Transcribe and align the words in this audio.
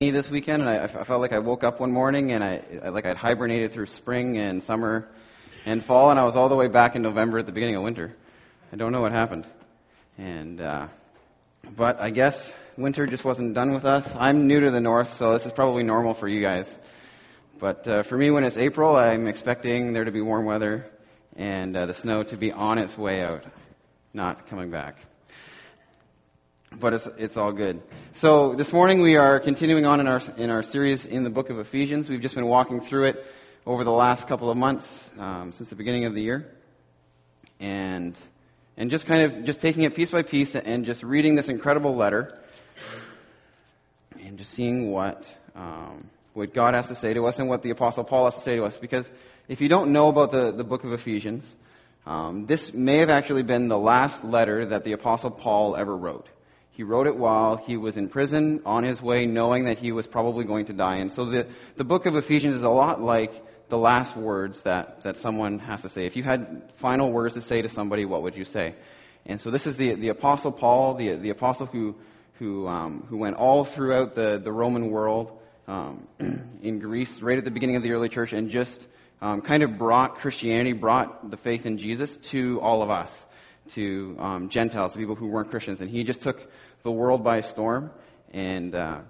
this 0.00 0.30
weekend, 0.30 0.62
and 0.62 0.70
I, 0.70 0.84
I, 0.84 1.02
felt 1.02 1.20
like 1.20 1.32
I 1.32 1.40
woke 1.40 1.64
up 1.64 1.80
one 1.80 1.90
morning 1.90 2.30
and 2.30 2.44
I, 2.44 2.62
I 2.84 2.90
like 2.90 3.04
I'd 3.04 3.16
hibernated 3.16 3.72
through 3.72 3.86
spring 3.86 4.38
and 4.38 4.62
summer 4.62 5.08
and 5.66 5.84
fall, 5.84 6.12
and 6.12 6.20
I 6.20 6.24
was 6.24 6.36
all 6.36 6.48
the 6.48 6.54
way 6.54 6.68
back 6.68 6.94
in 6.94 7.02
November 7.02 7.40
at 7.40 7.46
the 7.46 7.50
beginning 7.50 7.74
of 7.74 7.82
winter. 7.82 8.14
I 8.72 8.76
don't 8.76 8.92
know 8.92 9.00
what 9.00 9.10
happened, 9.10 9.44
and 10.16 10.60
uh, 10.60 10.86
but 11.74 12.00
I 12.00 12.10
guess 12.10 12.54
winter 12.76 13.08
just 13.08 13.24
wasn't 13.24 13.54
done 13.54 13.74
with 13.74 13.84
us. 13.84 14.14
I'm 14.16 14.46
new 14.46 14.60
to 14.60 14.70
the 14.70 14.80
north, 14.80 15.12
so 15.12 15.32
this 15.32 15.46
is 15.46 15.50
probably 15.50 15.82
normal 15.82 16.14
for 16.14 16.28
you 16.28 16.40
guys. 16.40 16.78
But 17.58 17.88
uh, 17.88 18.04
for 18.04 18.16
me, 18.16 18.30
when 18.30 18.44
it's 18.44 18.56
April, 18.56 18.94
I'm 18.94 19.26
expecting 19.26 19.94
there 19.94 20.04
to 20.04 20.12
be 20.12 20.20
warm 20.20 20.44
weather 20.44 20.86
and 21.34 21.76
uh, 21.76 21.86
the 21.86 21.94
snow 21.94 22.22
to 22.22 22.36
be 22.36 22.52
on 22.52 22.78
its 22.78 22.96
way 22.96 23.24
out, 23.24 23.42
not 24.14 24.46
coming 24.46 24.70
back 24.70 25.07
but 26.72 26.94
it's, 26.94 27.08
it's 27.16 27.36
all 27.36 27.52
good. 27.52 27.82
So 28.12 28.54
this 28.54 28.72
morning 28.72 29.00
we 29.00 29.16
are 29.16 29.40
continuing 29.40 29.86
on 29.86 30.00
in 30.00 30.06
our, 30.06 30.20
in 30.36 30.50
our 30.50 30.62
series 30.62 31.06
in 31.06 31.24
the 31.24 31.30
book 31.30 31.50
of 31.50 31.58
Ephesians. 31.58 32.08
We've 32.08 32.20
just 32.20 32.34
been 32.34 32.46
walking 32.46 32.80
through 32.80 33.06
it 33.06 33.26
over 33.66 33.84
the 33.84 33.92
last 33.92 34.28
couple 34.28 34.50
of 34.50 34.56
months, 34.56 35.08
um, 35.18 35.52
since 35.52 35.68
the 35.68 35.74
beginning 35.74 36.04
of 36.04 36.14
the 36.14 36.22
year. 36.22 36.46
And, 37.60 38.16
and 38.76 38.90
just 38.90 39.06
kind 39.06 39.22
of, 39.22 39.44
just 39.44 39.60
taking 39.60 39.82
it 39.82 39.94
piece 39.94 40.10
by 40.10 40.22
piece 40.22 40.54
and 40.54 40.84
just 40.84 41.02
reading 41.02 41.34
this 41.34 41.48
incredible 41.48 41.96
letter 41.96 42.38
and 44.20 44.38
just 44.38 44.52
seeing 44.52 44.90
what, 44.90 45.34
um, 45.54 46.08
what 46.34 46.54
God 46.54 46.74
has 46.74 46.88
to 46.88 46.94
say 46.94 47.14
to 47.14 47.26
us 47.26 47.38
and 47.38 47.48
what 47.48 47.62
the 47.62 47.70
apostle 47.70 48.04
Paul 48.04 48.26
has 48.26 48.34
to 48.34 48.40
say 48.40 48.56
to 48.56 48.64
us. 48.64 48.76
Because 48.76 49.10
if 49.48 49.60
you 49.60 49.68
don't 49.68 49.92
know 49.92 50.08
about 50.08 50.30
the, 50.30 50.52
the 50.52 50.64
book 50.64 50.84
of 50.84 50.92
Ephesians, 50.92 51.56
um, 52.06 52.46
this 52.46 52.72
may 52.72 52.98
have 52.98 53.10
actually 53.10 53.42
been 53.42 53.68
the 53.68 53.78
last 53.78 54.24
letter 54.24 54.66
that 54.66 54.84
the 54.84 54.92
apostle 54.92 55.30
Paul 55.30 55.76
ever 55.76 55.96
wrote. 55.96 56.26
He 56.78 56.84
wrote 56.84 57.08
it 57.08 57.16
while 57.16 57.56
he 57.56 57.76
was 57.76 57.96
in 57.96 58.08
prison 58.08 58.62
on 58.64 58.84
his 58.84 59.02
way, 59.02 59.26
knowing 59.26 59.64
that 59.64 59.78
he 59.78 59.90
was 59.90 60.06
probably 60.06 60.44
going 60.44 60.66
to 60.66 60.72
die. 60.72 60.98
And 60.98 61.10
so 61.10 61.24
the, 61.24 61.48
the 61.74 61.82
book 61.82 62.06
of 62.06 62.14
Ephesians 62.14 62.54
is 62.54 62.62
a 62.62 62.68
lot 62.68 63.02
like 63.02 63.32
the 63.68 63.76
last 63.76 64.16
words 64.16 64.62
that, 64.62 65.02
that 65.02 65.16
someone 65.16 65.58
has 65.58 65.82
to 65.82 65.88
say. 65.88 66.06
If 66.06 66.14
you 66.14 66.22
had 66.22 66.70
final 66.76 67.10
words 67.10 67.34
to 67.34 67.40
say 67.40 67.62
to 67.62 67.68
somebody, 67.68 68.04
what 68.04 68.22
would 68.22 68.36
you 68.36 68.44
say? 68.44 68.76
And 69.26 69.40
so 69.40 69.50
this 69.50 69.66
is 69.66 69.76
the, 69.76 69.96
the 69.96 70.10
Apostle 70.10 70.52
Paul, 70.52 70.94
the, 70.94 71.16
the 71.16 71.30
apostle 71.30 71.66
who, 71.66 71.96
who, 72.34 72.68
um, 72.68 73.04
who 73.08 73.16
went 73.16 73.34
all 73.34 73.64
throughout 73.64 74.14
the, 74.14 74.40
the 74.40 74.52
Roman 74.52 74.88
world 74.88 75.36
um, 75.66 76.06
in 76.62 76.78
Greece, 76.78 77.20
right 77.20 77.38
at 77.38 77.44
the 77.44 77.50
beginning 77.50 77.74
of 77.74 77.82
the 77.82 77.90
early 77.90 78.08
church, 78.08 78.32
and 78.32 78.52
just 78.52 78.86
um, 79.20 79.40
kind 79.40 79.64
of 79.64 79.78
brought 79.78 80.18
Christianity, 80.18 80.74
brought 80.74 81.28
the 81.28 81.38
faith 81.38 81.66
in 81.66 81.76
Jesus 81.76 82.16
to 82.28 82.60
all 82.60 82.84
of 82.84 82.90
us, 82.90 83.26
to 83.70 84.16
um, 84.20 84.48
Gentiles, 84.48 84.92
to 84.92 84.98
people 85.00 85.16
who 85.16 85.26
weren't 85.26 85.50
Christians. 85.50 85.80
And 85.80 85.90
he 85.90 86.04
just 86.04 86.22
took 86.22 86.48
the 86.82 86.92
world 86.92 87.24
by 87.24 87.40
storm. 87.40 87.90
And 88.32 88.74
uh, 88.74 89.00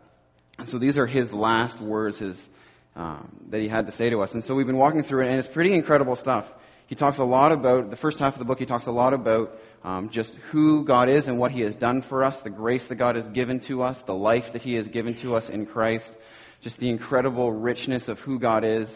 so 0.65 0.79
these 0.79 0.99
are 0.99 1.07
his 1.07 1.33
last 1.33 1.81
words 1.81 2.19
his, 2.19 2.49
um, 2.97 3.29
that 3.51 3.61
he 3.61 3.69
had 3.69 3.87
to 3.87 3.93
say 3.93 4.11
to 4.11 4.21
us. 4.23 4.35
And 4.35 4.45
so 4.45 4.55
we've 4.55 4.67
been 4.67 4.77
walking 4.77 5.03
through 5.03 5.25
it, 5.25 5.29
and 5.29 5.39
it's 5.39 5.49
pretty 5.49 5.75
incredible 5.75 6.17
stuff. 6.17 6.53
He 6.87 6.95
talks 6.95 7.19
a 7.19 7.25
lot 7.25 7.53
about, 7.53 7.91
the 7.91 7.97
first 7.97 8.19
half 8.19 8.35
of 8.35 8.39
the 8.39 8.45
book, 8.47 8.59
he 8.59 8.67
talks 8.67 8.87
a 8.87 8.93
lot 8.93 9.13
about 9.13 9.59
um, 9.85 10.09
just 10.09 10.35
who 10.51 10.85
God 10.85 11.09
is 11.09 11.29
and 11.29 11.39
what 11.39 11.53
he 11.53 11.61
has 11.61 11.77
done 11.77 12.01
for 12.03 12.25
us, 12.25 12.41
the 12.41 12.51
grace 12.51 12.87
that 12.89 12.97
God 12.97 13.15
has 13.17 13.29
given 13.29 13.61
to 13.61 13.83
us, 13.83 14.03
the 14.03 14.15
life 14.15 14.53
that 14.53 14.63
he 14.63 14.75
has 14.75 14.89
given 14.89 15.15
to 15.17 15.35
us 15.35 15.51
in 15.51 15.67
Christ, 15.67 16.17
just 16.61 16.79
the 16.79 16.89
incredible 16.89 17.53
richness 17.53 18.09
of 18.09 18.21
who 18.21 18.39
God 18.39 18.65
is 18.65 18.89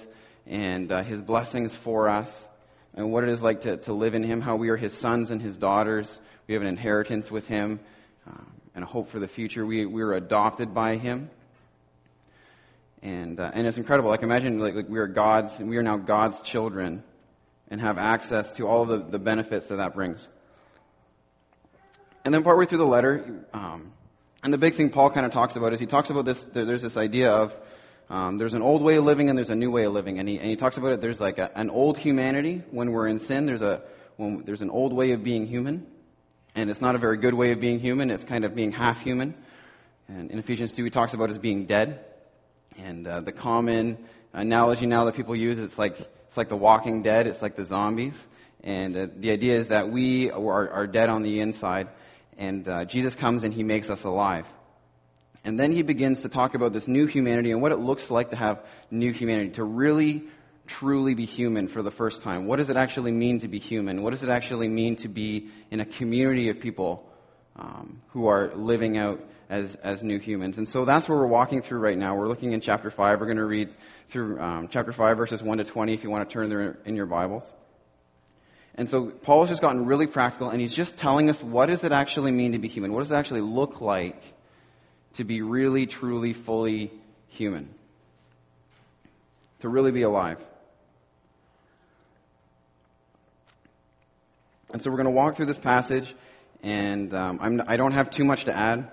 and 0.47 0.91
uh, 0.91 1.03
his 1.03 1.21
blessings 1.21 1.75
for 1.75 2.09
us, 2.09 2.49
and 2.95 3.13
what 3.13 3.25
it 3.25 3.31
is 3.31 3.43
like 3.43 3.61
to, 3.63 3.77
to 3.77 3.93
live 3.93 4.15
in 4.15 4.23
him, 4.23 4.41
how 4.41 4.57
we 4.57 4.71
are 4.71 4.77
his 4.77 4.93
sons 4.93 5.31
and 5.31 5.41
his 5.41 5.57
daughters. 5.57 6.19
We 6.47 6.55
have 6.55 6.63
an 6.63 6.69
inheritance 6.69 7.31
with 7.31 7.47
him. 7.47 7.79
Um, 8.27 8.53
and 8.75 8.85
a 8.85 8.87
hope 8.87 9.11
for 9.11 9.19
the 9.19 9.29
future. 9.29 9.65
We, 9.67 9.87
we 9.87 10.03
were 10.03 10.15
adopted 10.15 10.75
by 10.75 10.97
Him. 10.97 11.31
And, 13.03 13.41
uh, 13.41 13.51
and 13.53 13.67
it's 13.67 13.79
incredible. 13.79 14.11
Like 14.11 14.23
imagine 14.23 14.59
like, 14.59 14.75
like 14.75 14.89
we 14.89 14.99
are 14.99 15.09
God's, 15.09 15.59
we 15.59 15.77
are 15.77 15.83
now 15.83 15.97
God's 15.97 16.41
children 16.41 17.03
and 17.69 17.81
have 17.81 17.99
access 17.99 18.53
to 18.53 18.69
all 18.69 18.85
the, 18.85 18.99
the 18.99 19.19
benefits 19.19 19.69
that 19.69 19.77
that 19.77 19.95
brings. 19.95 20.29
And 22.25 22.33
then 22.33 22.45
partway 22.45 22.67
through 22.67 22.79
the 22.79 22.87
letter, 22.87 23.45
um, 23.53 23.93
and 24.45 24.53
the 24.53 24.59
big 24.59 24.75
thing 24.75 24.91
Paul 24.91 25.11
kind 25.11 25.27
of 25.27 25.33
talks 25.33 25.57
about 25.57 25.73
is 25.73 25.81
he 25.81 25.87
talks 25.87 26.11
about 26.11 26.25
this, 26.25 26.45
there's 26.53 26.83
this 26.83 26.97
idea 26.97 27.33
of 27.33 27.55
um, 28.11 28.39
there's 28.39 28.55
an 28.55 28.63
old 28.63 28.83
way 28.83 28.97
of 28.97 29.05
living 29.05 29.29
and 29.29 29.39
there's 29.39 29.51
a 29.51 29.57
new 29.57 29.71
way 29.71 29.85
of 29.85 29.93
living. 29.93 30.19
And 30.19 30.29
he, 30.29 30.39
and 30.39 30.47
he 30.49 30.57
talks 30.57 30.77
about 30.77 30.93
it, 30.93 31.01
there's 31.01 31.21
like 31.21 31.39
a, 31.39 31.51
an 31.57 31.71
old 31.71 31.97
humanity 31.97 32.63
when 32.71 32.93
we're 32.93 33.09
in 33.09 33.21
sin, 33.21 33.47
there's 33.47 33.63
a, 33.63 33.83
when 34.17 34.45
there's 34.45 34.63
an 34.63 34.71
old 34.71 34.93
way 34.93 35.13
of 35.13 35.25
being 35.25 35.47
human. 35.47 35.87
And 36.55 36.71
it's 36.71 36.81
not 36.81 36.95
a 36.95 36.99
very 36.99 37.17
good 37.17 37.35
way 37.35 37.53
of 37.53 37.61
being 37.61 37.81
human. 37.81 38.11
It's 38.11 38.25
kind 38.25 38.45
of 38.45 38.55
being 38.55 38.73
half 38.73 39.01
human. 39.01 39.35
And 40.09 40.31
in 40.31 40.39
Ephesians 40.39 40.73
2, 40.73 40.85
he 40.85 40.91
talks 40.91 41.15
about 41.15 41.31
as 41.31 41.39
being 41.39 41.65
dead. 41.67 42.05
And 42.77 43.07
uh, 43.07 43.21
the 43.21 43.33
common 43.33 44.05
analogy 44.33 44.87
now 44.87 45.07
that 45.07 45.15
people 45.15 45.35
use, 45.35 45.59
it's 45.59 45.79
like, 45.79 45.99
it's 46.27 46.37
like 46.37 46.49
the 46.49 46.57
walking 46.57 47.03
dead. 47.03 47.27
It's 47.27 47.43
like 47.43 47.57
the 47.57 47.65
zombies. 47.65 48.27
And 48.63 48.97
uh, 48.97 49.07
the 49.17 49.31
idea 49.31 49.59
is 49.59 49.69
that 49.69 49.91
we 49.91 50.31
are, 50.31 50.71
are, 50.71 50.87
dead 50.87 51.09
on 51.09 51.23
the 51.23 51.41
inside. 51.41 51.89
And 52.39 52.69
uh, 52.69 52.85
Jesus 52.85 53.15
comes 53.15 53.45
and 53.45 53.53
he 53.53 53.63
makes 53.63 53.91
us 53.91 54.05
alive. 54.05 54.47
And 55.45 55.59
then 55.59 55.73
he 55.73 55.83
begins 55.83 56.23
to 56.23 56.29
talk 56.29 56.55
about 56.55 56.73
this 56.73 56.87
new 56.87 57.07
humanity 57.07 57.51
and 57.51 57.61
what 57.61 57.73
it 57.73 57.79
looks 57.79 58.11
like 58.11 58.31
to 58.31 58.37
have 58.37 58.65
new 58.91 59.13
humanity, 59.13 59.51
to 59.53 59.65
really 59.65 60.25
truly 60.67 61.15
be 61.15 61.27
human 61.27 61.69
for 61.69 61.83
the 61.83 61.91
first 61.91 62.23
time? 62.23 62.47
What 62.47 62.57
does 62.57 62.71
it 62.71 62.77
actually 62.77 63.13
mean 63.13 63.41
to 63.41 63.49
be 63.49 63.59
human? 63.59 64.03
What 64.03 64.11
does 64.11 64.23
it 64.23 64.29
actually 64.29 64.69
mean 64.69 64.97
to 64.97 65.09
be 65.09 65.49
in 65.71 65.81
a 65.81 65.85
community 65.85 66.49
of 66.49 66.61
people 66.61 67.09
um, 67.57 68.01
who 68.09 68.27
are 68.27 68.53
living 68.55 68.97
out 68.97 69.21
as, 69.51 69.75
as 69.77 70.03
new 70.03 70.19
humans? 70.19 70.59
And 70.59 70.69
so 70.69 70.85
that's 70.85 71.09
where 71.09 71.19
we're 71.19 71.27
walking 71.27 71.63
through 71.63 71.81
right 71.81 71.99
now. 71.99 72.15
We're 72.15 72.29
looking 72.29 72.53
in 72.53 72.61
chapter 72.61 72.91
5. 72.91 73.21
We're 73.21 73.27
going 73.27 73.37
to 73.39 73.45
read 73.45 73.75
through 74.09 74.41
um, 74.41 74.69
chapter 74.69 74.93
5, 74.93 75.17
verses 75.17 75.43
1 75.43 75.59
to 75.59 75.65
20, 75.65 75.95
if 75.95 76.05
you 76.05 76.11
want 76.11 76.29
to 76.29 76.33
turn 76.33 76.49
there 76.49 76.79
in 76.85 76.97
your 76.97 77.07
Bibles. 77.07 77.51
And 78.75 78.89
so 78.89 79.07
Paul 79.07 79.41
has 79.41 79.51
just 79.51 79.61
gotten 79.61 79.85
really 79.85 80.07
practical, 80.07 80.49
and 80.49 80.61
he's 80.61 80.73
just 80.73 80.97
telling 80.97 81.29
us 81.29 81.43
what 81.43 81.67
does 81.67 81.85
it 81.85 81.93
actually 81.93 82.33
mean 82.33 82.53
to 82.53 82.59
be 82.59 82.69
human? 82.69 82.93
What 82.93 83.01
does 83.01 83.11
it 83.11 83.17
actually 83.17 83.43
look 83.43 83.81
like 83.81 84.23
to 85.15 85.25
be 85.25 85.43
really, 85.43 85.87
truly, 85.87 86.33
fully 86.33 86.91
human? 87.29 87.75
To 89.61 89.69
really 89.69 89.93
be 89.93 90.03
alive. 90.03 90.39
And 94.73 94.81
so 94.81 94.91
we're 94.91 94.97
going 94.97 95.05
to 95.05 95.11
walk 95.11 95.37
through 95.37 95.47
this 95.47 95.59
passage, 95.59 96.15
and 96.63 97.13
um, 97.13 97.39
I'm, 97.43 97.63
I 97.67 97.77
do 97.77 97.83
not 97.83 97.93
have 97.93 98.09
too 98.09 98.25
much 98.25 98.47
to 98.47 98.57
add. 98.57 98.91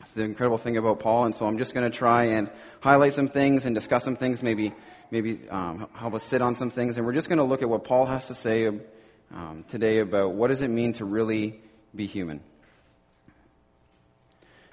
It's 0.00 0.14
the 0.14 0.22
incredible 0.22 0.56
thing 0.56 0.78
about 0.78 1.00
Paul, 1.00 1.26
and 1.26 1.34
so 1.34 1.44
I'm 1.44 1.58
just 1.58 1.74
going 1.74 1.90
to 1.90 1.94
try 1.94 2.24
and 2.24 2.48
highlight 2.80 3.12
some 3.12 3.28
things 3.28 3.66
and 3.66 3.74
discuss 3.74 4.02
some 4.02 4.16
things, 4.16 4.42
maybe 4.42 4.72
maybe 5.10 5.40
um, 5.50 5.88
help 5.92 6.14
us 6.14 6.24
sit 6.24 6.40
on 6.40 6.54
some 6.54 6.70
things, 6.70 6.96
and 6.96 7.04
we're 7.04 7.12
just 7.12 7.28
going 7.28 7.36
to 7.38 7.44
look 7.44 7.60
at 7.60 7.68
what 7.68 7.84
Paul 7.84 8.06
has 8.06 8.28
to 8.28 8.34
say 8.34 8.66
um, 8.68 9.64
today 9.68 9.98
about 9.98 10.32
what 10.32 10.48
does 10.48 10.62
it 10.62 10.70
mean 10.70 10.94
to 10.94 11.04
really 11.04 11.60
be 11.94 12.06
human. 12.06 12.40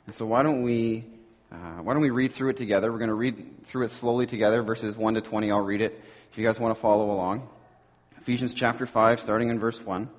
And 0.05 0.15
so 0.15 0.25
why 0.25 0.43
don't 0.43 0.61
we 0.61 1.03
uh, 1.51 1.81
why 1.83 1.91
don't 1.91 2.03
we 2.03 2.09
read 2.09 2.31
through 2.31 2.51
it 2.51 2.57
together? 2.57 2.89
We're 2.89 2.99
going 2.99 3.09
to 3.09 3.15
read 3.15 3.65
through 3.65 3.83
it 3.83 3.91
slowly 3.91 4.27
together, 4.27 4.63
verses 4.63 4.95
one 4.95 5.15
to 5.15 5.21
twenty. 5.21 5.51
I'll 5.51 5.59
read 5.59 5.81
it 5.81 6.01
if 6.31 6.37
you 6.37 6.45
guys 6.45 6.57
want 6.57 6.73
to 6.73 6.81
follow 6.81 7.11
along. 7.11 7.49
Ephesians 8.21 8.53
chapter 8.53 8.85
five, 8.85 9.19
starting 9.19 9.49
in 9.49 9.59
verse 9.59 9.81
one. 9.81 10.09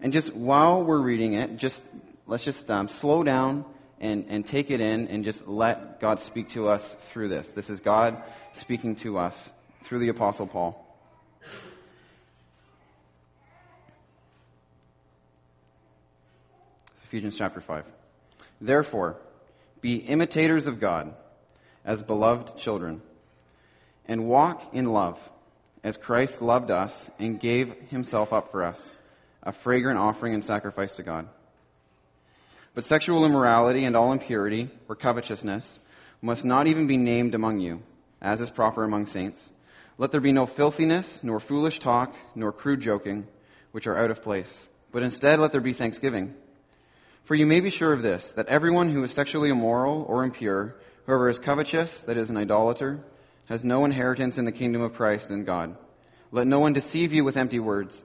And 0.00 0.12
just 0.12 0.34
while 0.34 0.82
we're 0.82 1.00
reading 1.00 1.34
it, 1.34 1.56
just 1.56 1.82
let's 2.26 2.44
just 2.44 2.70
um, 2.70 2.88
slow 2.88 3.22
down 3.22 3.64
and, 4.00 4.24
and 4.28 4.46
take 4.46 4.70
it 4.70 4.80
in 4.80 5.08
and 5.08 5.24
just 5.24 5.46
let 5.46 6.00
God 6.00 6.20
speak 6.20 6.50
to 6.50 6.68
us 6.68 6.96
through 7.10 7.28
this. 7.28 7.52
This 7.52 7.68
is 7.68 7.80
God 7.80 8.22
speaking 8.54 8.96
to 8.96 9.18
us 9.18 9.50
through 9.84 9.98
the 9.98 10.08
Apostle 10.08 10.46
Paul. 10.46 10.86
Ephesians 17.04 17.36
chapter 17.36 17.60
5. 17.60 17.84
Therefore, 18.60 19.16
be 19.80 19.96
imitators 19.96 20.66
of 20.66 20.80
God 20.80 21.12
as 21.84 22.02
beloved 22.02 22.56
children, 22.56 23.02
and 24.06 24.28
walk 24.28 24.62
in 24.72 24.86
love 24.86 25.18
as 25.82 25.96
Christ 25.96 26.40
loved 26.40 26.70
us 26.70 27.10
and 27.18 27.40
gave 27.40 27.74
himself 27.88 28.32
up 28.32 28.52
for 28.52 28.62
us 28.62 28.90
a 29.42 29.52
fragrant 29.52 29.98
offering 29.98 30.34
and 30.34 30.44
sacrifice 30.44 30.94
to 30.96 31.02
God. 31.02 31.28
But 32.74 32.84
sexual 32.84 33.24
immorality 33.24 33.84
and 33.84 33.96
all 33.96 34.12
impurity 34.12 34.70
or 34.88 34.94
covetousness 34.94 35.78
must 36.22 36.44
not 36.44 36.66
even 36.66 36.86
be 36.86 36.96
named 36.96 37.34
among 37.34 37.60
you, 37.60 37.82
as 38.20 38.40
is 38.40 38.50
proper 38.50 38.84
among 38.84 39.06
saints. 39.06 39.50
Let 39.98 40.12
there 40.12 40.20
be 40.20 40.32
no 40.32 40.46
filthiness, 40.46 41.20
nor 41.22 41.40
foolish 41.40 41.78
talk, 41.78 42.14
nor 42.34 42.52
crude 42.52 42.80
joking, 42.80 43.26
which 43.72 43.86
are 43.86 43.98
out 43.98 44.10
of 44.10 44.22
place. 44.22 44.66
But 44.92 45.02
instead 45.02 45.40
let 45.40 45.52
there 45.52 45.60
be 45.60 45.72
thanksgiving. 45.72 46.34
For 47.24 47.34
you 47.34 47.46
may 47.46 47.60
be 47.60 47.70
sure 47.70 47.92
of 47.92 48.02
this, 48.02 48.32
that 48.32 48.48
everyone 48.48 48.90
who 48.90 49.02
is 49.02 49.12
sexually 49.12 49.50
immoral 49.50 50.04
or 50.08 50.24
impure, 50.24 50.76
whoever 51.06 51.28
is 51.28 51.38
covetous, 51.38 52.00
that 52.02 52.16
is 52.16 52.30
an 52.30 52.36
idolater, 52.36 53.00
has 53.48 53.64
no 53.64 53.84
inheritance 53.84 54.38
in 54.38 54.44
the 54.44 54.52
kingdom 54.52 54.80
of 54.80 54.94
Christ 54.94 55.30
and 55.30 55.44
God. 55.44 55.76
Let 56.32 56.46
no 56.46 56.60
one 56.60 56.72
deceive 56.72 57.12
you 57.12 57.24
with 57.24 57.36
empty 57.36 57.58
words. 57.58 58.04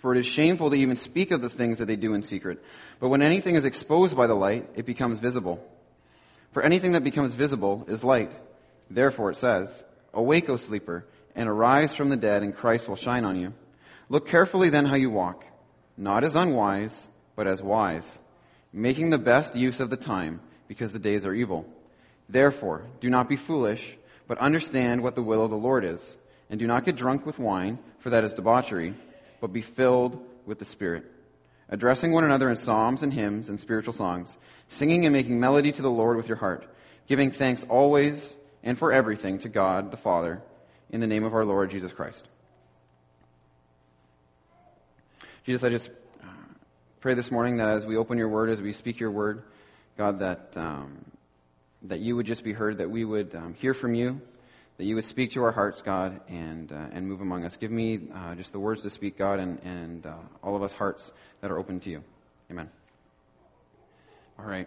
For 0.00 0.14
it 0.14 0.18
is 0.18 0.26
shameful 0.26 0.70
to 0.70 0.76
even 0.76 0.96
speak 0.96 1.30
of 1.30 1.40
the 1.40 1.50
things 1.50 1.78
that 1.78 1.86
they 1.86 1.96
do 1.96 2.14
in 2.14 2.22
secret. 2.22 2.62
But 2.98 3.08
when 3.08 3.22
anything 3.22 3.54
is 3.54 3.64
exposed 3.64 4.16
by 4.16 4.26
the 4.26 4.34
light, 4.34 4.68
it 4.74 4.86
becomes 4.86 5.18
visible. 5.18 5.62
For 6.52 6.62
anything 6.62 6.92
that 6.92 7.04
becomes 7.04 7.34
visible 7.34 7.84
is 7.86 8.02
light. 8.02 8.32
Therefore 8.88 9.30
it 9.30 9.36
says, 9.36 9.84
Awake, 10.12 10.48
O 10.48 10.56
sleeper, 10.56 11.06
and 11.36 11.48
arise 11.48 11.94
from 11.94 12.08
the 12.08 12.16
dead, 12.16 12.42
and 12.42 12.56
Christ 12.56 12.88
will 12.88 12.96
shine 12.96 13.24
on 13.24 13.38
you. 13.38 13.52
Look 14.08 14.26
carefully 14.26 14.70
then 14.70 14.86
how 14.86 14.96
you 14.96 15.10
walk, 15.10 15.44
not 15.96 16.24
as 16.24 16.34
unwise, 16.34 17.08
but 17.36 17.46
as 17.46 17.62
wise, 17.62 18.18
making 18.72 19.10
the 19.10 19.18
best 19.18 19.54
use 19.54 19.78
of 19.78 19.90
the 19.90 19.96
time, 19.96 20.40
because 20.66 20.92
the 20.92 20.98
days 20.98 21.24
are 21.24 21.34
evil. 21.34 21.64
Therefore, 22.28 22.86
do 23.00 23.08
not 23.08 23.28
be 23.28 23.36
foolish, 23.36 23.96
but 24.26 24.38
understand 24.38 25.02
what 25.02 25.14
the 25.14 25.22
will 25.22 25.44
of 25.44 25.50
the 25.50 25.56
Lord 25.56 25.84
is. 25.84 26.16
And 26.48 26.58
do 26.58 26.66
not 26.66 26.84
get 26.84 26.96
drunk 26.96 27.26
with 27.26 27.38
wine, 27.38 27.78
for 28.00 28.10
that 28.10 28.24
is 28.24 28.32
debauchery, 28.32 28.94
but 29.40 29.52
be 29.52 29.62
filled 29.62 30.22
with 30.46 30.58
the 30.58 30.64
Spirit. 30.64 31.04
Addressing 31.68 32.12
one 32.12 32.24
another 32.24 32.50
in 32.50 32.56
psalms 32.56 33.02
and 33.02 33.12
hymns 33.12 33.48
and 33.48 33.58
spiritual 33.58 33.92
songs, 33.92 34.36
singing 34.68 35.06
and 35.06 35.12
making 35.12 35.38
melody 35.38 35.72
to 35.72 35.82
the 35.82 35.90
Lord 35.90 36.16
with 36.16 36.28
your 36.28 36.36
heart, 36.36 36.66
giving 37.06 37.30
thanks 37.30 37.64
always 37.68 38.36
and 38.62 38.78
for 38.78 38.92
everything 38.92 39.38
to 39.38 39.48
God 39.48 39.90
the 39.90 39.96
Father, 39.96 40.42
in 40.90 41.00
the 41.00 41.06
name 41.06 41.24
of 41.24 41.34
our 41.34 41.44
Lord 41.44 41.70
Jesus 41.70 41.92
Christ. 41.92 42.26
Jesus, 45.46 45.64
I 45.64 45.70
just 45.70 45.88
uh, 46.22 46.26
pray 47.00 47.14
this 47.14 47.30
morning 47.30 47.56
that 47.58 47.68
as 47.68 47.86
we 47.86 47.96
open 47.96 48.18
your 48.18 48.28
word, 48.28 48.50
as 48.50 48.60
we 48.60 48.72
speak 48.72 49.00
your 49.00 49.10
word, 49.10 49.42
God, 49.96 50.18
that, 50.18 50.52
um, 50.56 51.04
that 51.82 52.00
you 52.00 52.16
would 52.16 52.26
just 52.26 52.44
be 52.44 52.52
heard, 52.52 52.78
that 52.78 52.90
we 52.90 53.04
would 53.04 53.34
um, 53.34 53.54
hear 53.54 53.74
from 53.74 53.94
you, 53.94 54.20
that 54.80 54.86
you 54.86 54.94
would 54.94 55.04
speak 55.04 55.32
to 55.32 55.44
our 55.44 55.52
hearts, 55.52 55.82
God, 55.82 56.22
and, 56.26 56.72
uh, 56.72 56.86
and 56.92 57.06
move 57.06 57.20
among 57.20 57.44
us. 57.44 57.58
Give 57.58 57.70
me 57.70 58.00
uh, 58.14 58.34
just 58.34 58.50
the 58.50 58.58
words 58.58 58.80
to 58.84 58.88
speak, 58.88 59.18
God, 59.18 59.38
and, 59.38 59.58
and 59.62 60.06
uh, 60.06 60.14
all 60.42 60.56
of 60.56 60.62
us 60.62 60.72
hearts 60.72 61.12
that 61.42 61.50
are 61.50 61.58
open 61.58 61.80
to 61.80 61.90
you. 61.90 62.02
Amen. 62.50 62.70
All 64.38 64.46
right. 64.46 64.66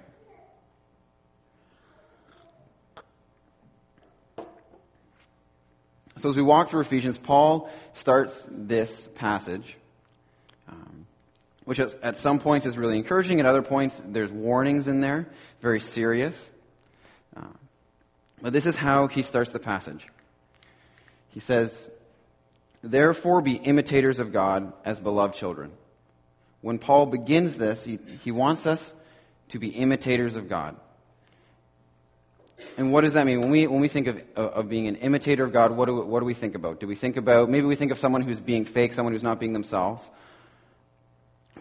So 6.20 6.30
as 6.30 6.36
we 6.36 6.44
walk 6.44 6.70
through 6.70 6.82
Ephesians, 6.82 7.18
Paul 7.18 7.68
starts 7.94 8.46
this 8.52 9.10
passage, 9.16 9.78
um, 10.70 11.08
which 11.66 11.80
at 11.80 12.18
some 12.18 12.40
points 12.40 12.68
is 12.68 12.78
really 12.78 12.98
encouraging. 12.98 13.40
At 13.40 13.48
other 13.48 13.64
points, 13.64 14.00
there's 14.06 14.32
warnings 14.32 14.88
in 14.88 15.00
there, 15.00 15.28
very 15.60 15.80
serious. 15.80 16.52
But 18.44 18.52
this 18.52 18.66
is 18.66 18.76
how 18.76 19.08
he 19.08 19.22
starts 19.22 19.52
the 19.52 19.60
passage. 19.60 20.06
He 21.30 21.40
says, 21.40 21.90
Therefore 22.84 23.42
be 23.42 23.54
imitators 23.54 24.20
of 24.20 24.34
God 24.34 24.74
as 24.84 25.00
beloved 25.00 25.34
children. 25.34 25.72
When 26.60 26.78
Paul 26.78 27.06
begins 27.06 27.56
this, 27.56 27.86
he, 27.86 28.00
he 28.22 28.32
wants 28.32 28.68
us 28.68 28.94
to 29.50 29.60
be 29.60 29.70
imitators 29.70 30.36
of 30.36 30.50
God. 30.50 30.76
And 32.78 32.92
what 32.92 33.02
does 33.02 33.14
that 33.14 33.26
mean? 33.26 33.40
When 33.40 33.50
we, 33.50 33.66
when 33.66 33.80
we 33.80 33.88
think 33.88 34.08
of, 34.08 34.22
of 34.36 34.68
being 34.68 34.88
an 34.88 34.98
imitator 34.98 35.46
of 35.46 35.54
God, 35.54 35.72
what 35.72 35.86
do, 35.86 36.04
what 36.04 36.20
do 36.20 36.26
we 36.26 36.34
think 36.34 36.56
about? 36.56 36.82
Do 36.82 36.88
we 36.88 36.96
think 36.96 37.16
about, 37.16 37.50
maybe 37.50 37.66
we 37.66 37.78
think 37.78 37.94
of 37.94 37.98
someone 37.98 38.24
who's 38.24 38.42
being 38.42 38.66
fake, 38.66 38.92
someone 38.92 39.14
who's 39.14 39.24
not 39.24 39.40
being 39.40 39.54
themselves. 39.54 40.10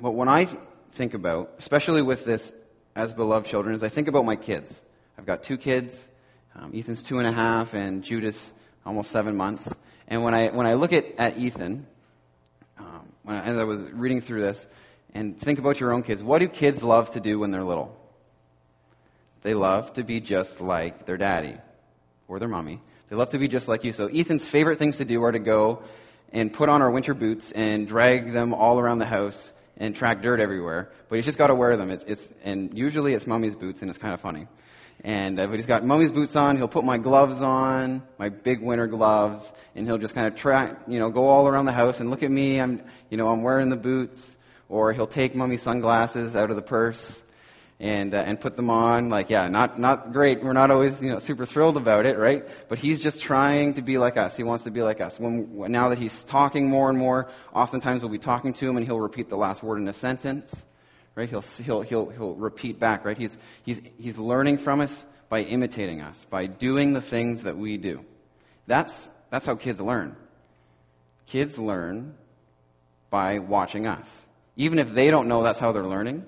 But 0.01 0.13
when 0.13 0.29
I 0.29 0.49
think 0.93 1.15
about, 1.15 1.53
especially 1.59 2.03
with 2.03 2.25
this 2.25 2.53
as 2.97 3.13
beloved 3.13 3.47
children, 3.47 3.73
is 3.77 3.85
I 3.85 3.89
think 3.89 4.09
about 4.09 4.25
my 4.25 4.35
kids. 4.35 4.81
I've 5.17 5.27
got 5.27 5.45
two 5.45 5.57
kids. 5.57 6.09
Um, 6.55 6.73
Ethan's 6.75 7.03
two 7.03 7.19
and 7.19 7.27
a 7.27 7.33
half, 7.33 7.75
and 7.75 8.03
Judith's 8.03 8.53
almost 8.85 9.11
seven 9.11 9.37
months. 9.37 9.69
And 10.09 10.23
when 10.23 10.35
I, 10.35 10.51
when 10.51 10.67
I 10.67 10.75
look 10.75 10.93
at, 10.93 11.07
at 11.19 11.39
Ethan, 11.39 11.87
um, 12.79 13.09
I, 13.27 13.39
as 13.41 13.57
I 13.57 13.65
was 13.65 13.81
reading 13.81 14.21
through 14.21 14.43
this, 14.43 14.67
and 15.15 15.39
think 15.39 15.59
about 15.59 15.81
your 15.81 15.93
own 15.93 16.03
kids, 16.03 16.23
what 16.23 16.39
do 16.39 16.49
kids 16.49 16.83
love 16.83 17.11
to 17.13 17.21
do 17.21 17.39
when 17.39 17.51
they're 17.51 17.65
little? 17.65 17.97
They 19.43 19.55
love 19.55 19.93
to 19.95 20.05
be 20.05 20.21
just 20.21 20.61
like 20.61 21.07
their 21.07 21.17
daddy 21.17 21.57
or 22.29 22.39
their 22.39 22.49
mommy. 22.49 22.81
They 23.09 23.17
love 23.17 23.31
to 23.31 23.39
be 23.39 23.49
just 23.49 23.69
like 23.69 23.85
you. 23.85 23.93
So 23.93 24.07
Ethan's 24.07 24.47
favorite 24.47 24.79
things 24.79 24.99
to 24.99 25.05
do 25.05 25.23
are 25.23 25.33
to 25.33 25.39
go 25.39 25.83
and 26.33 26.53
put 26.53 26.69
on 26.69 26.81
our 26.81 26.91
winter 26.91 27.15
boots 27.15 27.53
and 27.53 27.87
drag 27.87 28.33
them 28.33 28.55
all 28.55 28.79
around 28.79 28.99
the 28.99 29.07
house 29.07 29.53
and 29.77 29.95
track 29.95 30.23
dirt 30.23 30.41
everywhere. 30.41 30.91
But 31.09 31.17
he's 31.17 31.25
just 31.25 31.39
got 31.39 31.49
to 31.49 31.55
wear 31.55 31.77
them. 31.77 31.91
It's, 31.91 32.05
it's, 32.07 32.33
and 32.43 32.77
usually 32.77 33.15
it's 33.15 33.27
mommy's 33.27 33.55
boots, 33.55 33.83
and 33.83 33.91
it's 33.91 33.99
kind 33.99 34.15
of 34.15 34.21
funny. 34.21 34.47
And 35.05 35.41
uh, 35.41 35.47
but 35.47 35.57
he's 35.57 35.67
got 35.67 35.85
mommy's 35.85 36.13
boots 36.13 36.37
on. 36.37 36.57
He'll 36.57 36.69
put 36.69 36.85
my 36.85 36.99
gloves 36.99 37.43
on, 37.43 38.03
my 38.19 38.29
big 38.29 38.63
winter 38.63 38.87
gloves, 38.87 39.53
and 39.75 39.87
he'll 39.87 39.99
just 39.99 40.15
kind 40.15 40.29
of 40.29 40.37
track, 40.37 40.83
you 40.87 40.99
know, 41.01 41.11
go 41.11 41.27
all 41.27 41.49
around 41.49 41.65
the 41.67 41.73
house 41.73 41.99
and 41.99 42.09
look 42.11 42.23
at 42.23 42.31
me. 42.31 42.61
I'm, 42.61 42.83
you 43.11 43.17
know, 43.17 43.29
I'm 43.29 43.43
wearing 43.43 43.69
the 43.69 43.77
boots. 43.77 44.37
Or 44.69 44.95
he'll 44.95 45.07
take 45.07 45.35
mommy's 45.35 45.61
sunglasses 45.61 46.35
out 46.35 46.49
of 46.49 46.57
the 46.57 46.63
purse 46.63 47.23
and 47.83 48.15
uh, 48.15 48.19
and 48.19 48.41
put 48.41 48.57
them 48.57 48.71
on. 48.71 49.11
Like, 49.11 49.29
yeah, 49.29 49.49
not 49.49 49.79
not 49.79 50.13
great. 50.13 50.43
We're 50.43 50.53
not 50.53 50.71
always 50.71 51.03
you 51.03 51.11
know 51.11 51.19
super 51.19 51.45
thrilled 51.45 51.77
about 51.77 52.07
it, 52.07 52.17
right? 52.17 52.45
But 52.69 52.79
he's 52.79 53.03
just 53.03 53.21
trying 53.21 53.75
to 53.75 53.83
be 53.83 53.99
like 53.99 54.17
us. 54.17 54.37
He 54.37 54.45
wants 54.45 54.65
to 54.65 54.71
be 54.71 54.83
like 54.83 55.01
us. 55.01 55.19
When 55.19 55.71
now 55.71 55.89
that 55.89 55.99
he's 55.99 56.23
talking 56.25 56.69
more 56.69 56.89
and 56.89 56.99
more, 56.99 57.29
oftentimes 57.53 58.03
we'll 58.03 58.13
be 58.13 58.19
talking 58.19 58.53
to 58.55 58.69
him 58.69 58.77
and 58.77 58.87
he'll 58.87 59.01
repeat 59.01 59.29
the 59.29 59.37
last 59.37 59.63
word 59.63 59.79
in 59.79 59.89
a 59.89 59.93
sentence, 59.93 60.65
right? 61.15 61.29
He'll 61.29 61.43
he'll 61.43 61.83
he'll 61.83 62.11
he'll 62.11 62.35
repeat 62.35 62.79
back, 62.79 63.05
right? 63.05 63.17
He's 63.17 63.37
he's 63.63 63.81
he's 63.99 64.19
learning 64.19 64.59
from 64.59 64.81
us 64.81 65.05
by 65.29 65.43
imitating 65.43 66.01
us, 66.01 66.27
by 66.29 66.47
doing 66.47 66.93
the 66.93 67.01
things 67.01 67.43
that 67.43 67.57
we 67.57 67.77
do. 67.77 68.05
That's 68.67 69.09
that's 69.31 69.47
how 69.47 69.57
kids 69.57 69.81
learn. 69.81 70.17
Kids 71.27 71.59
learn 71.59 72.15
by 73.11 73.39
watching 73.39 73.87
us. 73.87 74.09
Even 74.57 74.79
if 74.79 74.93
they 74.93 75.11
don't 75.11 75.29
know 75.29 75.43
that's 75.43 75.59
how 75.59 75.73
they're 75.73 75.87
learning, 75.87 76.27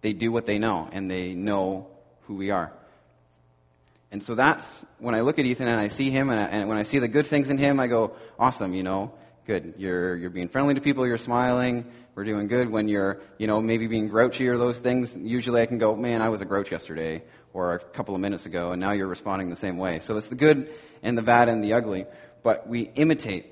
they 0.00 0.12
do 0.12 0.30
what 0.30 0.46
they 0.46 0.58
know 0.58 0.88
and 0.92 1.10
they 1.10 1.34
know 1.34 1.88
who 2.26 2.34
we 2.34 2.50
are. 2.50 2.72
And 4.12 4.22
so 4.22 4.36
that's 4.36 4.84
when 4.98 5.14
I 5.16 5.22
look 5.22 5.40
at 5.40 5.44
Ethan 5.44 5.66
and 5.66 5.80
I 5.80 5.88
see 5.88 6.10
him 6.10 6.30
and, 6.30 6.38
I, 6.38 6.44
and, 6.44 6.68
when 6.68 6.78
I 6.78 6.84
see 6.84 7.00
the 7.00 7.08
good 7.08 7.26
things 7.26 7.50
in 7.50 7.58
him, 7.58 7.80
I 7.80 7.88
go, 7.88 8.14
awesome, 8.38 8.72
you 8.72 8.84
know, 8.84 9.12
good. 9.46 9.74
You're, 9.76 10.16
you're 10.16 10.30
being 10.30 10.48
friendly 10.48 10.74
to 10.74 10.80
people, 10.80 11.06
you're 11.06 11.18
smiling, 11.18 11.84
we're 12.14 12.24
doing 12.24 12.46
good. 12.46 12.70
When 12.70 12.88
you're, 12.88 13.20
you 13.38 13.46
know, 13.46 13.60
maybe 13.60 13.86
being 13.86 14.08
grouchy 14.08 14.48
or 14.48 14.56
those 14.56 14.78
things, 14.78 15.16
usually 15.16 15.60
I 15.60 15.66
can 15.66 15.78
go, 15.78 15.94
man, 15.94 16.22
I 16.22 16.28
was 16.28 16.40
a 16.40 16.44
grouch 16.44 16.70
yesterday 16.70 17.22
or 17.52 17.74
a 17.74 17.78
couple 17.78 18.14
of 18.14 18.20
minutes 18.20 18.46
ago 18.46 18.72
and 18.72 18.80
now 18.80 18.92
you're 18.92 19.06
responding 19.06 19.50
the 19.50 19.56
same 19.56 19.76
way. 19.76 20.00
So 20.00 20.16
it's 20.16 20.28
the 20.28 20.34
good 20.34 20.72
and 21.02 21.18
the 21.18 21.22
bad 21.22 21.48
and 21.48 21.62
the 21.62 21.74
ugly, 21.74 22.06
but 22.42 22.68
we 22.68 22.90
imitate. 22.94 23.50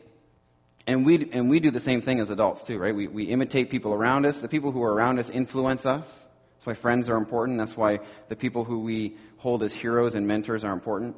And 0.87 1.07
we, 1.07 1.31
and 1.33 1.49
we 1.49 1.61
do 1.61 1.71
the 1.71 1.81
same 1.81 2.01
thing 2.01 2.21
as 2.21 2.31
adults 2.31 2.65
too, 2.65 2.79
right? 2.79 2.95
We, 2.95 3.07
we 3.07 3.25
imitate 3.25 3.71
people 3.71 3.93
around 3.93 4.27
us. 4.27 4.41
The 4.41 4.49
people 4.49 4.73
who 4.73 4.83
are 4.83 4.93
around 4.93 5.19
us 5.19 5.31
influence 5.31 5.87
us. 5.87 6.07
That's 6.07 6.67
why 6.67 6.75
friends 6.75 7.09
are 7.09 7.17
important. 7.17 7.59
That's 7.59 7.77
why 7.77 8.01
the 8.29 8.37
people 8.37 8.65
who 8.65 8.81
we 8.81 9.17
hold 9.37 9.63
as 9.63 9.75
heroes 9.75 10.15
and 10.15 10.27
mentors 10.27 10.65
are 10.65 10.73
important. 10.73 11.17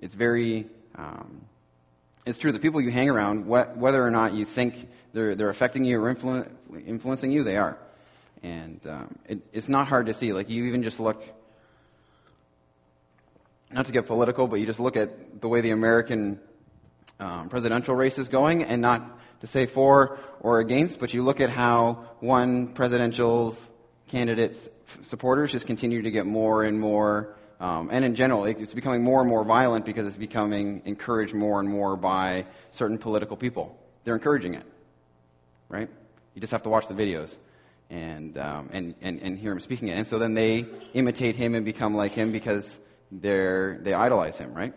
It's 0.00 0.14
very, 0.14 0.66
um, 0.96 1.42
it's 2.26 2.38
true. 2.38 2.52
The 2.52 2.58
people 2.58 2.80
you 2.80 2.90
hang 2.90 3.10
around, 3.10 3.46
whether 3.46 4.04
or 4.04 4.10
not 4.10 4.32
you 4.32 4.44
think 4.44 4.88
they're, 5.12 5.34
they're 5.34 5.50
affecting 5.50 5.84
you 5.84 6.02
or 6.02 6.14
influ- 6.14 6.48
influencing 6.86 7.30
you, 7.30 7.44
they 7.44 7.56
are. 7.56 7.78
And 8.42 8.80
um, 8.86 9.18
it, 9.26 9.40
it's 9.52 9.68
not 9.68 9.88
hard 9.88 10.06
to 10.06 10.14
see. 10.14 10.32
Like 10.32 10.48
you 10.48 10.64
even 10.66 10.82
just 10.82 11.00
look, 11.00 11.22
not 13.70 13.86
to 13.86 13.92
get 13.92 14.06
political, 14.06 14.46
but 14.46 14.56
you 14.56 14.66
just 14.66 14.80
look 14.80 14.96
at 14.96 15.40
the 15.40 15.48
way 15.48 15.60
the 15.60 15.70
American 15.70 16.40
um, 17.20 17.48
presidential 17.48 17.94
race 17.94 18.18
is 18.18 18.28
going, 18.28 18.64
and 18.64 18.82
not 18.82 19.18
to 19.40 19.46
say 19.46 19.66
for 19.66 20.18
or 20.40 20.60
against, 20.60 20.98
but 20.98 21.12
you 21.14 21.22
look 21.22 21.40
at 21.40 21.50
how 21.50 22.04
one 22.20 22.68
presidential's 22.68 23.70
candidates' 24.08 24.68
supporters 25.02 25.52
just 25.52 25.66
continue 25.66 26.02
to 26.02 26.10
get 26.10 26.26
more 26.26 26.64
and 26.64 26.78
more, 26.78 27.36
um, 27.60 27.88
and 27.92 28.04
in 28.04 28.14
general, 28.14 28.44
it's 28.44 28.74
becoming 28.74 29.02
more 29.02 29.20
and 29.20 29.28
more 29.28 29.44
violent 29.44 29.84
because 29.84 30.06
it's 30.06 30.16
becoming 30.16 30.82
encouraged 30.84 31.34
more 31.34 31.60
and 31.60 31.68
more 31.68 31.96
by 31.96 32.46
certain 32.72 32.98
political 32.98 33.36
people. 33.36 33.78
They're 34.04 34.14
encouraging 34.14 34.54
it, 34.54 34.66
right? 35.68 35.88
You 36.34 36.40
just 36.40 36.52
have 36.52 36.62
to 36.64 36.68
watch 36.68 36.88
the 36.88 36.94
videos 36.94 37.34
and, 37.90 38.36
um, 38.38 38.70
and, 38.72 38.94
and, 39.00 39.20
and 39.20 39.38
hear 39.38 39.52
him 39.52 39.60
speaking 39.60 39.88
it. 39.88 39.92
And 39.96 40.06
so 40.06 40.18
then 40.18 40.34
they 40.34 40.66
imitate 40.94 41.36
him 41.36 41.54
and 41.54 41.64
become 41.64 41.94
like 41.94 42.12
him 42.12 42.32
because 42.32 42.78
they're, 43.12 43.78
they 43.82 43.94
idolize 43.94 44.36
him, 44.36 44.52
right? 44.52 44.74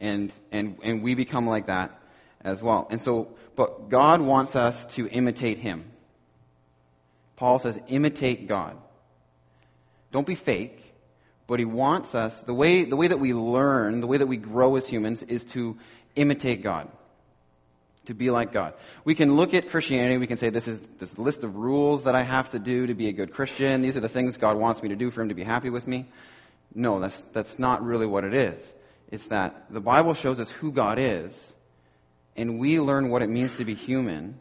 And, 0.00 0.32
and, 0.50 0.78
and 0.82 1.02
we 1.02 1.14
become 1.14 1.46
like 1.46 1.66
that 1.66 2.00
as 2.40 2.62
well. 2.62 2.88
And 2.90 3.00
so, 3.00 3.36
but 3.54 3.88
God 3.88 4.20
wants 4.20 4.56
us 4.56 4.86
to 4.94 5.06
imitate 5.08 5.58
him. 5.58 5.84
Paul 7.36 7.58
says, 7.58 7.78
imitate 7.88 8.48
God. 8.48 8.76
Don't 10.10 10.26
be 10.26 10.34
fake, 10.34 10.81
but 11.52 11.58
he 11.58 11.66
wants 11.66 12.14
us, 12.14 12.40
the 12.40 12.54
way, 12.54 12.84
the 12.84 12.96
way 12.96 13.08
that 13.08 13.20
we 13.20 13.34
learn, 13.34 14.00
the 14.00 14.06
way 14.06 14.16
that 14.16 14.26
we 14.26 14.38
grow 14.38 14.76
as 14.76 14.88
humans 14.88 15.22
is 15.24 15.44
to 15.44 15.76
imitate 16.16 16.62
God. 16.62 16.88
To 18.06 18.14
be 18.14 18.30
like 18.30 18.54
God. 18.54 18.72
We 19.04 19.14
can 19.14 19.36
look 19.36 19.52
at 19.52 19.68
Christianity, 19.68 20.16
we 20.16 20.26
can 20.26 20.38
say 20.38 20.48
this 20.48 20.66
is 20.66 20.80
this 20.98 21.18
list 21.18 21.44
of 21.44 21.54
rules 21.56 22.04
that 22.04 22.14
I 22.14 22.22
have 22.22 22.48
to 22.52 22.58
do 22.58 22.86
to 22.86 22.94
be 22.94 23.08
a 23.08 23.12
good 23.12 23.34
Christian. 23.34 23.82
These 23.82 23.98
are 23.98 24.00
the 24.00 24.08
things 24.08 24.38
God 24.38 24.56
wants 24.56 24.82
me 24.82 24.88
to 24.88 24.96
do 24.96 25.10
for 25.10 25.20
him 25.20 25.28
to 25.28 25.34
be 25.34 25.44
happy 25.44 25.68
with 25.68 25.86
me. 25.86 26.08
No, 26.74 26.98
that's, 27.00 27.20
that's 27.34 27.58
not 27.58 27.84
really 27.84 28.06
what 28.06 28.24
it 28.24 28.32
is. 28.32 28.72
It's 29.10 29.26
that 29.26 29.66
the 29.68 29.82
Bible 29.82 30.14
shows 30.14 30.40
us 30.40 30.50
who 30.50 30.72
God 30.72 30.98
is, 30.98 31.52
and 32.34 32.58
we 32.58 32.80
learn 32.80 33.10
what 33.10 33.20
it 33.20 33.28
means 33.28 33.56
to 33.56 33.66
be 33.66 33.74
human 33.74 34.40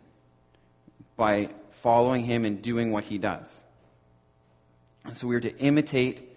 by 1.18 1.50
following 1.82 2.24
him 2.24 2.46
and 2.46 2.62
doing 2.62 2.94
what 2.94 3.03
he 3.03 3.18
does. 3.18 3.48
And 5.03 5.18
so 5.18 5.27
we 5.27 5.36
are 5.36 5.41
to 5.41 5.58
imitate 5.58 6.30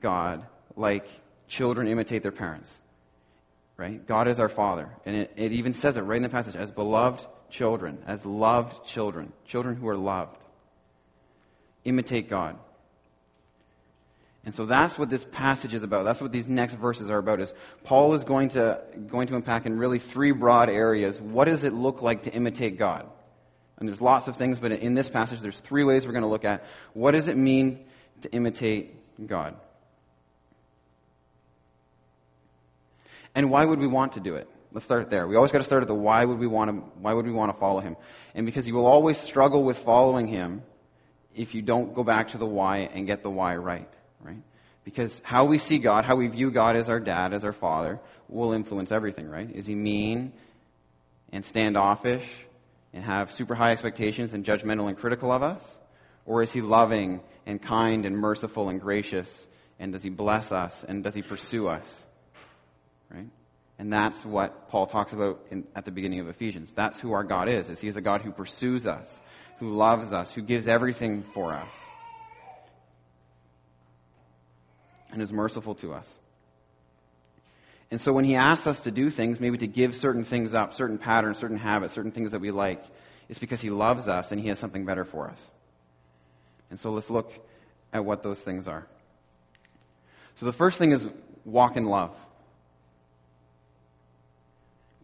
God 0.00 0.44
like 0.76 1.06
children 1.48 1.88
imitate 1.88 2.22
their 2.22 2.32
parents. 2.32 2.78
Right? 3.76 4.06
God 4.06 4.28
is 4.28 4.38
our 4.38 4.48
Father. 4.48 4.88
And 5.06 5.16
it, 5.16 5.32
it 5.36 5.52
even 5.52 5.72
says 5.72 5.96
it 5.96 6.02
right 6.02 6.16
in 6.16 6.22
the 6.22 6.28
passage 6.28 6.56
as 6.56 6.70
beloved 6.70 7.24
children, 7.48 7.98
as 8.06 8.24
loved 8.26 8.86
children, 8.86 9.32
children 9.46 9.76
who 9.76 9.88
are 9.88 9.96
loved. 9.96 10.36
Imitate 11.84 12.28
God. 12.28 12.56
And 14.44 14.54
so 14.54 14.64
that's 14.64 14.98
what 14.98 15.10
this 15.10 15.24
passage 15.24 15.74
is 15.74 15.82
about. 15.82 16.04
That's 16.04 16.20
what 16.20 16.32
these 16.32 16.48
next 16.48 16.74
verses 16.74 17.10
are 17.10 17.18
about 17.18 17.40
is 17.40 17.52
Paul 17.84 18.14
is 18.14 18.24
going 18.24 18.50
to, 18.50 18.80
going 19.08 19.28
to 19.28 19.36
unpack 19.36 19.66
in 19.66 19.78
really 19.78 19.98
three 19.98 20.32
broad 20.32 20.70
areas. 20.70 21.20
What 21.20 21.44
does 21.44 21.64
it 21.64 21.74
look 21.74 22.00
like 22.00 22.22
to 22.22 22.32
imitate 22.32 22.78
God? 22.78 23.06
And 23.78 23.88
there's 23.88 24.00
lots 24.00 24.28
of 24.28 24.36
things, 24.36 24.58
but 24.58 24.72
in 24.72 24.94
this 24.94 25.10
passage, 25.10 25.40
there's 25.40 25.60
three 25.60 25.84
ways 25.84 26.06
we're 26.06 26.12
going 26.12 26.22
to 26.22 26.28
look 26.28 26.44
at. 26.44 26.64
What 26.92 27.12
does 27.12 27.28
it 27.28 27.36
mean 27.36 27.84
to 28.22 28.32
imitate 28.32 29.26
God? 29.26 29.56
And 33.40 33.50
why 33.50 33.64
would 33.64 33.78
we 33.78 33.86
want 33.86 34.12
to 34.12 34.20
do 34.20 34.34
it? 34.34 34.46
Let's 34.70 34.84
start 34.84 35.08
there. 35.08 35.26
We 35.26 35.34
always 35.34 35.50
got 35.50 35.58
to 35.58 35.64
start 35.64 35.80
at 35.80 35.88
the 35.88 35.94
why 35.94 36.26
would 36.26 36.38
we 36.38 36.46
want 36.46 36.70
to, 36.70 36.76
why 37.00 37.14
would 37.14 37.24
we 37.24 37.32
want 37.32 37.50
to 37.50 37.58
follow 37.58 37.80
him? 37.80 37.96
And 38.34 38.44
because 38.44 38.68
you 38.68 38.74
will 38.74 38.84
always 38.84 39.16
struggle 39.16 39.64
with 39.64 39.78
following 39.78 40.28
him 40.28 40.62
if 41.34 41.54
you 41.54 41.62
don't 41.62 41.94
go 41.94 42.04
back 42.04 42.28
to 42.32 42.38
the 42.38 42.44
why 42.44 42.80
and 42.80 43.06
get 43.06 43.22
the 43.22 43.30
why 43.30 43.56
right, 43.56 43.88
right? 44.20 44.42
Because 44.84 45.22
how 45.24 45.46
we 45.46 45.56
see 45.56 45.78
God, 45.78 46.04
how 46.04 46.16
we 46.16 46.28
view 46.28 46.50
God 46.50 46.76
as 46.76 46.90
our 46.90 47.00
dad, 47.00 47.32
as 47.32 47.42
our 47.44 47.54
father, 47.54 47.98
will 48.28 48.52
influence 48.52 48.92
everything, 48.92 49.26
right? 49.26 49.50
Is 49.50 49.66
he 49.66 49.74
mean 49.74 50.34
and 51.32 51.42
standoffish 51.42 52.28
and 52.92 53.02
have 53.02 53.32
super 53.32 53.54
high 53.54 53.72
expectations 53.72 54.34
and 54.34 54.44
judgmental 54.44 54.86
and 54.86 54.98
critical 54.98 55.32
of 55.32 55.42
us? 55.42 55.62
Or 56.26 56.42
is 56.42 56.52
he 56.52 56.60
loving 56.60 57.22
and 57.46 57.62
kind 57.62 58.04
and 58.04 58.18
merciful 58.18 58.68
and 58.68 58.78
gracious? 58.78 59.46
And 59.78 59.94
does 59.94 60.02
he 60.02 60.10
bless 60.10 60.52
us 60.52 60.84
and 60.86 61.02
does 61.02 61.14
he 61.14 61.22
pursue 61.22 61.68
us? 61.68 62.04
Right? 63.12 63.28
And 63.78 63.92
that's 63.92 64.24
what 64.24 64.68
Paul 64.68 64.86
talks 64.86 65.12
about 65.12 65.40
in, 65.50 65.66
at 65.74 65.84
the 65.84 65.90
beginning 65.90 66.20
of 66.20 66.28
Ephesians. 66.28 66.70
That's 66.74 67.00
who 67.00 67.12
our 67.12 67.24
God 67.24 67.48
is, 67.48 67.70
is 67.70 67.80
he 67.80 67.88
is 67.88 67.96
a 67.96 68.00
God 68.00 68.20
who 68.20 68.30
pursues 68.30 68.86
us, 68.86 69.20
who 69.58 69.70
loves 69.70 70.12
us, 70.12 70.34
who 70.34 70.42
gives 70.42 70.68
everything 70.68 71.22
for 71.22 71.52
us, 71.54 71.70
and 75.10 75.22
is 75.22 75.32
merciful 75.32 75.74
to 75.76 75.94
us. 75.94 76.18
And 77.90 78.00
so 78.00 78.12
when 78.12 78.24
he 78.24 78.36
asks 78.36 78.66
us 78.66 78.80
to 78.80 78.90
do 78.90 79.10
things, 79.10 79.40
maybe 79.40 79.58
to 79.58 79.66
give 79.66 79.96
certain 79.96 80.24
things 80.24 80.54
up, 80.54 80.74
certain 80.74 80.98
patterns, 80.98 81.38
certain 81.38 81.56
habits, 81.56 81.94
certain 81.94 82.12
things 82.12 82.30
that 82.30 82.40
we 82.40 82.50
like, 82.50 82.84
it's 83.28 83.38
because 83.38 83.60
he 83.60 83.70
loves 83.70 84.06
us 84.06 84.30
and 84.30 84.40
he 84.40 84.48
has 84.48 84.58
something 84.58 84.84
better 84.84 85.04
for 85.04 85.28
us. 85.28 85.42
And 86.70 86.78
so 86.78 86.92
let's 86.92 87.10
look 87.10 87.32
at 87.92 88.04
what 88.04 88.22
those 88.22 88.40
things 88.40 88.68
are. 88.68 88.86
So 90.38 90.46
the 90.46 90.52
first 90.52 90.78
thing 90.78 90.92
is 90.92 91.04
walk 91.44 91.76
in 91.76 91.86
love. 91.86 92.14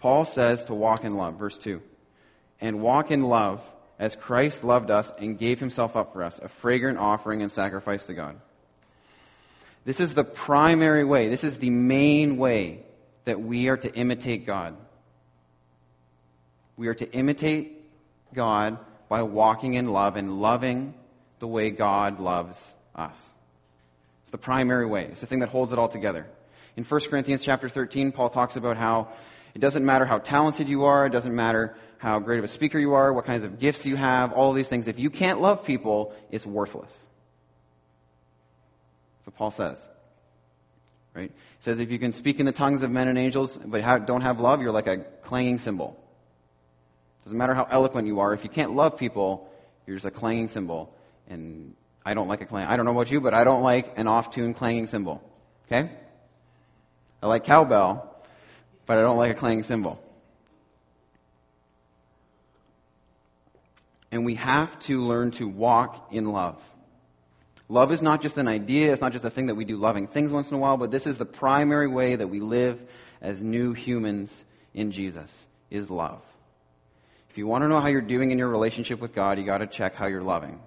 Paul 0.00 0.24
says 0.24 0.64
to 0.66 0.74
walk 0.74 1.04
in 1.04 1.16
love, 1.16 1.38
verse 1.38 1.58
2. 1.58 1.82
And 2.60 2.80
walk 2.80 3.10
in 3.10 3.22
love 3.22 3.60
as 3.98 4.16
Christ 4.16 4.64
loved 4.64 4.90
us 4.90 5.10
and 5.18 5.38
gave 5.38 5.58
himself 5.58 5.96
up 5.96 6.12
for 6.12 6.22
us, 6.22 6.38
a 6.42 6.48
fragrant 6.48 6.98
offering 6.98 7.42
and 7.42 7.50
sacrifice 7.50 8.06
to 8.06 8.14
God. 8.14 8.36
This 9.84 10.00
is 10.00 10.14
the 10.14 10.24
primary 10.24 11.04
way, 11.04 11.28
this 11.28 11.44
is 11.44 11.58
the 11.58 11.70
main 11.70 12.36
way 12.36 12.80
that 13.24 13.40
we 13.40 13.68
are 13.68 13.76
to 13.76 13.94
imitate 13.94 14.46
God. 14.46 14.76
We 16.76 16.88
are 16.88 16.94
to 16.94 17.10
imitate 17.12 17.84
God 18.34 18.78
by 19.08 19.22
walking 19.22 19.74
in 19.74 19.88
love 19.88 20.16
and 20.16 20.40
loving 20.40 20.94
the 21.38 21.46
way 21.46 21.70
God 21.70 22.20
loves 22.20 22.58
us. 22.94 23.18
It's 24.22 24.30
the 24.30 24.38
primary 24.38 24.86
way. 24.86 25.04
It's 25.04 25.20
the 25.20 25.26
thing 25.26 25.40
that 25.40 25.48
holds 25.48 25.72
it 25.72 25.78
all 25.78 25.88
together. 25.88 26.26
In 26.76 26.84
1 26.84 27.00
Corinthians 27.08 27.42
chapter 27.42 27.68
13, 27.68 28.12
Paul 28.12 28.28
talks 28.28 28.56
about 28.56 28.76
how 28.76 29.08
it 29.56 29.60
doesn't 29.60 29.86
matter 29.86 30.04
how 30.04 30.18
talented 30.18 30.68
you 30.68 30.84
are, 30.84 31.06
it 31.06 31.10
doesn't 31.10 31.34
matter 31.34 31.74
how 31.96 32.18
great 32.18 32.38
of 32.38 32.44
a 32.44 32.48
speaker 32.48 32.78
you 32.78 32.92
are, 32.92 33.10
what 33.10 33.24
kinds 33.24 33.42
of 33.42 33.58
gifts 33.58 33.86
you 33.86 33.96
have, 33.96 34.34
all 34.34 34.52
these 34.52 34.68
things. 34.68 34.86
If 34.86 34.98
you 34.98 35.08
can't 35.08 35.40
love 35.40 35.64
people, 35.64 36.12
it's 36.30 36.44
worthless. 36.44 36.94
So 39.24 39.30
Paul 39.30 39.50
says. 39.50 39.78
Right? 41.14 41.30
He 41.30 41.62
says 41.62 41.80
if 41.80 41.90
you 41.90 41.98
can 41.98 42.12
speak 42.12 42.38
in 42.38 42.44
the 42.44 42.52
tongues 42.52 42.82
of 42.82 42.90
men 42.90 43.08
and 43.08 43.16
angels, 43.16 43.58
but 43.64 43.80
don't 44.04 44.20
have 44.20 44.40
love, 44.40 44.60
you're 44.60 44.72
like 44.72 44.88
a 44.88 44.98
clanging 45.22 45.58
cymbal. 45.58 45.98
Doesn't 47.24 47.38
matter 47.38 47.54
how 47.54 47.66
eloquent 47.70 48.06
you 48.06 48.20
are, 48.20 48.34
if 48.34 48.44
you 48.44 48.50
can't 48.50 48.76
love 48.76 48.98
people, 48.98 49.50
you're 49.86 49.96
just 49.96 50.04
a 50.04 50.10
clanging 50.10 50.48
cymbal. 50.48 50.94
And 51.30 51.74
I 52.04 52.12
don't 52.12 52.28
like 52.28 52.42
a 52.42 52.46
clang. 52.46 52.66
I 52.66 52.76
don't 52.76 52.84
know 52.84 52.92
about 52.92 53.10
you, 53.10 53.22
but 53.22 53.32
I 53.32 53.42
don't 53.42 53.62
like 53.62 53.98
an 53.98 54.06
off-tune 54.06 54.52
clanging 54.52 54.86
cymbal. 54.86 55.22
Okay? 55.66 55.90
I 57.22 57.26
like 57.26 57.44
cowbell, 57.44 58.12
but 58.86 58.98
I 58.98 59.02
don't 59.02 59.16
like 59.16 59.32
a 59.32 59.34
clanging 59.34 59.64
cymbal. 59.64 60.00
And 64.10 64.24
we 64.24 64.36
have 64.36 64.78
to 64.80 65.02
learn 65.02 65.32
to 65.32 65.46
walk 65.46 66.08
in 66.12 66.30
love. 66.30 66.62
Love 67.68 67.90
is 67.90 68.00
not 68.00 68.22
just 68.22 68.38
an 68.38 68.46
idea, 68.46 68.92
it's 68.92 69.02
not 69.02 69.12
just 69.12 69.24
a 69.24 69.30
thing 69.30 69.46
that 69.46 69.56
we 69.56 69.64
do 69.64 69.76
loving 69.76 70.06
things 70.06 70.30
once 70.30 70.48
in 70.50 70.54
a 70.54 70.58
while, 70.58 70.76
but 70.76 70.92
this 70.92 71.06
is 71.06 71.18
the 71.18 71.26
primary 71.26 71.88
way 71.88 72.14
that 72.14 72.28
we 72.28 72.38
live 72.38 72.80
as 73.20 73.42
new 73.42 73.72
humans 73.72 74.44
in 74.72 74.92
Jesus, 74.92 75.46
is 75.70 75.90
love. 75.90 76.22
If 77.28 77.38
you 77.38 77.46
want 77.46 77.64
to 77.64 77.68
know 77.68 77.80
how 77.80 77.88
you're 77.88 78.00
doing 78.00 78.30
in 78.30 78.38
your 78.38 78.48
relationship 78.48 79.00
with 79.00 79.14
God, 79.14 79.38
you 79.38 79.44
got 79.44 79.58
to 79.58 79.66
check 79.66 79.94
how 79.94 80.06
you're 80.06 80.22
loving. 80.22 80.60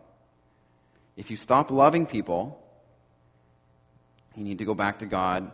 If 1.15 1.31
you 1.31 1.37
stop 1.37 1.71
loving 1.71 2.05
people, 2.05 2.61
you 4.35 4.43
need 4.43 4.57
to 4.57 4.65
go 4.65 4.73
back 4.73 4.99
to 4.99 5.05
God 5.05 5.51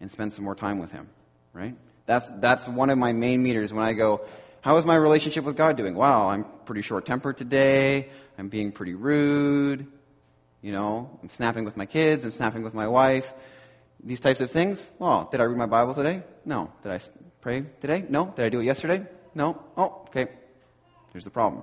and 0.00 0.10
spend 0.10 0.32
some 0.32 0.44
more 0.44 0.54
time 0.54 0.78
with 0.78 0.92
Him, 0.92 1.08
right? 1.52 1.74
That's, 2.06 2.28
that's 2.38 2.66
one 2.66 2.90
of 2.90 2.98
my 2.98 3.12
main 3.12 3.42
meters 3.42 3.72
when 3.72 3.84
I 3.84 3.92
go, 3.92 4.24
how 4.60 4.76
is 4.76 4.84
my 4.84 4.94
relationship 4.94 5.44
with 5.44 5.56
God 5.56 5.76
doing? 5.76 5.94
Wow, 5.94 6.28
I'm 6.28 6.44
pretty 6.64 6.82
short 6.82 7.06
tempered 7.06 7.36
today. 7.36 8.08
I'm 8.38 8.48
being 8.48 8.72
pretty 8.72 8.94
rude. 8.94 9.86
You 10.62 10.72
know, 10.72 11.18
I'm 11.22 11.28
snapping 11.28 11.64
with 11.64 11.76
my 11.76 11.86
kids. 11.86 12.24
I'm 12.24 12.32
snapping 12.32 12.62
with 12.62 12.74
my 12.74 12.88
wife. 12.88 13.32
These 14.02 14.20
types 14.20 14.40
of 14.40 14.50
things. 14.50 14.88
Well, 14.98 15.28
did 15.30 15.40
I 15.40 15.44
read 15.44 15.56
my 15.56 15.66
Bible 15.66 15.94
today? 15.94 16.22
No. 16.44 16.72
Did 16.82 16.92
I 16.92 17.00
pray 17.40 17.64
today? 17.80 18.04
No. 18.08 18.32
Did 18.34 18.44
I 18.44 18.48
do 18.48 18.60
it 18.60 18.64
yesterday? 18.64 19.04
No. 19.34 19.62
Oh, 19.76 20.02
okay. 20.08 20.28
Here's 21.12 21.24
the 21.24 21.30
problem. 21.30 21.62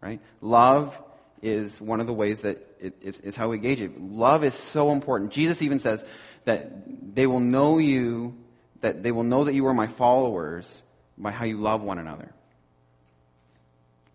Right? 0.00 0.20
Love 0.40 1.00
is 1.42 1.80
one 1.80 2.00
of 2.00 2.06
the 2.06 2.12
ways 2.12 2.40
that 2.40 2.58
it 2.80 2.94
is, 3.00 3.20
is 3.20 3.36
how 3.36 3.48
we 3.48 3.58
gauge 3.58 3.80
it. 3.80 4.00
Love 4.00 4.44
is 4.44 4.54
so 4.54 4.92
important. 4.92 5.32
Jesus 5.32 5.62
even 5.62 5.78
says 5.78 6.04
that 6.44 7.14
they 7.14 7.26
will 7.26 7.40
know 7.40 7.78
you 7.78 8.36
that 8.80 9.02
they 9.02 9.12
will 9.12 9.24
know 9.24 9.44
that 9.44 9.54
you 9.54 9.66
are 9.66 9.74
my 9.74 9.86
followers 9.86 10.82
by 11.18 11.30
how 11.30 11.44
you 11.44 11.58
love 11.58 11.82
one 11.82 11.98
another. 11.98 12.32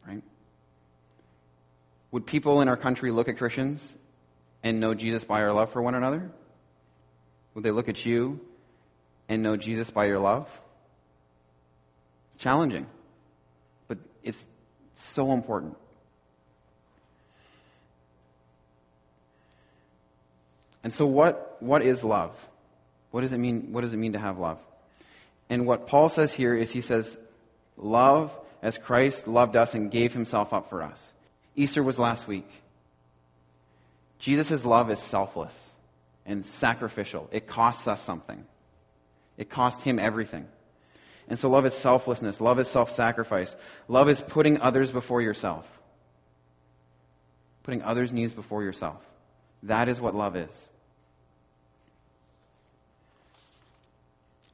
Right? 0.07 0.23
Would 2.11 2.25
people 2.25 2.61
in 2.61 2.67
our 2.67 2.77
country 2.77 3.11
look 3.11 3.27
at 3.27 3.37
Christians 3.37 3.81
and 4.63 4.79
know 4.79 4.93
Jesus 4.93 5.23
by 5.23 5.41
our 5.43 5.53
love 5.53 5.71
for 5.71 5.81
one 5.81 5.95
another? 5.95 6.31
Would 7.53 7.63
they 7.63 7.71
look 7.71 7.89
at 7.89 8.05
you 8.05 8.39
and 9.29 9.43
know 9.43 9.55
Jesus 9.55 9.89
by 9.89 10.05
your 10.05 10.19
love? 10.19 10.49
It's 12.33 12.43
challenging, 12.43 12.87
but 13.87 13.97
it's 14.23 14.45
so 14.95 15.31
important. 15.31 15.77
And 20.83 20.93
so 20.93 21.05
what, 21.05 21.57
what 21.61 21.83
is 21.83 22.03
love? 22.03 22.35
What 23.15 23.21
does 23.21 23.31
it 23.31 23.37
mean? 23.37 23.71
What 23.71 23.79
does 23.79 23.93
it 23.93 23.97
mean 23.97 24.11
to 24.11 24.19
have 24.19 24.39
love? 24.39 24.59
And 25.49 25.65
what 25.65 25.87
Paul 25.87 26.09
says 26.09 26.33
here 26.33 26.53
is 26.53 26.73
he 26.73 26.81
says, 26.81 27.17
love 27.77 28.29
as 28.61 28.77
Christ 28.77 29.25
loved 29.25 29.55
us 29.55 29.73
and 29.73 29.89
gave 29.89 30.11
himself 30.11 30.51
up 30.51 30.69
for 30.69 30.83
us. 30.83 31.01
Easter 31.55 31.81
was 31.81 31.97
last 31.97 32.27
week. 32.27 32.49
Jesus' 34.19 34.65
love 34.65 34.91
is 34.91 34.99
selfless 34.99 35.53
and 36.25 36.45
sacrificial. 36.45 37.29
It 37.31 37.47
costs 37.47 37.87
us 37.87 38.01
something. 38.01 38.43
It 39.37 39.49
cost 39.49 39.81
him 39.81 39.97
everything. 39.97 40.49
And 41.29 41.39
so 41.39 41.49
love 41.49 41.65
is 41.65 41.73
selflessness. 41.73 42.41
Love 42.41 42.59
is 42.59 42.67
self-sacrifice. 42.67 43.55
Love 43.87 44.09
is 44.09 44.19
putting 44.19 44.59
others 44.59 44.91
before 44.91 45.21
yourself. 45.21 45.65
Putting 47.63 47.81
others' 47.81 48.11
needs 48.11 48.33
before 48.33 48.61
yourself. 48.61 49.01
That 49.63 49.87
is 49.87 50.01
what 50.01 50.15
love 50.15 50.35
is. 50.35 50.51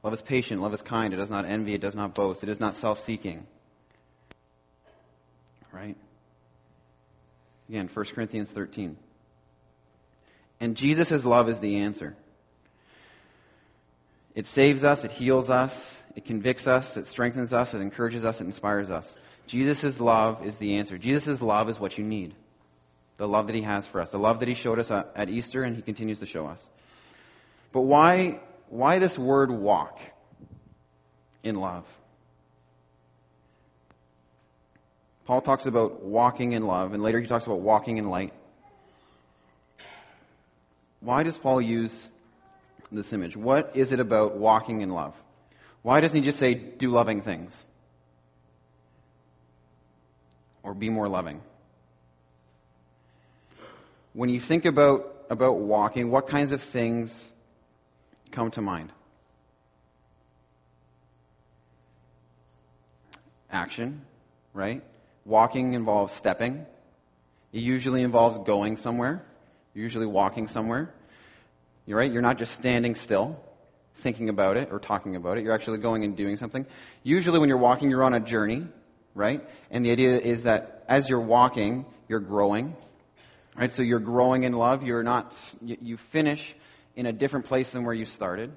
Love 0.02 0.14
is 0.14 0.22
patient. 0.22 0.60
Love 0.60 0.74
is 0.74 0.82
kind. 0.82 1.14
It 1.14 1.18
does 1.18 1.30
not 1.30 1.44
envy. 1.44 1.74
It 1.74 1.80
does 1.80 1.94
not 1.94 2.14
boast. 2.14 2.42
It 2.42 2.48
is 2.48 2.58
not 2.58 2.76
self 2.76 3.02
seeking. 3.02 3.46
Right? 5.72 5.96
Again, 7.68 7.88
1 7.92 8.04
Corinthians 8.06 8.50
13. 8.50 8.96
And 10.60 10.76
Jesus' 10.76 11.24
love 11.24 11.48
is 11.48 11.58
the 11.58 11.78
answer. 11.78 12.16
It 14.34 14.46
saves 14.46 14.84
us, 14.84 15.04
it 15.04 15.12
heals 15.12 15.50
us, 15.50 15.94
it 16.14 16.24
convicts 16.24 16.66
us, 16.66 16.96
it 16.96 17.06
strengthens 17.06 17.52
us, 17.52 17.74
it 17.74 17.80
encourages 17.80 18.24
us, 18.24 18.40
it 18.40 18.44
inspires 18.44 18.90
us. 18.90 19.14
Jesus' 19.46 20.00
love 20.00 20.46
is 20.46 20.56
the 20.58 20.76
answer. 20.76 20.96
Jesus' 20.96 21.42
love 21.42 21.68
is 21.68 21.78
what 21.78 21.98
you 21.98 22.04
need. 22.04 22.34
The 23.18 23.28
love 23.28 23.46
that 23.46 23.56
he 23.56 23.62
has 23.62 23.86
for 23.86 24.00
us, 24.00 24.10
the 24.10 24.18
love 24.18 24.40
that 24.40 24.48
he 24.48 24.54
showed 24.54 24.78
us 24.78 24.90
at 24.90 25.28
Easter 25.28 25.64
and 25.64 25.76
he 25.76 25.82
continues 25.82 26.18
to 26.20 26.26
show 26.26 26.46
us. 26.46 26.66
But 27.72 27.82
why, 27.82 28.40
why 28.72 28.98
this 28.98 29.18
word 29.18 29.50
walk 29.50 30.00
in 31.42 31.56
love? 31.56 31.84
Paul 35.26 35.42
talks 35.42 35.66
about 35.66 36.02
walking 36.02 36.52
in 36.52 36.66
love, 36.66 36.94
and 36.94 37.02
later 37.02 37.20
he 37.20 37.26
talks 37.26 37.44
about 37.44 37.60
walking 37.60 37.98
in 37.98 38.08
light. 38.08 38.32
Why 41.00 41.22
does 41.22 41.36
Paul 41.36 41.60
use 41.60 42.08
this 42.90 43.12
image? 43.12 43.36
What 43.36 43.72
is 43.74 43.92
it 43.92 44.00
about 44.00 44.36
walking 44.36 44.80
in 44.80 44.88
love? 44.88 45.14
Why 45.82 46.00
doesn't 46.00 46.18
he 46.18 46.24
just 46.24 46.38
say, 46.38 46.54
do 46.54 46.88
loving 46.88 47.20
things? 47.20 47.54
Or 50.62 50.72
be 50.72 50.88
more 50.88 51.08
loving? 51.08 51.42
When 54.14 54.30
you 54.30 54.40
think 54.40 54.64
about, 54.64 55.26
about 55.28 55.58
walking, 55.58 56.10
what 56.10 56.26
kinds 56.26 56.52
of 56.52 56.62
things 56.62 57.31
come 58.32 58.50
to 58.52 58.60
mind? 58.60 58.92
Action, 63.50 64.02
right? 64.54 64.82
Walking 65.24 65.74
involves 65.74 66.12
stepping. 66.14 66.66
It 67.52 67.60
usually 67.60 68.02
involves 68.02 68.38
going 68.46 68.78
somewhere, 68.78 69.24
You're 69.74 69.84
usually 69.84 70.06
walking 70.06 70.48
somewhere. 70.48 70.92
You're 71.86 71.98
right, 71.98 72.10
you're 72.10 72.22
not 72.22 72.38
just 72.38 72.54
standing 72.54 72.94
still, 72.94 73.38
thinking 73.96 74.28
about 74.28 74.56
it 74.56 74.68
or 74.70 74.78
talking 74.78 75.16
about 75.16 75.36
it. 75.36 75.44
You're 75.44 75.54
actually 75.54 75.78
going 75.78 76.04
and 76.04 76.16
doing 76.16 76.36
something. 76.36 76.64
Usually 77.02 77.38
when 77.38 77.48
you're 77.48 77.58
walking, 77.58 77.90
you're 77.90 78.04
on 78.04 78.14
a 78.14 78.20
journey, 78.20 78.66
right? 79.14 79.42
And 79.70 79.84
the 79.84 79.90
idea 79.90 80.18
is 80.18 80.44
that 80.44 80.84
as 80.88 81.08
you're 81.08 81.20
walking, 81.20 81.84
you're 82.08 82.20
growing, 82.20 82.76
right? 83.56 83.70
So 83.70 83.82
you're 83.82 84.00
growing 84.00 84.44
in 84.44 84.52
love. 84.52 84.82
You're 84.82 85.02
not, 85.02 85.36
you 85.60 85.96
finish 85.96 86.54
in 86.96 87.06
a 87.06 87.12
different 87.12 87.46
place 87.46 87.70
than 87.70 87.84
where 87.84 87.94
you 87.94 88.04
started. 88.04 88.52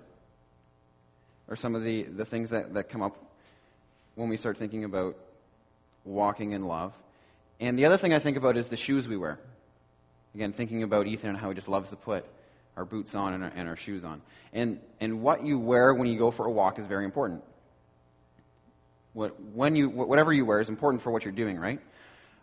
Or 1.47 1.55
some 1.55 1.75
of 1.75 1.83
the, 1.83 2.03
the 2.03 2.25
things 2.25 2.49
that, 2.49 2.73
that 2.73 2.89
come 2.89 3.01
up 3.01 3.15
when 4.15 4.29
we 4.29 4.37
start 4.37 4.57
thinking 4.57 4.83
about 4.83 5.15
walking 6.03 6.51
in 6.51 6.65
love. 6.65 6.93
And 7.59 7.77
the 7.77 7.85
other 7.85 7.97
thing 7.97 8.13
I 8.13 8.19
think 8.19 8.37
about 8.37 8.57
is 8.57 8.67
the 8.67 8.77
shoes 8.77 9.07
we 9.07 9.17
wear. 9.17 9.39
Again, 10.33 10.51
thinking 10.53 10.83
about 10.83 11.07
Ethan 11.07 11.29
and 11.29 11.37
how 11.37 11.49
he 11.49 11.55
just 11.55 11.67
loves 11.67 11.89
to 11.91 11.95
put 11.95 12.25
our 12.75 12.83
boots 12.83 13.15
on 13.15 13.33
and 13.33 13.43
our, 13.43 13.51
and 13.55 13.69
our 13.69 13.77
shoes 13.77 14.03
on. 14.03 14.21
And, 14.53 14.79
and 14.99 15.21
what 15.21 15.45
you 15.45 15.57
wear 15.57 15.93
when 15.93 16.07
you 16.07 16.17
go 16.17 16.31
for 16.31 16.45
a 16.45 16.51
walk 16.51 16.79
is 16.79 16.85
very 16.85 17.05
important. 17.05 17.43
What, 19.13 19.39
when 19.53 19.75
you, 19.75 19.89
whatever 19.89 20.33
you 20.33 20.45
wear 20.45 20.59
is 20.59 20.67
important 20.67 21.01
for 21.01 21.11
what 21.11 21.23
you're 21.23 21.31
doing, 21.31 21.57
right? 21.57 21.79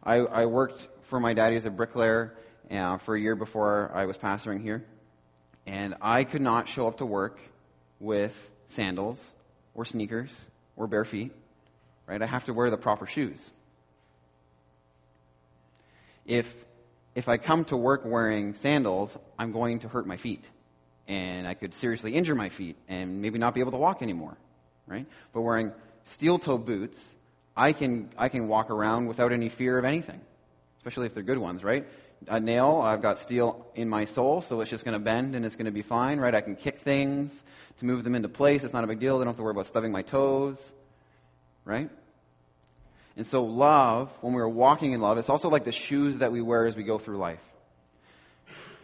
I, 0.02 0.16
I 0.16 0.46
worked 0.46 0.88
for 1.08 1.20
my 1.20 1.34
daddy 1.34 1.56
as 1.56 1.66
a 1.66 1.70
bricklayer 1.70 2.34
uh, 2.70 2.96
for 2.96 3.14
a 3.14 3.20
year 3.20 3.36
before 3.36 3.90
I 3.94 4.06
was 4.06 4.16
pastoring 4.16 4.62
here. 4.62 4.84
And 5.66 5.94
I 6.00 6.24
could 6.24 6.42
not 6.42 6.68
show 6.68 6.86
up 6.86 6.98
to 6.98 7.06
work 7.06 7.38
with 8.00 8.50
sandals 8.68 9.18
or 9.74 9.84
sneakers 9.84 10.30
or 10.76 10.86
bare 10.86 11.04
feet 11.04 11.32
right? 12.06 12.20
I 12.20 12.26
have 12.26 12.44
to 12.44 12.52
wear 12.52 12.70
the 12.70 12.76
proper 12.76 13.06
shoes. 13.06 13.50
If, 16.26 16.52
if 17.14 17.28
I 17.28 17.36
come 17.36 17.64
to 17.66 17.76
work 17.76 18.02
wearing 18.04 18.54
sandals, 18.54 19.16
I'm 19.38 19.52
going 19.52 19.80
to 19.80 19.88
hurt 19.88 20.06
my 20.06 20.16
feet. 20.16 20.44
And 21.08 21.48
I 21.48 21.54
could 21.54 21.74
seriously 21.74 22.14
injure 22.14 22.34
my 22.34 22.48
feet 22.48 22.76
and 22.88 23.20
maybe 23.20 23.38
not 23.38 23.54
be 23.54 23.60
able 23.60 23.72
to 23.72 23.78
walk 23.78 24.02
anymore, 24.02 24.36
right? 24.86 25.06
But 25.32 25.40
wearing 25.40 25.72
steel 26.04 26.38
toe 26.38 26.58
boots, 26.58 26.98
I 27.56 27.72
can, 27.72 28.10
I 28.16 28.28
can 28.28 28.46
walk 28.48 28.70
around 28.70 29.06
without 29.06 29.32
any 29.32 29.48
fear 29.48 29.78
of 29.78 29.84
anything, 29.84 30.20
especially 30.76 31.06
if 31.06 31.14
they're 31.14 31.22
good 31.22 31.38
ones, 31.38 31.64
right? 31.64 31.86
A 32.28 32.38
nail, 32.38 32.80
I've 32.82 33.02
got 33.02 33.18
steel 33.18 33.66
in 33.74 33.88
my 33.88 34.04
sole, 34.04 34.40
so 34.40 34.60
it's 34.60 34.70
just 34.70 34.84
going 34.84 34.94
to 34.94 35.04
bend 35.04 35.34
and 35.34 35.44
it's 35.44 35.56
going 35.56 35.66
to 35.66 35.72
be 35.72 35.82
fine, 35.82 36.18
right? 36.18 36.34
I 36.34 36.40
can 36.40 36.56
kick 36.56 36.78
things 36.78 37.42
to 37.78 37.84
move 37.84 38.04
them 38.04 38.14
into 38.14 38.28
place. 38.28 38.64
It's 38.64 38.72
not 38.72 38.84
a 38.84 38.86
big 38.86 39.00
deal. 39.00 39.16
I 39.16 39.18
don't 39.18 39.28
have 39.28 39.36
to 39.36 39.42
worry 39.42 39.52
about 39.52 39.66
stubbing 39.66 39.92
my 39.92 40.02
toes 40.02 40.72
right? 41.64 41.90
And 43.16 43.26
so, 43.26 43.44
love, 43.44 44.10
when 44.20 44.32
we're 44.32 44.48
walking 44.48 44.92
in 44.92 45.00
love, 45.00 45.18
it's 45.18 45.28
also 45.28 45.48
like 45.48 45.64
the 45.64 45.72
shoes 45.72 46.18
that 46.18 46.32
we 46.32 46.40
wear 46.40 46.66
as 46.66 46.76
we 46.76 46.82
go 46.82 46.98
through 46.98 47.18
life. 47.18 47.40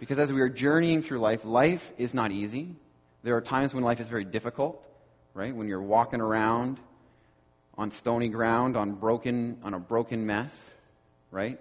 Because 0.00 0.18
as 0.18 0.32
we 0.32 0.40
are 0.42 0.48
journeying 0.48 1.02
through 1.02 1.20
life, 1.20 1.44
life 1.44 1.92
is 1.96 2.14
not 2.14 2.30
easy. 2.30 2.76
There 3.22 3.36
are 3.36 3.40
times 3.40 3.74
when 3.74 3.82
life 3.82 4.00
is 4.00 4.08
very 4.08 4.24
difficult, 4.24 4.82
right? 5.34 5.54
When 5.54 5.66
you're 5.66 5.82
walking 5.82 6.20
around 6.20 6.78
on 7.76 7.90
stony 7.90 8.28
ground, 8.28 8.76
on 8.76 8.92
broken, 8.92 9.58
on 9.64 9.74
a 9.74 9.78
broken 9.78 10.26
mess, 10.26 10.54
right? 11.30 11.58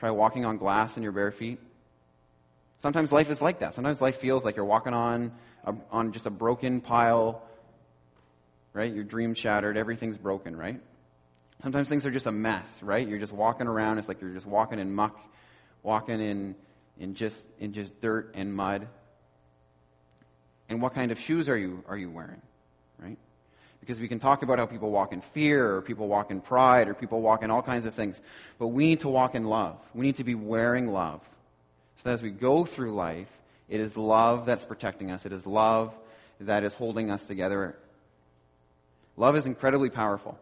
Try 0.00 0.10
walking 0.10 0.44
on 0.44 0.58
glass 0.58 0.96
in 0.96 1.02
your 1.02 1.12
bare 1.12 1.32
feet. 1.32 1.58
Sometimes 2.78 3.10
life 3.10 3.30
is 3.30 3.42
like 3.42 3.60
that. 3.60 3.74
Sometimes 3.74 4.00
life 4.00 4.18
feels 4.18 4.44
like 4.44 4.56
you're 4.56 4.64
walking 4.64 4.94
on 4.94 5.32
a, 5.64 5.74
on 5.90 6.12
just 6.12 6.26
a 6.26 6.30
broken 6.30 6.80
pile 6.80 7.42
right? 8.78 8.94
Your 8.94 9.02
dream 9.02 9.34
shattered, 9.34 9.76
everything's 9.76 10.18
broken, 10.18 10.54
right? 10.54 10.80
Sometimes 11.62 11.88
things 11.88 12.06
are 12.06 12.12
just 12.12 12.26
a 12.26 12.32
mess, 12.32 12.64
right? 12.80 13.06
You're 13.06 13.18
just 13.18 13.32
walking 13.32 13.66
around, 13.66 13.98
it's 13.98 14.06
like 14.06 14.20
you're 14.20 14.32
just 14.32 14.46
walking 14.46 14.78
in 14.78 14.94
muck, 14.94 15.18
walking 15.82 16.20
in, 16.20 16.54
in 16.98 17.14
just 17.14 17.44
in 17.58 17.72
just 17.72 18.00
dirt 18.00 18.30
and 18.34 18.54
mud. 18.54 18.86
And 20.68 20.80
what 20.80 20.94
kind 20.94 21.10
of 21.10 21.18
shoes 21.18 21.48
are 21.48 21.56
you 21.56 21.82
are 21.88 21.96
you 21.96 22.08
wearing? 22.08 22.42
Right? 22.98 23.18
Because 23.80 24.00
we 24.00 24.08
can 24.08 24.18
talk 24.18 24.42
about 24.42 24.58
how 24.58 24.66
people 24.66 24.90
walk 24.90 25.12
in 25.12 25.20
fear, 25.20 25.76
or 25.76 25.82
people 25.82 26.08
walk 26.08 26.30
in 26.30 26.40
pride, 26.40 26.88
or 26.88 26.94
people 26.94 27.20
walk 27.22 27.42
in 27.42 27.50
all 27.50 27.62
kinds 27.62 27.86
of 27.86 27.94
things. 27.94 28.20
But 28.58 28.68
we 28.68 28.86
need 28.86 29.00
to 29.00 29.08
walk 29.08 29.34
in 29.34 29.44
love. 29.44 29.76
We 29.94 30.04
need 30.04 30.16
to 30.16 30.24
be 30.24 30.34
wearing 30.34 30.92
love. 30.92 31.20
So 31.96 32.02
that 32.04 32.12
as 32.12 32.22
we 32.22 32.30
go 32.30 32.64
through 32.64 32.94
life, 32.94 33.28
it 33.68 33.80
is 33.80 33.96
love 33.96 34.46
that's 34.46 34.64
protecting 34.64 35.10
us. 35.10 35.24
It 35.26 35.32
is 35.32 35.46
love 35.46 35.94
that 36.40 36.64
is 36.64 36.74
holding 36.74 37.10
us 37.10 37.24
together 37.24 37.76
Love 39.18 39.34
is 39.34 39.46
incredibly 39.46 39.90
powerful. 39.90 40.38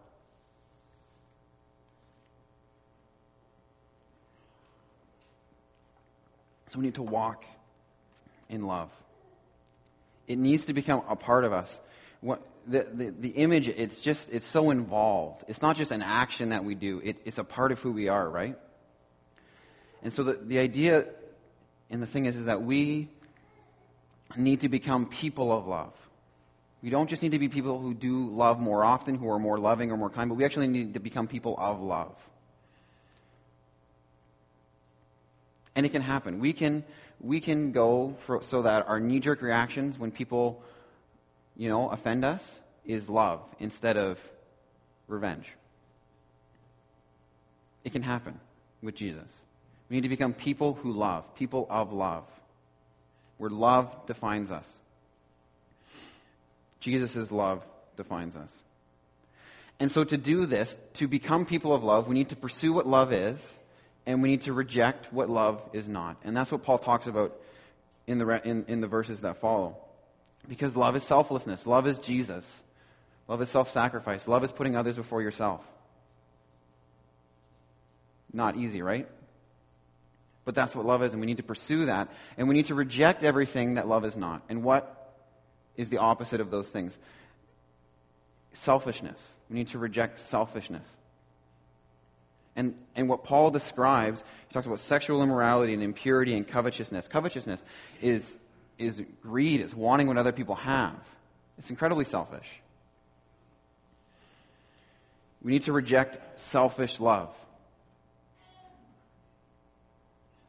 So 6.69 6.79
we 6.79 6.85
need 6.85 6.97
to 6.97 7.03
walk 7.03 7.43
in 8.51 8.67
love. 8.67 8.91
It 10.29 10.37
needs 10.37 10.67
to 10.67 10.75
become 10.75 11.03
a 11.09 11.17
part 11.17 11.45
of 11.45 11.55
us. 11.55 11.81
What, 12.21 12.43
the, 12.69 13.15
the, 13.19 13.29
image, 13.31 13.69
it's 13.69 14.01
just, 14.01 14.29
it's 14.31 14.47
so 14.47 14.71
involved. 14.71 15.45
It's 15.49 15.63
not 15.63 15.77
just 15.77 15.93
an 15.93 16.03
action 16.03 16.49
that 16.51 16.65
we 16.65 16.75
do, 16.75 17.01
it, 17.05 17.17
it's 17.25 17.39
a 17.39 17.45
part 17.45 17.73
of 17.73 17.79
who 17.81 17.93
we 17.93 18.09
are, 18.09 18.29
right? 18.29 18.57
And 20.03 20.13
so 20.13 20.23
the, 20.23 20.35
the 20.35 20.59
idea 20.59 21.07
and 21.91 22.03
the 22.03 22.07
thing 22.07 22.27
is, 22.27 22.37
is 22.37 22.47
that 22.47 22.63
we 22.63 23.09
need 24.37 24.61
to 24.61 24.69
become 24.69 25.07
people 25.07 25.53
of 25.53 25.67
love. 25.67 25.93
We 26.83 26.91
don't 26.91 27.09
just 27.09 27.23
need 27.23 27.33
to 27.33 27.39
be 27.39 27.49
people 27.49 27.81
who 27.81 27.95
do 27.95 28.29
love 28.29 28.61
more 28.61 28.85
often, 28.85 29.17
who 29.17 29.31
are 29.31 29.39
more 29.39 29.59
loving 29.59 29.91
or 29.91 29.97
more 29.97 30.11
kind, 30.11 30.29
but 30.29 30.37
we 30.37 30.45
actually 30.45 30.69
need 30.69 30.95
to 30.95 31.01
become 31.01 31.27
people 31.27 31.57
of 31.59 31.81
love. 31.81 32.15
And 35.75 35.85
it 35.85 35.91
can 35.91 36.03
happen. 36.03 36.41
We 36.41 36.53
can, 36.53 36.85
we 37.21 37.41
can 37.41 37.73
go 37.73 38.17
for, 38.27 38.43
so 38.43 38.63
that 38.63 38.89
our 38.89 38.99
knee 38.99 39.21
jerk 39.21 39.43
reactions 39.43 39.99
when 39.99 40.11
people, 40.11 40.63
you 41.57 41.69
know, 41.69 41.89
offend 41.89 42.25
us 42.25 42.43
is 42.85 43.09
love 43.09 43.41
instead 43.59 43.97
of 43.97 44.19
revenge. 45.09 45.47
It 47.85 47.93
can 47.93 48.03
happen 48.03 48.39
with 48.83 48.95
Jesus. 48.95 49.29
We 49.89 49.97
need 49.97 50.03
to 50.03 50.09
become 50.09 50.33
people 50.33 50.75
who 50.75 50.93
love, 50.93 51.35
people 51.37 51.67
of 51.71 51.93
love, 51.93 52.25
where 53.39 53.51
love 53.51 53.95
defines 54.07 54.51
us. 54.51 54.67
Jesus' 56.81 57.31
love 57.31 57.63
defines 57.97 58.37
us. 58.37 58.51
And 59.79 59.93
so, 59.93 60.05
to 60.05 60.17
do 60.17 60.47
this, 60.47 60.75
to 60.95 61.07
become 61.07 61.45
people 61.45 61.75
of 61.75 61.85
love, 61.85 62.09
we 62.09 62.15
need 62.15 62.31
to 62.31 62.37
pursue 62.37 62.73
what 62.73 62.87
love 62.87 63.13
is, 63.13 63.39
and 64.07 64.23
we 64.23 64.31
need 64.31 64.43
to 64.43 64.53
reject 64.53 65.13
what 65.13 65.29
love 65.29 65.61
is 65.73 65.87
not. 65.87 66.17
And 66.25 66.37
that's 66.37 66.51
what 66.51 66.63
Paul 66.63 66.79
talks 66.79 67.07
about 67.07 67.37
in 68.07 68.19
the, 68.19 68.49
in, 68.49 68.65
in 68.69 68.81
the 68.81 68.87
verses 68.87 69.21
that 69.21 69.41
follow. 69.41 69.77
Because 70.49 70.77
love 70.77 70.97
is 70.97 71.03
selflessness, 71.03 71.67
love 71.67 71.87
is 71.87 71.99
Jesus, 71.99 72.51
love 73.29 73.43
is 73.43 73.49
self 73.49 73.71
sacrifice, 73.73 74.29
love 74.29 74.45
is 74.45 74.53
putting 74.53 74.77
others 74.77 74.97
before 74.97 75.23
yourself. 75.23 75.61
Not 78.33 78.57
easy, 78.57 78.83
right? 78.83 79.09
But 80.45 80.55
that's 80.55 80.75
what 80.75 80.87
love 80.87 81.03
is, 81.03 81.13
and 81.13 81.21
we 81.21 81.27
need 81.27 81.39
to 81.39 81.43
pursue 81.43 81.87
that, 81.87 82.09
and 82.37 82.49
we 82.49 82.55
need 82.55 82.67
to 82.67 82.75
reject 82.75 83.25
everything 83.25 83.75
that 83.75 83.89
love 83.89 84.05
is 84.05 84.17
not. 84.17 84.43
And 84.49 84.63
what 84.63 84.97
is 85.77 85.91
the 85.91 85.99
opposite 85.99 86.41
of 86.41 86.51
those 86.51 86.69
things 86.69 86.97
selfishness. 88.53 89.19
We 89.51 89.57
need 89.57 89.69
to 89.69 89.79
reject 89.79 90.19
selfishness. 90.19 90.87
And, 92.57 92.75
and 92.95 93.07
what 93.07 93.23
Paul 93.23 93.51
describes, 93.51 94.25
he 94.49 94.55
talks 94.55 94.67
about 94.67 94.81
sexual 94.81 95.23
immorality 95.23 95.75
and 95.75 95.83
impurity 95.83 96.35
and 96.35 96.49
covetousness. 96.49 97.07
Covetousness 97.07 97.63
is, 98.01 98.39
is 98.79 99.01
greed, 99.23 99.61
it's 99.61 99.75
wanting 99.75 100.07
what 100.07 100.19
other 100.19 100.33
people 100.33 100.55
have. 100.55 100.97
It's 101.59 101.71
incredibly 101.71 102.05
selfish. 102.05 102.47
We 105.43 105.53
need 105.53 105.63
to 105.63 105.73
reject 105.73 106.41
selfish 106.41 107.01
love. 107.01 107.31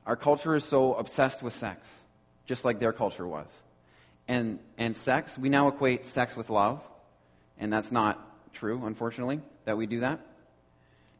Our 0.05 0.15
culture 0.15 0.55
is 0.55 0.63
so 0.63 0.95
obsessed 0.95 1.43
with 1.43 1.55
sex, 1.55 1.87
just 2.45 2.65
like 2.65 2.79
their 2.79 2.93
culture 2.93 3.27
was. 3.27 3.47
And, 4.27 4.59
and 4.77 4.95
sex, 4.95 5.37
we 5.37 5.49
now 5.49 5.67
equate 5.67 6.05
sex 6.05 6.35
with 6.35 6.49
love, 6.49 6.81
and 7.57 7.71
that's 7.71 7.91
not 7.91 8.19
true, 8.53 8.85
unfortunately, 8.85 9.41
that 9.65 9.77
we 9.77 9.85
do 9.85 10.01
that. 10.01 10.19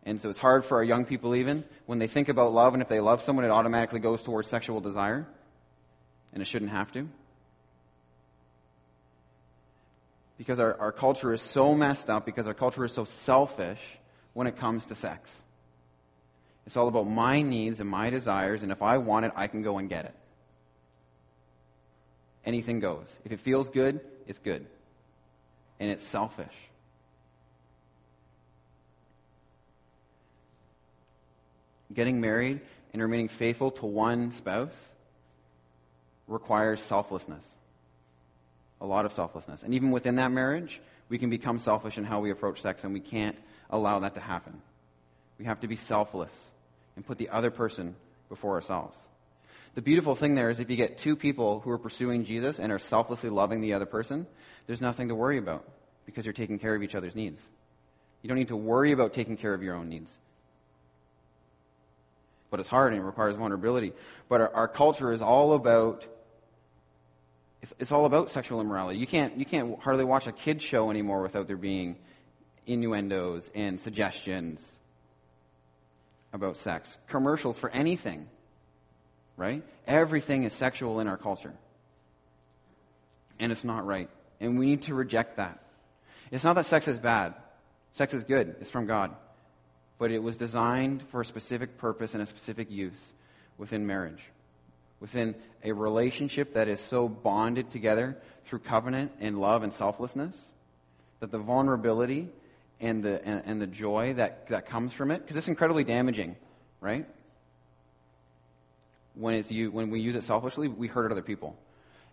And 0.03 0.19
so 0.21 0.29
it's 0.29 0.39
hard 0.39 0.63
for 0.63 0.77
our 0.77 0.83
young 0.83 1.05
people, 1.05 1.35
even, 1.35 1.65
when 1.85 1.99
they 1.99 2.07
think 2.07 2.29
about 2.29 2.53
love, 2.53 2.73
and 2.73 2.81
if 2.81 2.87
they 2.87 3.01
love 3.01 3.21
someone, 3.21 3.45
it 3.45 3.51
automatically 3.51 3.99
goes 3.99 4.23
towards 4.23 4.49
sexual 4.49 4.79
desire, 4.79 5.27
and 6.33 6.41
it 6.41 6.45
shouldn't 6.45 6.71
have 6.71 6.91
to. 6.93 7.07
Because 10.37 10.59
our, 10.59 10.79
our 10.79 10.91
culture 10.91 11.33
is 11.33 11.41
so 11.41 11.73
messed 11.73 12.09
up, 12.09 12.25
because 12.25 12.47
our 12.47 12.53
culture 12.53 12.85
is 12.85 12.91
so 12.91 13.05
selfish 13.05 13.79
when 14.33 14.45
it 14.45 14.57
comes 14.57 14.85
to 14.87 14.95
sex. 14.95 15.31
It's 16.67 16.77
all 16.77 16.87
about 16.87 17.07
my 17.07 17.41
needs 17.41 17.79
and 17.79 17.89
my 17.89 18.09
desires, 18.09 18.61
and 18.61 18.71
if 18.71 18.81
I 18.81 18.97
want 18.97 19.25
it, 19.25 19.31
I 19.35 19.47
can 19.47 19.63
go 19.63 19.77
and 19.77 19.89
get 19.89 20.05
it. 20.05 20.13
Anything 22.45 22.79
goes. 22.79 23.07
If 23.25 23.31
it 23.31 23.39
feels 23.39 23.69
good, 23.69 23.99
it's 24.27 24.39
good. 24.39 24.65
And 25.79 25.89
it's 25.89 26.03
selfish. 26.03 26.53
Getting 31.93 32.21
married 32.21 32.61
and 32.93 33.01
remaining 33.01 33.27
faithful 33.29 33.71
to 33.71 33.85
one 33.85 34.31
spouse 34.33 34.75
requires 36.27 36.81
selflessness. 36.81 37.43
A 38.81 38.85
lot 38.85 39.05
of 39.05 39.13
selflessness. 39.13 39.63
And 39.63 39.73
even 39.73 39.91
within 39.91 40.15
that 40.17 40.31
marriage, 40.31 40.79
we 41.09 41.17
can 41.17 41.29
become 41.29 41.59
selfish 41.59 41.97
in 41.97 42.03
how 42.03 42.19
we 42.19 42.31
approach 42.31 42.61
sex, 42.61 42.83
and 42.83 42.93
we 42.93 42.99
can't 42.99 43.37
allow 43.69 43.99
that 43.99 44.13
to 44.15 44.19
happen. 44.19 44.61
We 45.39 45.45
have 45.45 45.61
to 45.61 45.67
be 45.67 45.75
selfless 45.75 46.33
and 46.95 47.05
put 47.05 47.17
the 47.17 47.29
other 47.29 47.51
person 47.51 47.95
before 48.29 48.55
ourselves. 48.55 48.97
The 49.75 49.81
beautiful 49.81 50.15
thing 50.15 50.35
there 50.35 50.49
is 50.49 50.59
if 50.59 50.69
you 50.69 50.75
get 50.75 50.97
two 50.97 51.15
people 51.15 51.59
who 51.59 51.69
are 51.69 51.77
pursuing 51.77 52.25
Jesus 52.25 52.59
and 52.59 52.71
are 52.71 52.79
selflessly 52.79 53.29
loving 53.29 53.61
the 53.61 53.73
other 53.73 53.85
person, 53.85 54.25
there's 54.65 54.81
nothing 54.81 55.09
to 55.09 55.15
worry 55.15 55.37
about 55.37 55.65
because 56.05 56.25
you're 56.25 56.33
taking 56.33 56.57
care 56.57 56.73
of 56.73 56.81
each 56.81 56.95
other's 56.95 57.15
needs. 57.15 57.39
You 58.21 58.27
don't 58.27 58.37
need 58.37 58.47
to 58.47 58.55
worry 58.55 58.91
about 58.91 59.13
taking 59.13 59.37
care 59.37 59.53
of 59.53 59.61
your 59.61 59.75
own 59.75 59.87
needs. 59.87 60.09
But 62.49 62.59
it's 62.59 62.69
hard 62.69 62.93
and 62.93 63.01
it 63.01 63.05
requires 63.05 63.35
vulnerability. 63.35 63.93
But 64.29 64.41
our, 64.41 64.53
our 64.53 64.67
culture 64.67 65.11
is 65.11 65.21
all 65.21 65.53
about 65.53 66.05
it's, 67.67 67.81
it's, 67.81 67.91
all 67.91 68.05
about 68.05 68.31
sexual 68.31 68.61
immorality. 68.61 68.97
You 68.99 69.07
can't 69.07 69.37
you 69.37 69.45
can't 69.45 69.79
hardly 69.79 70.05
watch 70.05 70.27
a 70.27 70.31
kid 70.31 70.61
show 70.61 70.89
anymore 70.89 71.21
without 71.21 71.47
there 71.47 71.57
being 71.57 71.97
innuendos 72.65 73.49
and 73.53 73.79
suggestions 73.79 74.59
about 76.33 76.57
sex. 76.57 76.97
Commercials 77.07 77.57
for 77.57 77.69
anything, 77.69 78.27
right? 79.35 79.63
Everything 79.85 80.43
is 80.43 80.53
sexual 80.53 80.99
in 80.99 81.07
our 81.07 81.17
culture. 81.17 81.53
And 83.39 83.51
it's 83.51 83.63
not 83.63 83.85
right. 83.85 84.09
And 84.39 84.57
we 84.57 84.65
need 84.65 84.83
to 84.83 84.95
reject 84.95 85.37
that. 85.37 85.59
It's 86.31 86.43
not 86.43 86.53
that 86.53 86.65
sex 86.65 86.87
is 86.87 86.99
bad. 86.99 87.33
Sex 87.91 88.13
is 88.13 88.23
good. 88.23 88.55
It's 88.61 88.71
from 88.71 88.85
God. 88.85 89.11
But 89.99 90.11
it 90.11 90.21
was 90.21 90.37
designed 90.37 91.03
for 91.09 91.21
a 91.21 91.25
specific 91.25 91.77
purpose 91.77 92.13
and 92.13 92.23
a 92.23 92.27
specific 92.27 92.69
use 92.71 93.13
within 93.57 93.87
marriage. 93.87 94.21
Within 94.99 95.35
a 95.63 95.71
relationship 95.71 96.53
that 96.53 96.67
is 96.67 96.79
so 96.79 97.07
bonded 97.07 97.71
together 97.71 98.17
through 98.45 98.59
covenant 98.59 99.11
and 99.19 99.39
love 99.39 99.63
and 99.63 99.73
selflessness 99.73 100.35
that 101.19 101.31
the 101.31 101.37
vulnerability 101.37 102.29
and 102.79 103.03
the, 103.03 103.23
and, 103.25 103.43
and 103.45 103.61
the 103.61 103.67
joy 103.67 104.13
that, 104.13 104.47
that 104.49 104.67
comes 104.67 104.93
from 104.93 105.11
it, 105.11 105.21
because 105.21 105.35
it's 105.35 105.47
incredibly 105.47 105.83
damaging, 105.83 106.35
right? 106.79 107.07
When, 109.15 109.33
it's 109.33 109.51
you, 109.51 109.71
when 109.71 109.89
we 109.89 109.99
use 109.99 110.15
it 110.15 110.23
selfishly, 110.23 110.67
we 110.67 110.87
hurt 110.87 111.11
other 111.11 111.23
people. 111.23 111.57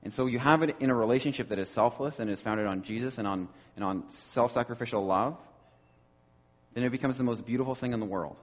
And 0.02 0.12
so 0.12 0.26
you 0.26 0.38
have 0.38 0.62
it 0.62 0.76
in 0.80 0.90
a 0.90 0.94
relationship 0.94 1.48
that 1.48 1.58
is 1.58 1.68
selfless 1.68 2.18
and 2.18 2.30
is 2.30 2.40
founded 2.40 2.66
on 2.66 2.82
Jesus 2.82 3.18
and 3.18 3.26
on, 3.26 3.48
and 3.76 3.84
on 3.84 4.04
self 4.10 4.52
sacrificial 4.52 5.04
love, 5.04 5.36
then 6.74 6.84
it 6.84 6.90
becomes 6.90 7.16
the 7.16 7.24
most 7.24 7.46
beautiful 7.46 7.74
thing 7.74 7.92
in 7.92 8.00
the 8.00 8.06
world. 8.06 8.36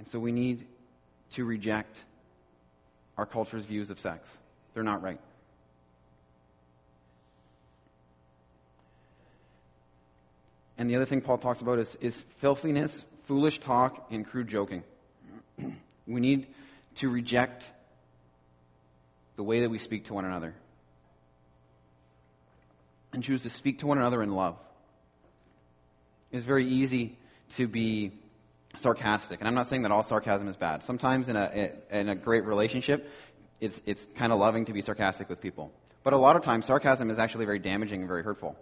And 0.00 0.08
so 0.08 0.18
we 0.18 0.32
need 0.32 0.66
to 1.32 1.44
reject 1.44 1.94
our 3.18 3.26
culture's 3.26 3.66
views 3.66 3.90
of 3.90 4.00
sex. 4.00 4.26
They're 4.72 4.82
not 4.82 5.02
right. 5.02 5.20
And 10.78 10.88
the 10.88 10.96
other 10.96 11.04
thing 11.04 11.20
Paul 11.20 11.36
talks 11.36 11.60
about 11.60 11.78
is, 11.78 11.98
is 12.00 12.18
filthiness, 12.38 13.04
foolish 13.26 13.58
talk, 13.58 14.06
and 14.10 14.26
crude 14.26 14.48
joking. 14.48 14.84
we 16.06 16.20
need 16.20 16.46
to 16.94 17.10
reject 17.10 17.66
the 19.36 19.42
way 19.42 19.60
that 19.60 19.68
we 19.68 19.78
speak 19.78 20.06
to 20.06 20.14
one 20.14 20.24
another 20.24 20.54
and 23.12 23.22
choose 23.22 23.42
to 23.42 23.50
speak 23.50 23.80
to 23.80 23.86
one 23.86 23.98
another 23.98 24.22
in 24.22 24.34
love. 24.34 24.56
It's 26.32 26.46
very 26.46 26.66
easy 26.66 27.18
to 27.56 27.68
be 27.68 28.12
sarcastic. 28.76 29.40
And 29.40 29.48
I'm 29.48 29.54
not 29.54 29.66
saying 29.66 29.82
that 29.82 29.90
all 29.90 30.02
sarcasm 30.02 30.48
is 30.48 30.56
bad. 30.56 30.82
Sometimes 30.82 31.28
in 31.28 31.36
a, 31.36 31.72
in 31.90 32.08
a 32.08 32.14
great 32.14 32.44
relationship, 32.44 33.10
it's, 33.60 33.80
it's 33.86 34.06
kind 34.16 34.32
of 34.32 34.38
loving 34.38 34.64
to 34.66 34.72
be 34.72 34.80
sarcastic 34.80 35.28
with 35.28 35.40
people. 35.40 35.72
But 36.02 36.12
a 36.12 36.18
lot 36.18 36.36
of 36.36 36.42
times, 36.42 36.66
sarcasm 36.66 37.10
is 37.10 37.18
actually 37.18 37.44
very 37.44 37.58
damaging 37.58 38.00
and 38.00 38.08
very 38.08 38.22
hurtful 38.22 38.56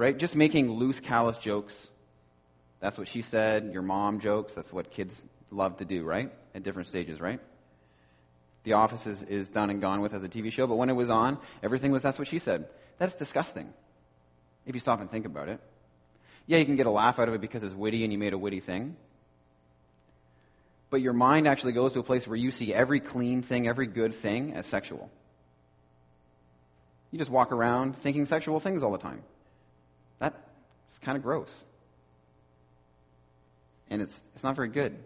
right? 0.00 0.16
Just 0.16 0.34
making 0.34 0.70
loose, 0.70 0.98
callous 0.98 1.36
jokes. 1.36 1.74
That's 2.80 2.96
what 2.96 3.06
she 3.06 3.20
said. 3.20 3.68
Your 3.70 3.82
mom 3.82 4.18
jokes. 4.20 4.54
That's 4.54 4.72
what 4.72 4.90
kids 4.90 5.22
love 5.50 5.76
to 5.76 5.84
do, 5.84 6.04
right? 6.04 6.32
At 6.54 6.62
different 6.62 6.88
stages, 6.88 7.20
right? 7.20 7.38
The 8.64 8.72
Office 8.72 9.06
is, 9.06 9.22
is 9.24 9.50
done 9.50 9.68
and 9.68 9.78
gone 9.78 10.00
with 10.00 10.14
as 10.14 10.24
a 10.24 10.28
TV 10.28 10.50
show, 10.50 10.66
but 10.66 10.76
when 10.76 10.88
it 10.88 10.94
was 10.94 11.10
on, 11.10 11.36
everything 11.62 11.92
was 11.92 12.00
that's 12.00 12.18
what 12.18 12.28
she 12.28 12.38
said. 12.38 12.64
That's 12.96 13.14
disgusting. 13.14 13.74
If 14.64 14.74
you 14.74 14.80
stop 14.80 15.02
and 15.02 15.10
think 15.10 15.26
about 15.26 15.50
it. 15.50 15.60
Yeah, 16.46 16.58
you 16.58 16.64
can 16.64 16.76
get 16.76 16.86
a 16.86 16.90
laugh 16.90 17.18
out 17.18 17.28
of 17.28 17.34
it 17.34 17.40
because 17.40 17.62
it's 17.62 17.74
witty 17.74 18.04
and 18.04 18.12
you 18.12 18.18
made 18.18 18.32
a 18.32 18.38
witty 18.38 18.60
thing. 18.60 18.96
But 20.90 21.00
your 21.00 21.12
mind 21.12 21.46
actually 21.46 21.72
goes 21.72 21.92
to 21.92 22.00
a 22.00 22.02
place 22.02 22.26
where 22.26 22.36
you 22.36 22.50
see 22.50 22.74
every 22.74 22.98
clean 22.98 23.42
thing, 23.42 23.68
every 23.68 23.86
good 23.86 24.14
thing 24.14 24.54
as 24.54 24.66
sexual. 24.66 25.10
You 27.12 27.18
just 27.18 27.30
walk 27.30 27.52
around 27.52 27.96
thinking 27.98 28.26
sexual 28.26 28.58
things 28.60 28.82
all 28.82 28.92
the 28.92 28.98
time. 28.98 29.22
That's 30.90 30.98
kind 30.98 31.16
of 31.16 31.22
gross. 31.22 31.50
And 33.90 34.02
it's, 34.02 34.22
it's 34.34 34.42
not 34.42 34.56
very 34.56 34.68
good. 34.68 34.96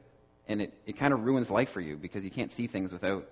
And 0.49 0.63
it, 0.63 0.73
it 0.87 0.97
kind 0.97 1.13
of 1.13 1.25
ruins 1.25 1.51
life 1.51 1.71
for 1.71 1.81
you 1.81 1.97
because 1.97 2.25
you 2.25 2.31
can't 2.31 2.51
see 2.51 2.67
things 2.67 2.91
without 2.91 3.29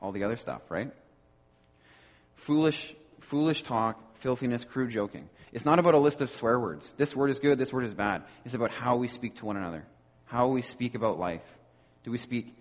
all 0.00 0.12
the 0.12 0.22
other 0.22 0.36
stuff, 0.36 0.62
right? 0.68 0.92
Foolish, 2.36 2.94
foolish 3.20 3.62
talk, 3.62 4.00
filthiness, 4.20 4.62
crude 4.64 4.90
joking. 4.90 5.28
It's 5.52 5.64
not 5.64 5.78
about 5.78 5.94
a 5.94 5.98
list 5.98 6.20
of 6.20 6.30
swear 6.30 6.58
words. 6.58 6.94
This 6.96 7.14
word 7.14 7.30
is 7.30 7.38
good, 7.38 7.58
this 7.58 7.72
word 7.72 7.84
is 7.84 7.94
bad. 7.94 8.22
It's 8.44 8.54
about 8.54 8.70
how 8.70 8.96
we 8.96 9.08
speak 9.08 9.36
to 9.36 9.46
one 9.46 9.56
another, 9.56 9.84
how 10.24 10.48
we 10.48 10.62
speak 10.62 10.94
about 10.94 11.18
life. 11.18 11.44
Do 12.04 12.10
we 12.10 12.18
speak 12.18 12.54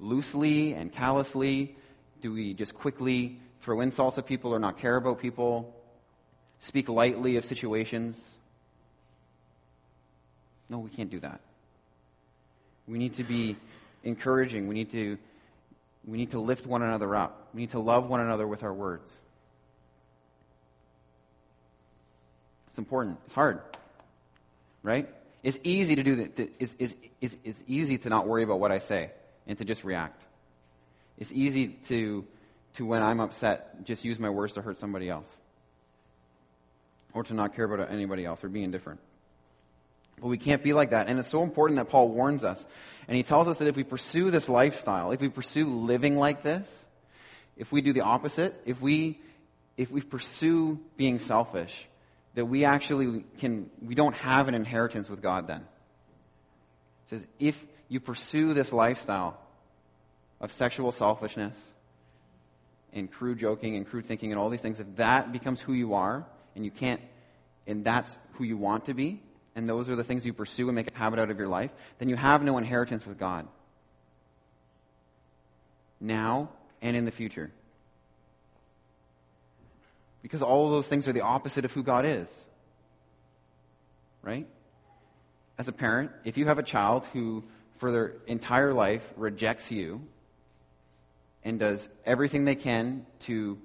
loosely 0.00 0.72
and 0.72 0.92
callously? 0.92 1.76
Do 2.20 2.32
we 2.32 2.54
just 2.54 2.74
quickly 2.74 3.38
throw 3.62 3.80
insults 3.80 4.18
at 4.18 4.26
people 4.26 4.52
or 4.54 4.58
not 4.58 4.78
care 4.78 4.96
about 4.96 5.20
people? 5.20 5.74
speak 6.60 6.88
lightly 6.88 7.36
of 7.36 7.44
situations. 7.44 8.16
No, 10.68 10.78
we 10.78 10.90
can't 10.90 11.10
do 11.10 11.20
that. 11.20 11.40
We 12.86 12.98
need 12.98 13.14
to 13.14 13.24
be 13.24 13.56
encouraging. 14.04 14.68
We 14.68 14.74
need 14.74 14.90
to, 14.92 15.18
we 16.06 16.18
need 16.18 16.30
to 16.32 16.40
lift 16.40 16.66
one 16.66 16.82
another 16.82 17.14
up. 17.14 17.48
We 17.54 17.62
need 17.62 17.70
to 17.70 17.80
love 17.80 18.08
one 18.08 18.20
another 18.20 18.46
with 18.46 18.62
our 18.62 18.72
words. 18.72 19.16
It's 22.68 22.78
important. 22.78 23.18
It's 23.26 23.34
hard. 23.34 23.60
Right? 24.82 25.08
It's 25.42 25.58
easy 25.62 25.96
to 25.96 26.02
do 26.02 26.16
that. 26.16 26.38
It's, 26.58 26.74
it's, 26.78 26.94
it's, 27.20 27.36
it's 27.44 27.62
easy 27.66 27.98
to 27.98 28.08
not 28.08 28.26
worry 28.26 28.42
about 28.42 28.60
what 28.60 28.72
I 28.72 28.78
say 28.78 29.10
and 29.46 29.56
to 29.58 29.64
just 29.64 29.84
react. 29.84 30.22
It's 31.18 31.32
easy 31.32 31.68
to, 31.88 32.24
to 32.74 32.86
when 32.86 33.02
I'm 33.02 33.20
upset, 33.20 33.84
just 33.84 34.04
use 34.04 34.18
my 34.18 34.30
words 34.30 34.54
to 34.54 34.62
hurt 34.62 34.78
somebody 34.78 35.08
else 35.08 35.28
or 37.12 37.24
to 37.24 37.34
not 37.34 37.54
care 37.54 37.64
about 37.64 37.90
anybody 37.90 38.24
else 38.24 38.44
or 38.44 38.48
be 38.48 38.62
indifferent. 38.62 39.00
But 40.20 40.28
we 40.28 40.38
can't 40.38 40.62
be 40.62 40.72
like 40.72 40.90
that. 40.90 41.08
And 41.08 41.18
it's 41.18 41.28
so 41.28 41.42
important 41.42 41.78
that 41.78 41.88
Paul 41.88 42.08
warns 42.08 42.44
us. 42.44 42.64
And 43.06 43.16
he 43.16 43.22
tells 43.22 43.48
us 43.48 43.58
that 43.58 43.68
if 43.68 43.76
we 43.76 43.84
pursue 43.84 44.30
this 44.30 44.48
lifestyle, 44.48 45.12
if 45.12 45.20
we 45.20 45.28
pursue 45.28 45.66
living 45.66 46.16
like 46.16 46.42
this, 46.42 46.66
if 47.56 47.72
we 47.72 47.80
do 47.80 47.92
the 47.92 48.02
opposite, 48.02 48.60
if 48.66 48.80
we 48.80 49.20
if 49.76 49.92
we 49.92 50.00
pursue 50.00 50.78
being 50.96 51.20
selfish, 51.20 51.86
that 52.34 52.44
we 52.44 52.64
actually 52.64 53.24
can, 53.38 53.70
we 53.82 53.94
don't 53.94 54.14
have 54.14 54.48
an 54.48 54.54
inheritance 54.54 55.08
with 55.08 55.22
God 55.22 55.46
then. 55.46 55.60
It 57.06 57.10
says, 57.10 57.26
if 57.38 57.64
you 57.88 58.00
pursue 58.00 58.54
this 58.54 58.72
lifestyle 58.72 59.38
of 60.40 60.52
sexual 60.52 60.92
selfishness 60.92 61.54
and 62.92 63.10
crude 63.10 63.38
joking 63.38 63.76
and 63.76 63.86
crude 63.86 64.06
thinking 64.06 64.30
and 64.30 64.38
all 64.38 64.50
these 64.50 64.60
things, 64.60 64.78
if 64.78 64.96
that 64.96 65.32
becomes 65.32 65.60
who 65.60 65.72
you 65.72 65.94
are 65.94 66.24
and 66.54 66.64
you 66.64 66.70
can't, 66.70 67.00
and 67.66 67.84
that's 67.84 68.16
who 68.34 68.44
you 68.44 68.56
want 68.56 68.86
to 68.86 68.94
be, 68.94 69.22
and 69.54 69.68
those 69.68 69.88
are 69.88 69.96
the 69.96 70.04
things 70.04 70.24
you 70.24 70.32
pursue 70.32 70.68
and 70.68 70.76
make 70.76 70.94
a 70.94 70.96
habit 70.96 71.18
out 71.18 71.30
of 71.30 71.38
your 71.38 71.48
life, 71.48 71.70
then 71.98 72.08
you 72.08 72.16
have 72.16 72.42
no 72.42 72.58
inheritance 72.58 73.04
with 73.04 73.18
God. 73.18 73.46
Now 76.00 76.50
and 76.80 76.96
in 76.96 77.04
the 77.04 77.10
future. 77.10 77.50
Because 80.28 80.42
all 80.42 80.68
those 80.68 80.86
things 80.86 81.08
are 81.08 81.14
the 81.14 81.22
opposite 81.22 81.64
of 81.64 81.72
who 81.72 81.82
God 81.82 82.04
is. 82.04 82.28
Right? 84.20 84.46
As 85.56 85.68
a 85.68 85.72
parent, 85.72 86.10
if 86.22 86.36
you 86.36 86.44
have 86.44 86.58
a 86.58 86.62
child 86.62 87.06
who, 87.14 87.42
for 87.78 87.90
their 87.90 88.12
entire 88.26 88.74
life, 88.74 89.02
rejects 89.16 89.70
you 89.70 90.02
and 91.44 91.58
does 91.58 91.88
everything 92.04 92.44
they 92.44 92.56
can 92.56 93.06
to, 93.20 93.56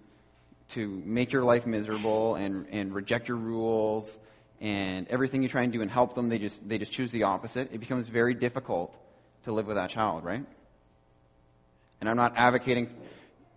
to 0.69 1.01
make 1.03 1.33
your 1.33 1.43
life 1.43 1.65
miserable 1.65 2.35
and, 2.35 2.65
and 2.71 2.95
reject 2.95 3.27
your 3.27 3.35
rules 3.35 4.17
and 4.61 5.05
everything 5.09 5.43
you 5.43 5.49
try 5.49 5.63
and 5.63 5.73
do 5.73 5.81
and 5.81 5.91
help 5.91 6.15
them, 6.15 6.29
they 6.29 6.39
just, 6.39 6.65
they 6.65 6.77
just 6.77 6.93
choose 6.93 7.11
the 7.11 7.23
opposite, 7.23 7.73
it 7.73 7.79
becomes 7.79 8.07
very 8.07 8.33
difficult 8.33 8.95
to 9.43 9.51
live 9.51 9.67
with 9.67 9.75
that 9.75 9.89
child, 9.89 10.23
right? 10.23 10.45
And 11.99 12.09
I'm 12.09 12.15
not 12.15 12.37
advocating 12.37 12.89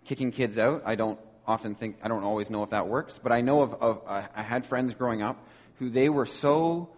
kicking 0.03 0.31
kids 0.31 0.57
out. 0.57 0.83
I 0.85 0.95
don't 0.95 1.17
often 1.47 1.75
think, 1.75 1.97
I 2.03 2.09
don't 2.09 2.23
always 2.23 2.49
know 2.49 2.63
if 2.63 2.71
that 2.71 2.87
works, 2.87 3.19
but 3.21 3.31
I 3.31 3.41
know 3.41 3.61
of, 3.61 3.73
of 3.81 4.01
I 4.07 4.43
had 4.43 4.65
friends 4.65 4.93
growing 4.93 5.21
up 5.21 5.47
who 5.79 5.89
they 5.89 6.09
were 6.09 6.25
so 6.25 6.89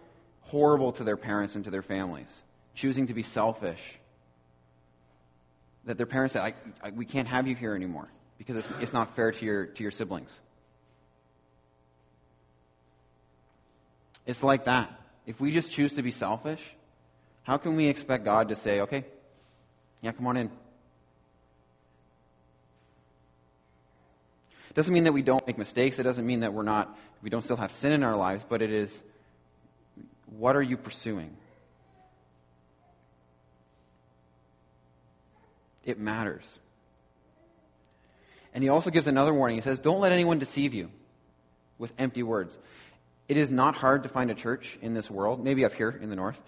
horrible 0.42 0.92
to 0.92 1.04
their 1.04 1.16
parents 1.16 1.54
and 1.54 1.64
to 1.64 1.70
their 1.70 1.82
families, 1.82 2.26
choosing 2.74 3.06
to 3.06 3.14
be 3.14 3.22
selfish, 3.22 3.80
that 5.84 5.96
their 5.96 6.06
parents 6.06 6.32
said, 6.32 6.42
I, 6.42 6.54
I, 6.82 6.90
We 6.90 7.04
can't 7.04 7.28
have 7.28 7.46
you 7.46 7.54
here 7.54 7.74
anymore 7.74 8.08
because 8.38 8.56
it's, 8.56 8.68
it's 8.80 8.92
not 8.92 9.14
fair 9.14 9.32
to 9.32 9.44
your, 9.44 9.66
to 9.66 9.82
your 9.82 9.92
siblings. 9.92 10.38
It's 14.26 14.42
like 14.42 14.64
that. 14.64 14.90
If 15.26 15.40
we 15.40 15.52
just 15.52 15.70
choose 15.70 15.94
to 15.94 16.02
be 16.02 16.10
selfish, 16.10 16.60
how 17.44 17.56
can 17.56 17.76
we 17.76 17.88
expect 17.88 18.24
God 18.24 18.48
to 18.48 18.56
say, 18.56 18.80
Okay, 18.80 19.04
yeah, 20.02 20.12
come 20.12 20.26
on 20.26 20.36
in? 20.36 20.50
It 24.70 24.74
doesn't 24.74 24.94
mean 24.94 25.04
that 25.04 25.12
we 25.12 25.22
don't 25.22 25.44
make 25.46 25.58
mistakes. 25.58 25.98
It 25.98 26.04
doesn't 26.04 26.24
mean 26.24 26.40
that 26.40 26.54
we're 26.54 26.62
not, 26.62 26.96
we 27.22 27.30
don't 27.30 27.42
still 27.42 27.56
have 27.56 27.72
sin 27.72 27.90
in 27.90 28.04
our 28.04 28.16
lives, 28.16 28.44
but 28.48 28.62
it 28.62 28.70
is, 28.70 29.02
what 30.26 30.54
are 30.54 30.62
you 30.62 30.76
pursuing? 30.76 31.36
It 35.84 35.98
matters. 35.98 36.44
And 38.54 38.62
he 38.62 38.70
also 38.70 38.90
gives 38.90 39.08
another 39.08 39.34
warning. 39.34 39.56
He 39.56 39.62
says, 39.62 39.80
Don't 39.80 40.00
let 40.00 40.12
anyone 40.12 40.38
deceive 40.38 40.72
you 40.72 40.90
with 41.78 41.92
empty 41.98 42.22
words. 42.22 42.56
It 43.28 43.36
is 43.36 43.50
not 43.50 43.74
hard 43.74 44.04
to 44.04 44.08
find 44.08 44.30
a 44.30 44.34
church 44.34 44.78
in 44.82 44.94
this 44.94 45.10
world, 45.10 45.42
maybe 45.42 45.64
up 45.64 45.72
here 45.74 45.90
in 45.90 46.10
the 46.10 46.16
north. 46.16 46.40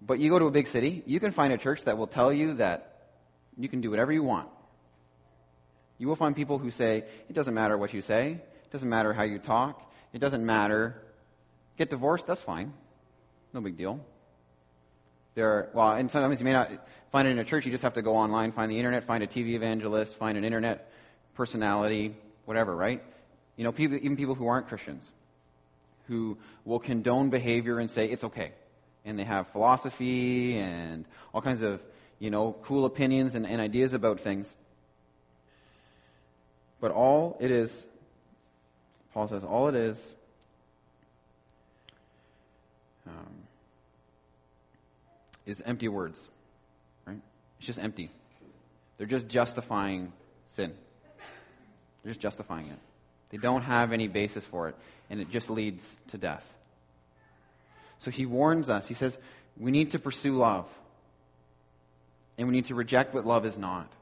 But 0.00 0.20
you 0.20 0.30
go 0.30 0.38
to 0.38 0.46
a 0.46 0.50
big 0.50 0.68
city, 0.68 1.02
you 1.06 1.18
can 1.18 1.32
find 1.32 1.52
a 1.52 1.58
church 1.58 1.82
that 1.82 1.98
will 1.98 2.06
tell 2.06 2.32
you 2.32 2.54
that 2.54 3.10
you 3.56 3.68
can 3.68 3.80
do 3.80 3.90
whatever 3.90 4.12
you 4.12 4.22
want. 4.22 4.48
You 5.98 6.08
will 6.08 6.16
find 6.16 6.34
people 6.34 6.58
who 6.58 6.70
say, 6.70 7.04
it 7.28 7.32
doesn't 7.32 7.54
matter 7.54 7.76
what 7.76 7.92
you 7.92 8.00
say, 8.00 8.32
it 8.32 8.70
doesn't 8.70 8.88
matter 8.88 9.12
how 9.12 9.24
you 9.24 9.38
talk, 9.38 9.92
it 10.12 10.18
doesn't 10.20 10.44
matter. 10.44 11.02
Get 11.76 11.90
divorced, 11.90 12.26
that's 12.26 12.40
fine. 12.40 12.72
No 13.52 13.60
big 13.60 13.76
deal. 13.76 14.00
There 15.34 15.48
are, 15.48 15.70
well, 15.72 15.92
and 15.92 16.10
sometimes 16.10 16.40
you 16.40 16.44
may 16.44 16.52
not 16.52 16.70
find 17.12 17.28
it 17.28 17.32
in 17.32 17.38
a 17.38 17.44
church, 17.44 17.64
you 17.64 17.72
just 17.72 17.82
have 17.82 17.94
to 17.94 18.02
go 18.02 18.16
online, 18.16 18.52
find 18.52 18.70
the 18.70 18.76
internet, 18.76 19.04
find 19.04 19.22
a 19.22 19.26
TV 19.26 19.54
evangelist, 19.54 20.14
find 20.14 20.36
an 20.36 20.44
internet 20.44 20.90
personality, 21.34 22.16
whatever, 22.44 22.74
right? 22.74 23.02
You 23.56 23.64
know, 23.64 23.72
people, 23.72 23.96
even 23.96 24.16
people 24.16 24.34
who 24.34 24.46
aren't 24.46 24.68
Christians, 24.68 25.04
who 26.06 26.38
will 26.64 26.78
condone 26.78 27.30
behavior 27.30 27.78
and 27.78 27.90
say 27.90 28.06
it's 28.06 28.24
okay. 28.24 28.52
And 29.04 29.18
they 29.18 29.24
have 29.24 29.48
philosophy 29.48 30.58
and 30.58 31.04
all 31.32 31.40
kinds 31.40 31.62
of, 31.62 31.80
you 32.18 32.30
know, 32.30 32.56
cool 32.64 32.84
opinions 32.84 33.34
and, 33.34 33.46
and 33.46 33.60
ideas 33.60 33.92
about 33.92 34.20
things. 34.20 34.54
But 36.80 36.92
all 36.92 37.36
it 37.40 37.50
is, 37.50 37.86
Paul 39.12 39.28
says, 39.28 39.42
all 39.44 39.68
it 39.68 39.74
is, 39.74 39.98
um, 43.06 43.34
is 45.46 45.62
empty 45.64 45.88
words. 45.88 46.28
Right? 47.06 47.18
It's 47.58 47.66
just 47.66 47.78
empty. 47.78 48.10
They're 48.96 49.06
just 49.06 49.28
justifying 49.28 50.12
sin. 50.54 50.72
They're 52.02 52.12
just 52.12 52.20
justifying 52.20 52.66
it. 52.66 52.78
They 53.30 53.38
don't 53.38 53.62
have 53.62 53.92
any 53.92 54.08
basis 54.08 54.44
for 54.44 54.68
it, 54.68 54.76
and 55.10 55.20
it 55.20 55.30
just 55.30 55.50
leads 55.50 55.84
to 56.08 56.18
death. 56.18 56.44
So 57.98 58.10
he 58.10 58.26
warns 58.26 58.70
us. 58.70 58.86
He 58.86 58.94
says, 58.94 59.18
we 59.58 59.70
need 59.70 59.90
to 59.92 59.98
pursue 59.98 60.36
love, 60.36 60.66
and 62.36 62.46
we 62.48 62.54
need 62.54 62.66
to 62.66 62.74
reject 62.74 63.14
what 63.14 63.26
love 63.26 63.44
is 63.44 63.58
not. 63.58 63.92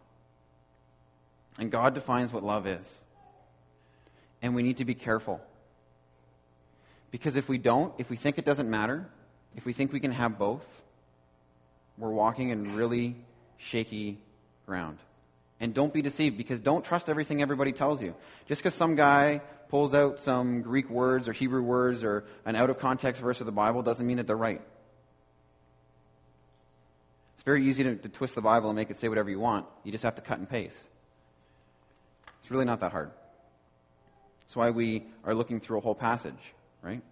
And 1.59 1.71
God 1.71 1.95
defines 1.95 2.33
what 2.33 2.43
love 2.43 2.67
is. 2.67 2.85
And 4.43 4.55
we 4.55 4.63
need 4.63 4.79
to 4.79 4.85
be 4.85 4.95
careful. 4.95 5.41
Because 7.11 7.37
if 7.37 7.49
we 7.49 7.59
don't, 7.59 7.95
if 7.99 8.11
we 8.11 8.17
think 8.17 8.39
it 8.39 8.45
doesn't 8.45 8.69
matter, 8.69 9.09
if 9.57 9.65
we 9.65 9.73
think 9.73 9.93
we 9.93 10.01
can 10.01 10.13
have 10.13 10.39
both, 10.39 10.67
we're 11.97 12.11
walking 12.11 12.51
in 12.51 12.77
really 12.77 13.17
shaky 13.57 14.19
ground. 14.67 14.99
And 15.59 15.73
don't 15.73 15.93
be 15.93 16.03
deceived 16.03 16.37
because 16.37 16.61
don't 16.61 16.85
trust 16.85 17.09
everything 17.09 17.41
everybody 17.41 17.73
tells 17.73 18.03
you. 18.03 18.15
Just 18.47 18.63
because 18.63 18.75
some 18.75 18.95
guy 18.95 19.41
pulls 19.71 19.95
out 19.95 20.21
some 20.21 20.61
Greek 20.61 20.91
words 20.91 21.29
or 21.29 21.33
Hebrew 21.33 21.63
words 21.63 22.05
or 22.05 22.25
an 22.45 22.57
out 22.57 22.69
of 22.69 22.79
context 22.79 23.23
verse 23.23 23.41
of 23.41 23.47
the 23.47 23.53
Bible 23.53 23.83
doesn't 23.83 24.07
mean 24.07 24.19
that 24.19 24.27
they're 24.27 24.37
right. 24.37 24.61
It's 27.35 27.43
very 27.43 27.67
easy 27.67 27.83
to, 27.85 27.97
to 27.97 28.09
twist 28.11 28.35
the 28.35 28.43
Bible 28.43 28.69
and 28.69 28.77
make 28.77 28.91
it 28.91 28.99
say 28.99 29.09
whatever 29.09 29.31
you 29.31 29.41
want. 29.41 29.67
You 29.83 29.93
just 29.93 30.05
have 30.05 30.17
to 30.17 30.23
cut 30.23 30.39
and 30.39 30.49
paste. 30.49 30.77
It's 32.47 32.51
really 32.53 32.65
not 32.65 32.79
that 32.79 32.93
hard. 32.93 33.11
That's 34.43 34.55
why 34.55 34.71
we 34.71 35.03
are 35.25 35.35
looking 35.35 35.59
through 35.59 35.79
a 35.79 35.81
whole 35.81 35.97
passage, 35.97 36.39
right? 36.81 37.03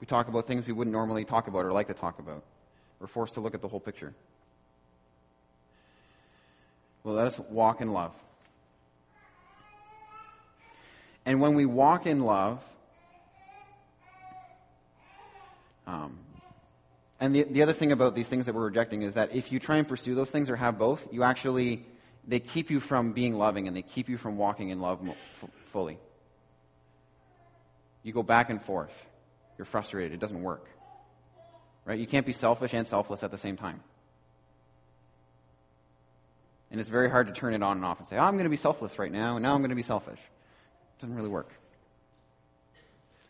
We 0.00 0.06
talk 0.06 0.28
about 0.28 0.46
things 0.46 0.66
we 0.66 0.72
wouldn't 0.72 0.90
normally 0.90 1.26
talk 1.26 1.48
about 1.48 1.66
or 1.66 1.72
like 1.72 1.88
to 1.88 1.92
talk 1.92 2.18
about. 2.18 2.42
We're 2.98 3.08
forced 3.08 3.34
to 3.34 3.42
look 3.42 3.54
at 3.54 3.60
the 3.60 3.68
whole 3.68 3.78
picture. 3.78 4.14
Well, 7.02 7.14
let 7.14 7.26
us 7.26 7.38
walk 7.50 7.82
in 7.82 7.92
love. 7.92 8.12
And 11.26 11.42
when 11.42 11.54
we 11.54 11.66
walk 11.66 12.06
in 12.06 12.20
love, 12.20 12.58
um, 15.86 16.16
and 17.20 17.34
the, 17.34 17.42
the 17.42 17.60
other 17.60 17.74
thing 17.74 17.92
about 17.92 18.14
these 18.14 18.28
things 18.28 18.46
that 18.46 18.54
we're 18.54 18.64
rejecting 18.64 19.02
is 19.02 19.12
that 19.12 19.34
if 19.36 19.52
you 19.52 19.60
try 19.60 19.76
and 19.76 19.86
pursue 19.86 20.14
those 20.14 20.30
things 20.30 20.48
or 20.48 20.56
have 20.56 20.78
both, 20.78 21.06
you 21.12 21.22
actually 21.22 21.84
they 22.26 22.40
keep 22.40 22.70
you 22.70 22.80
from 22.80 23.12
being 23.12 23.34
loving 23.34 23.68
and 23.68 23.76
they 23.76 23.82
keep 23.82 24.08
you 24.08 24.16
from 24.16 24.36
walking 24.36 24.70
in 24.70 24.80
love 24.80 25.00
f- 25.06 25.50
fully. 25.72 25.98
You 28.02 28.12
go 28.12 28.22
back 28.22 28.50
and 28.50 28.62
forth. 28.62 28.92
You're 29.58 29.64
frustrated. 29.64 30.12
It 30.12 30.20
doesn't 30.20 30.42
work. 30.42 30.66
Right? 31.84 31.98
You 31.98 32.06
can't 32.06 32.26
be 32.26 32.32
selfish 32.32 32.72
and 32.72 32.86
selfless 32.86 33.22
at 33.22 33.30
the 33.30 33.38
same 33.38 33.56
time. 33.56 33.80
And 36.70 36.80
it's 36.80 36.88
very 36.88 37.10
hard 37.10 37.28
to 37.28 37.32
turn 37.32 37.54
it 37.54 37.62
on 37.62 37.76
and 37.76 37.84
off 37.84 37.98
and 37.98 38.08
say, 38.08 38.16
oh, 38.16 38.24
I'm 38.24 38.34
going 38.34 38.44
to 38.44 38.50
be 38.50 38.56
selfless 38.56 38.98
right 38.98 39.12
now, 39.12 39.36
and 39.36 39.42
now 39.42 39.54
I'm 39.54 39.60
going 39.60 39.70
to 39.70 39.76
be 39.76 39.82
selfish. 39.82 40.18
It 40.18 41.00
doesn't 41.00 41.14
really 41.14 41.28
work. 41.28 41.50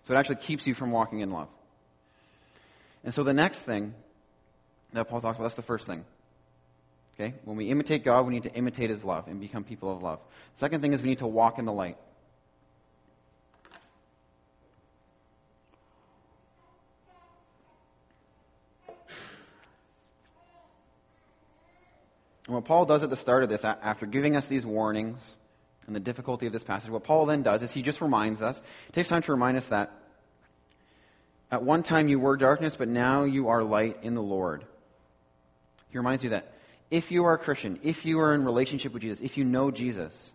So 0.04 0.14
it 0.14 0.16
actually 0.16 0.36
keeps 0.36 0.66
you 0.66 0.74
from 0.74 0.92
walking 0.92 1.20
in 1.20 1.30
love. 1.30 1.48
And 3.02 3.12
so 3.12 3.22
the 3.22 3.34
next 3.34 3.60
thing 3.60 3.94
that 4.92 5.08
Paul 5.08 5.20
talks 5.20 5.36
about, 5.36 5.44
that's 5.44 5.56
the 5.56 5.62
first 5.62 5.86
thing. 5.86 6.04
Okay? 7.14 7.34
When 7.44 7.56
we 7.56 7.70
imitate 7.70 8.04
God, 8.04 8.26
we 8.26 8.34
need 8.34 8.42
to 8.42 8.52
imitate 8.52 8.90
His 8.90 9.04
love 9.04 9.28
and 9.28 9.40
become 9.40 9.64
people 9.64 9.92
of 9.92 10.02
love. 10.02 10.18
Second 10.56 10.80
thing 10.80 10.92
is 10.92 11.02
we 11.02 11.10
need 11.10 11.18
to 11.18 11.26
walk 11.26 11.58
in 11.58 11.64
the 11.64 11.72
light. 11.72 11.96
And 22.46 22.54
what 22.54 22.66
Paul 22.66 22.84
does 22.84 23.02
at 23.02 23.10
the 23.10 23.16
start 23.16 23.42
of 23.42 23.48
this, 23.48 23.64
after 23.64 24.04
giving 24.06 24.36
us 24.36 24.46
these 24.46 24.66
warnings 24.66 25.18
and 25.86 25.96
the 25.96 26.00
difficulty 26.00 26.46
of 26.46 26.52
this 26.52 26.62
passage, 26.62 26.90
what 26.90 27.04
Paul 27.04 27.26
then 27.26 27.42
does 27.42 27.62
is 27.62 27.72
he 27.72 27.80
just 27.80 28.00
reminds 28.02 28.42
us, 28.42 28.60
takes 28.92 29.08
time 29.08 29.22
to 29.22 29.32
remind 29.32 29.56
us 29.56 29.66
that 29.66 29.92
at 31.50 31.62
one 31.62 31.82
time 31.82 32.08
you 32.08 32.18
were 32.18 32.36
darkness, 32.36 32.76
but 32.76 32.88
now 32.88 33.24
you 33.24 33.48
are 33.48 33.62
light 33.62 33.98
in 34.02 34.14
the 34.14 34.22
Lord. 34.22 34.64
He 35.88 35.96
reminds 35.96 36.22
you 36.22 36.30
that 36.30 36.52
if 36.90 37.10
you 37.10 37.24
are 37.24 37.34
a 37.34 37.38
Christian, 37.38 37.78
if 37.82 38.04
you 38.04 38.20
are 38.20 38.34
in 38.34 38.44
relationship 38.44 38.92
with 38.92 39.02
Jesus, 39.02 39.20
if 39.20 39.36
you 39.36 39.44
know 39.44 39.70
Jesus, 39.70 40.32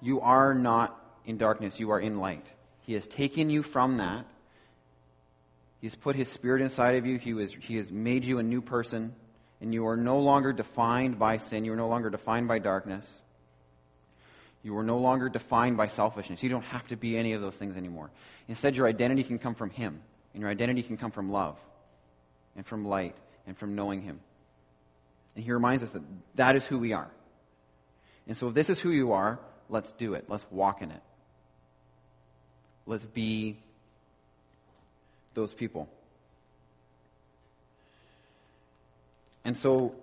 You 0.00 0.20
are 0.20 0.54
not 0.54 0.98
in 1.24 1.38
darkness, 1.38 1.80
you 1.80 1.90
are 1.90 2.00
in 2.00 2.18
light. 2.18 2.46
He 2.82 2.94
has 2.94 3.06
taken 3.06 3.50
you 3.50 3.62
from 3.62 3.96
that. 3.96 4.24
He's 5.80 5.94
put 5.94 6.16
His 6.16 6.28
Spirit 6.28 6.62
inside 6.62 6.96
of 6.96 7.06
you. 7.06 7.18
He, 7.18 7.34
was, 7.34 7.52
he 7.52 7.76
has 7.76 7.90
made 7.90 8.24
you 8.24 8.38
a 8.38 8.42
new 8.42 8.60
person, 8.60 9.14
and 9.60 9.72
you 9.74 9.86
are 9.86 9.96
no 9.96 10.18
longer 10.20 10.52
defined 10.52 11.18
by 11.18 11.38
sin. 11.38 11.64
You 11.64 11.72
are 11.72 11.76
no 11.76 11.88
longer 11.88 12.10
defined 12.10 12.48
by 12.48 12.58
darkness. 12.58 13.04
You 14.62 14.76
are 14.78 14.82
no 14.82 14.98
longer 14.98 15.28
defined 15.28 15.76
by 15.76 15.86
selfishness. 15.86 16.42
You 16.42 16.48
don't 16.48 16.64
have 16.64 16.86
to 16.88 16.96
be 16.96 17.16
any 17.16 17.32
of 17.32 17.40
those 17.40 17.54
things 17.54 17.76
anymore. 17.76 18.10
Instead, 18.48 18.76
your 18.76 18.86
identity 18.86 19.22
can 19.22 19.38
come 19.38 19.54
from 19.54 19.70
Him, 19.70 20.00
and 20.34 20.40
your 20.40 20.50
identity 20.50 20.82
can 20.82 20.96
come 20.96 21.10
from 21.10 21.30
love, 21.30 21.56
and 22.56 22.66
from 22.66 22.84
light, 22.84 23.14
and 23.46 23.56
from 23.56 23.74
knowing 23.74 24.02
Him. 24.02 24.20
And 25.34 25.44
He 25.44 25.52
reminds 25.52 25.82
us 25.82 25.90
that 25.90 26.02
that 26.34 26.56
is 26.56 26.66
who 26.66 26.78
we 26.78 26.92
are. 26.92 27.10
And 28.26 28.36
so, 28.36 28.48
if 28.48 28.54
this 28.54 28.70
is 28.70 28.80
who 28.80 28.90
you 28.90 29.12
are, 29.12 29.38
let's 29.68 29.92
do 29.92 30.14
it. 30.14 30.24
Let's 30.28 30.44
walk 30.50 30.82
in 30.82 30.90
it. 30.90 31.02
Let's 32.86 33.06
be 33.06 33.58
those 35.34 35.52
people. 35.52 35.88
And 39.44 39.56
so, 39.56 39.94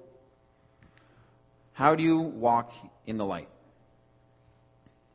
how 1.73 1.95
do 1.95 2.03
you 2.03 2.19
walk 2.19 2.71
in 3.05 3.17
the 3.17 3.25
light? 3.25 3.49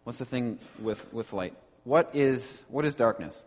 What's 0.05 0.19
the 0.19 0.25
thing 0.25 0.59
with, 0.81 1.13
with 1.13 1.33
light? 1.33 1.55
What 1.85 2.11
is, 2.15 2.43
what 2.69 2.85
is 2.85 2.95
darkness? 2.95 3.43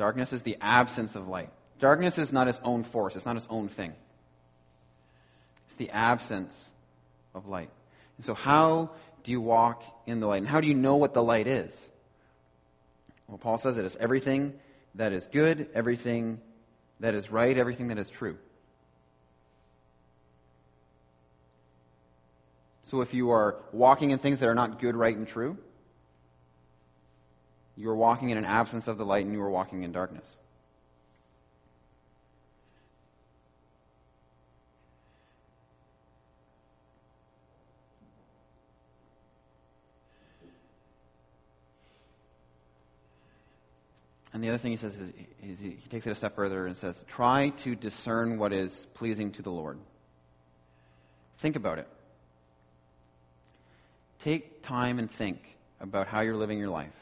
Darkness 0.00 0.32
is 0.32 0.40
the 0.40 0.56
absence 0.62 1.14
of 1.14 1.28
light. 1.28 1.50
Darkness 1.78 2.16
is 2.16 2.32
not 2.32 2.48
its 2.48 2.58
own 2.64 2.84
force, 2.84 3.16
it's 3.16 3.26
not 3.26 3.36
its 3.36 3.46
own 3.50 3.68
thing. 3.68 3.92
It's 5.66 5.76
the 5.76 5.90
absence 5.90 6.56
of 7.34 7.48
light. 7.48 7.68
And 8.16 8.24
so, 8.24 8.32
how 8.32 8.92
do 9.24 9.30
you 9.30 9.42
walk 9.42 9.84
in 10.06 10.20
the 10.20 10.26
light? 10.26 10.38
And 10.38 10.48
how 10.48 10.62
do 10.62 10.68
you 10.68 10.72
know 10.72 10.96
what 10.96 11.12
the 11.12 11.22
light 11.22 11.46
is? 11.46 11.70
Well, 13.28 13.36
Paul 13.36 13.58
says 13.58 13.76
it 13.76 13.84
is 13.84 13.94
everything 13.96 14.54
that 14.94 15.12
is 15.12 15.26
good, 15.26 15.68
everything 15.74 16.40
that 17.00 17.14
is 17.14 17.30
right, 17.30 17.58
everything 17.58 17.88
that 17.88 17.98
is 17.98 18.08
true. 18.08 18.38
So 22.84 23.02
if 23.02 23.12
you 23.12 23.32
are 23.32 23.56
walking 23.70 24.12
in 24.12 24.18
things 24.18 24.40
that 24.40 24.48
are 24.48 24.54
not 24.54 24.80
good, 24.80 24.96
right, 24.96 25.14
and 25.14 25.28
true, 25.28 25.58
you 27.76 27.88
are 27.88 27.96
walking 27.96 28.30
in 28.30 28.38
an 28.38 28.44
absence 28.44 28.88
of 28.88 28.98
the 28.98 29.04
light 29.04 29.24
and 29.24 29.34
you 29.34 29.40
are 29.40 29.50
walking 29.50 29.82
in 29.82 29.92
darkness. 29.92 30.26
And 44.32 44.44
the 44.44 44.48
other 44.48 44.58
thing 44.58 44.70
he 44.70 44.76
says 44.76 44.96
is, 44.96 45.10
is, 45.42 45.58
he 45.58 45.88
takes 45.90 46.06
it 46.06 46.10
a 46.10 46.14
step 46.14 46.36
further 46.36 46.66
and 46.66 46.76
says, 46.76 47.04
try 47.08 47.50
to 47.58 47.74
discern 47.74 48.38
what 48.38 48.52
is 48.52 48.86
pleasing 48.94 49.32
to 49.32 49.42
the 49.42 49.50
Lord. 49.50 49.78
Think 51.38 51.56
about 51.56 51.78
it. 51.78 51.88
Take 54.22 54.62
time 54.62 54.98
and 54.98 55.10
think 55.10 55.56
about 55.80 56.06
how 56.06 56.20
you're 56.20 56.36
living 56.36 56.58
your 56.58 56.68
life 56.68 56.92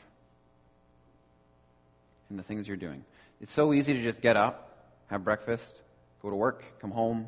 and 2.31 2.38
the 2.38 2.43
things 2.43 2.69
you're 2.69 2.77
doing. 2.77 3.05
It's 3.41 3.53
so 3.53 3.73
easy 3.73 3.93
to 3.93 4.03
just 4.03 4.21
get 4.21 4.37
up, 4.37 4.88
have 5.07 5.25
breakfast, 5.25 5.83
go 6.23 6.31
to 6.31 6.37
work, 6.37 6.64
come 6.81 6.91
home, 6.91 7.27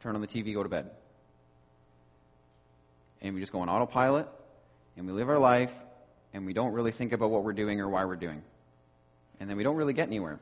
turn 0.00 0.14
on 0.14 0.20
the 0.20 0.26
TV, 0.26 0.54
go 0.54 0.62
to 0.62 0.68
bed. 0.68 0.90
And 3.20 3.34
we 3.34 3.40
just 3.40 3.52
go 3.52 3.60
on 3.60 3.68
autopilot, 3.68 4.28
and 4.96 5.06
we 5.06 5.12
live 5.12 5.28
our 5.28 5.38
life, 5.38 5.72
and 6.34 6.44
we 6.44 6.52
don't 6.52 6.72
really 6.72 6.92
think 6.92 7.12
about 7.12 7.30
what 7.30 7.44
we're 7.44 7.52
doing 7.52 7.80
or 7.80 7.88
why 7.88 8.04
we're 8.04 8.16
doing 8.16 8.42
and 9.42 9.50
then 9.50 9.56
we 9.56 9.64
don't 9.64 9.74
really 9.74 9.92
get 9.92 10.06
anywhere. 10.06 10.38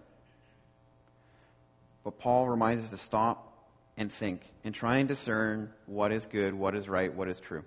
But 2.05 2.19
Paul 2.19 2.49
reminds 2.49 2.85
us 2.85 2.91
to 2.91 2.99
stop 2.99 3.51
and 3.97 4.13
think 4.13 4.43
and 4.63 4.75
try 4.75 4.99
and 4.99 5.09
discern 5.09 5.71
what 5.87 6.13
is 6.13 6.27
good, 6.27 6.53
what 6.53 6.75
is 6.75 6.87
right, 6.87 7.13
what 7.13 7.27
is 7.27 7.41
true. 7.41 7.65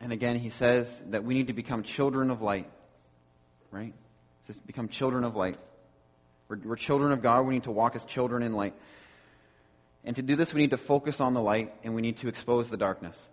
And 0.00 0.12
again, 0.12 0.38
he 0.38 0.48
says 0.48 0.88
that 1.10 1.24
we 1.24 1.34
need 1.34 1.48
to 1.48 1.52
become 1.52 1.82
children 1.82 2.30
of 2.30 2.40
light. 2.40 2.70
Right? 3.70 3.94
Says, 4.46 4.56
become 4.66 4.88
children 4.88 5.24
of 5.24 5.36
light. 5.36 5.58
We're, 6.48 6.58
we're 6.64 6.76
children 6.76 7.12
of 7.12 7.22
God. 7.22 7.46
We 7.46 7.54
need 7.54 7.64
to 7.64 7.70
walk 7.70 7.94
as 7.96 8.04
children 8.04 8.42
in 8.42 8.54
light. 8.54 8.74
And 10.02 10.16
to 10.16 10.22
do 10.22 10.34
this, 10.34 10.54
we 10.54 10.62
need 10.62 10.70
to 10.70 10.78
focus 10.78 11.20
on 11.20 11.34
the 11.34 11.42
light 11.42 11.74
and 11.84 11.94
we 11.94 12.00
need 12.00 12.16
to 12.18 12.28
expose 12.28 12.70
the 12.70 12.78
darkness. 12.78 13.28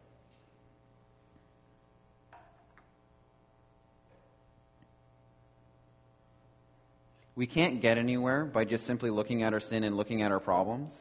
We 7.36 7.48
can't 7.48 7.82
get 7.82 7.98
anywhere 7.98 8.46
by 8.46 8.66
just 8.66 8.86
simply 8.86 9.12
looking 9.12 9.44
at 9.44 9.54
our 9.54 9.60
sin 9.60 9.84
and 9.84 9.96
looking 9.96 10.24
at 10.24 10.32
our 10.32 10.40
problems 10.40 10.92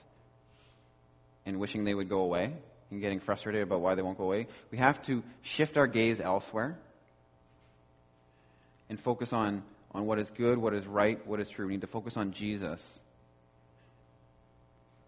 and 1.47 1.59
wishing 1.59 1.85
they 1.85 1.95
would 1.95 2.11
go 2.11 2.21
away 2.21 2.53
and 2.91 3.01
getting 3.01 3.21
frustrated 3.21 3.63
about 3.63 3.81
why 3.81 3.95
they 3.95 4.03
won't 4.03 4.19
go 4.19 4.25
away. 4.25 4.47
We 4.71 4.79
have 4.79 5.03
to 5.07 5.23
shift 5.43 5.77
our 5.77 5.87
gaze 5.87 6.21
elsewhere 6.21 6.79
and 8.89 9.01
focus 9.01 9.33
on, 9.33 9.63
on 9.93 10.07
what 10.07 10.19
is 10.19 10.31
good, 10.31 10.59
what 10.59 10.75
is 10.75 10.87
right, 10.87 11.25
what 11.27 11.41
is 11.41 11.49
true. 11.49 11.67
We 11.67 11.75
need 11.75 11.81
to 11.81 11.87
focus 11.87 12.17
on 12.17 12.33
Jesus 12.33 12.81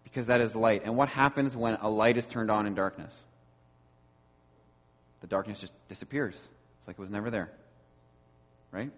because 0.03 0.27
that 0.27 0.41
is 0.41 0.55
light. 0.55 0.81
And 0.83 0.97
what 0.97 1.09
happens 1.09 1.55
when 1.55 1.75
a 1.81 1.89
light 1.89 2.17
is 2.17 2.25
turned 2.25 2.51
on 2.51 2.65
in 2.65 2.75
darkness? 2.75 3.15
The 5.21 5.27
darkness 5.27 5.59
just 5.59 5.73
disappears. 5.87 6.35
It's 6.35 6.87
like 6.87 6.97
it 6.97 7.01
was 7.01 7.09
never 7.09 7.29
there. 7.29 7.51
Right? 8.71 8.91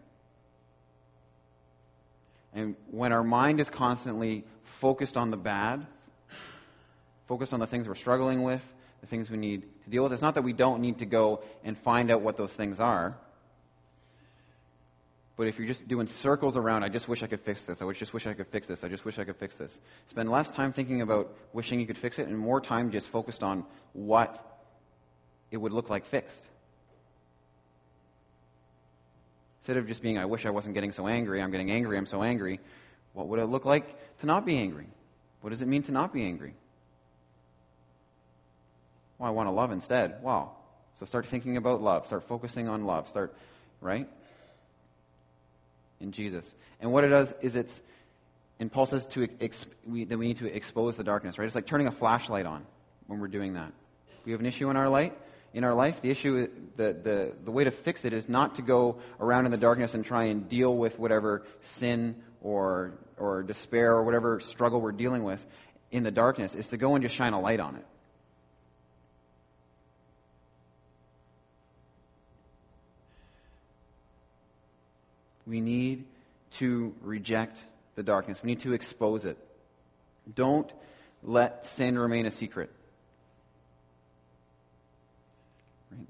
And 2.54 2.76
when 2.90 3.12
our 3.12 3.24
mind 3.24 3.60
is 3.60 3.70
constantly 3.70 4.44
focused 4.64 5.18
on 5.18 5.32
the 5.32 5.38
bad, 5.38 5.86
focused 7.32 7.54
on 7.54 7.62
the 7.62 7.66
things 7.66 7.88
we're 7.88 7.96
struggling 7.96 8.44
with, 8.44 8.62
the 9.00 9.08
things 9.08 9.30
we 9.30 9.38
need 9.38 9.62
to 9.86 9.90
deal 9.90 10.04
with, 10.04 10.12
it's 10.12 10.22
not 10.22 10.36
that 10.36 10.42
we 10.42 10.52
don't 10.52 10.82
need 10.82 10.98
to 10.98 11.06
go 11.06 11.42
and 11.64 11.78
find 11.78 12.12
out 12.12 12.22
what 12.22 12.36
those 12.36 12.52
things 12.52 12.78
are. 12.78 13.16
But 15.38 15.48
if 15.48 15.58
you're 15.58 15.66
just 15.70 15.88
doing 15.88 16.08
circles 16.08 16.58
around, 16.58 16.84
I 16.84 16.90
just 16.90 17.08
wish 17.08 17.24
I 17.24 17.28
could 17.28 17.40
fix 17.40 17.62
this. 17.62 17.82
I 17.82 17.90
just 17.94 18.14
wish 18.14 18.28
I 18.28 18.34
could 18.34 18.48
fix 18.48 18.68
this. 18.68 18.84
I 18.84 18.90
just 18.90 19.06
wish 19.06 19.18
I 19.18 19.24
could 19.24 19.38
fix 19.38 19.56
this. 19.56 19.80
Spend 20.10 20.30
less 20.30 20.50
time 20.50 20.74
thinking 20.74 21.02
about 21.02 21.34
wishing 21.54 21.80
you 21.80 21.88
could 21.88 21.98
fix 21.98 22.20
it 22.20 22.28
and 22.28 22.38
more 22.38 22.60
time 22.60 22.92
just 22.92 23.08
focused 23.08 23.44
on 23.44 23.64
what 23.94 24.60
it 25.52 25.58
would 25.58 25.72
look 25.72 25.90
like 25.90 26.06
fixed. 26.06 26.44
Instead 29.62 29.78
of 29.78 29.88
just 29.88 30.02
being, 30.02 30.18
I 30.18 30.26
wish 30.26 30.46
I 30.46 30.50
wasn't 30.50 30.76
getting 30.76 30.92
so 30.92 31.08
angry, 31.08 31.42
I'm 31.42 31.52
getting 31.52 31.72
angry, 31.72 31.98
I'm 31.98 32.08
so 32.08 32.24
angry, 32.24 32.60
what 33.14 33.30
would 33.30 33.40
it 33.40 33.46
look 33.46 33.64
like 33.64 34.20
to 34.20 34.26
not 34.26 34.46
be 34.46 34.58
angry? 34.58 34.88
What 35.40 35.52
does 35.52 35.62
it 35.62 35.70
mean 35.70 35.84
to 35.84 35.94
not 35.94 36.12
be 36.12 36.26
angry? 36.26 36.56
Well, 39.22 39.30
I 39.30 39.32
want 39.32 39.48
to 39.48 39.52
love 39.52 39.72
instead. 39.72 40.22
Wow. 40.22 40.58
So 41.00 41.06
start 41.06 41.28
thinking 41.28 41.56
about 41.56 41.82
love. 41.82 42.08
Start 42.08 42.28
focusing 42.28 42.68
on 42.68 42.86
love. 42.86 43.08
Start, 43.08 43.34
right? 43.80 44.10
in 46.02 46.12
Jesus. 46.12 46.54
And 46.80 46.92
what 46.92 47.04
it 47.04 47.10
does 47.10 47.34
is 47.42 47.56
it's, 47.56 47.80
Paul 48.72 48.86
to 48.86 49.28
we, 49.88 50.06
that 50.06 50.18
we 50.18 50.28
need 50.28 50.38
to 50.38 50.54
expose 50.54 50.98
the 50.98 51.04
darkness, 51.04 51.38
right? 51.38 51.46
It's 51.46 51.56
like 51.56 51.66
turning 51.66 51.88
a 51.88 51.92
flashlight 51.92 52.46
on 52.46 52.66
when 53.08 53.20
we're 53.20 53.28
doing 53.28 53.54
that. 53.54 53.72
We 54.26 54.32
have 54.34 54.42
an 54.42 54.46
issue 54.46 54.70
in 54.70 54.78
our 54.78 54.90
light, 54.90 55.18
in 55.54 55.64
our 55.64 55.74
life. 55.74 56.02
The 56.02 56.12
issue, 56.12 56.48
the, 56.76 56.94
the, 56.94 57.34
the 57.44 57.52
way 57.52 57.64
to 57.64 57.72
fix 57.72 58.06
it 58.06 58.14
is 58.14 58.30
not 58.30 58.56
to 58.56 58.62
go 58.62 59.00
around 59.20 59.46
in 59.46 59.52
the 59.52 59.58
darkness 59.58 59.96
and 59.96 60.06
try 60.06 60.26
and 60.26 60.48
deal 60.48 60.76
with 60.76 61.00
whatever 61.00 61.44
sin 61.62 62.16
or, 62.42 62.94
or 63.18 63.42
despair 63.42 63.94
or 63.94 64.04
whatever 64.04 64.40
struggle 64.40 64.80
we're 64.80 64.92
dealing 64.92 65.24
with 65.24 65.44
in 65.90 66.04
the 66.04 66.12
darkness. 66.12 66.54
Is 66.54 66.68
to 66.68 66.78
go 66.78 66.94
and 66.94 67.04
just 67.04 67.16
shine 67.16 67.34
a 67.34 67.40
light 67.40 67.60
on 67.60 67.76
it. 67.78 67.86
We 75.52 75.60
need 75.60 76.06
to 76.52 76.96
reject 77.02 77.58
the 77.96 78.04
darkness. 78.04 78.42
We 78.42 78.48
need 78.48 78.62
to 78.62 78.72
expose 78.72 79.26
it. 79.26 79.38
Don't 80.34 80.72
let 81.24 81.66
sin 81.66 82.00
remain 82.00 82.26
a 82.26 82.32
secret. 82.32 82.72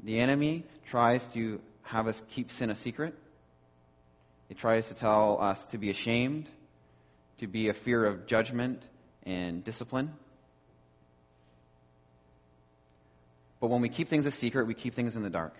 The 0.03 0.19
enemy 0.19 0.65
tries 0.91 1.25
to 1.33 1.59
have 1.81 2.07
us 2.07 2.21
keep 2.29 2.51
sin 2.51 2.69
a 2.69 2.75
secret. 2.75 3.15
It 4.51 4.59
tries 4.59 4.89
to 4.89 4.93
tell 4.93 5.41
us 5.41 5.65
to 5.67 5.79
be 5.79 5.89
ashamed, 5.89 6.47
to 7.39 7.47
be 7.47 7.69
a 7.69 7.73
fear 7.73 8.05
of 8.05 8.27
judgment 8.27 8.83
and 9.23 9.63
discipline. 9.63 10.13
But 13.59 13.71
when 13.71 13.81
we 13.81 13.89
keep 13.89 14.07
things 14.07 14.27
a 14.27 14.31
secret, 14.31 14.67
we 14.67 14.75
keep 14.75 14.93
things 14.93 15.15
in 15.15 15.23
the 15.23 15.31
dark. 15.31 15.55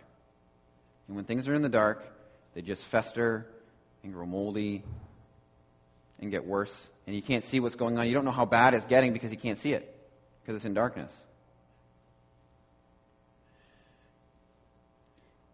And 1.08 1.16
when 1.16 1.26
things 1.26 1.48
are 1.48 1.56
in 1.56 1.64
the 1.64 1.70
dark, 1.70 2.06
they 2.54 2.62
just 2.62 2.84
fester 2.84 3.48
and 4.04 4.14
grow 4.14 4.26
moldy 4.26 4.84
and 6.20 6.32
get 6.32 6.46
worse. 6.46 6.88
And 7.08 7.16
you 7.16 7.22
can't 7.22 7.44
see 7.44 7.60
what's 7.60 7.76
going 7.76 7.98
on. 7.98 8.08
You 8.08 8.14
don't 8.14 8.26
know 8.26 8.32
how 8.32 8.46
bad 8.46 8.74
it's 8.74 8.86
getting 8.86 9.14
because 9.14 9.32
you 9.32 9.38
can't 9.38 9.58
see 9.58 9.74
it, 9.74 9.96
because 10.42 10.56
it's 10.56 10.66
in 10.66 10.74
darkness. 10.74 11.12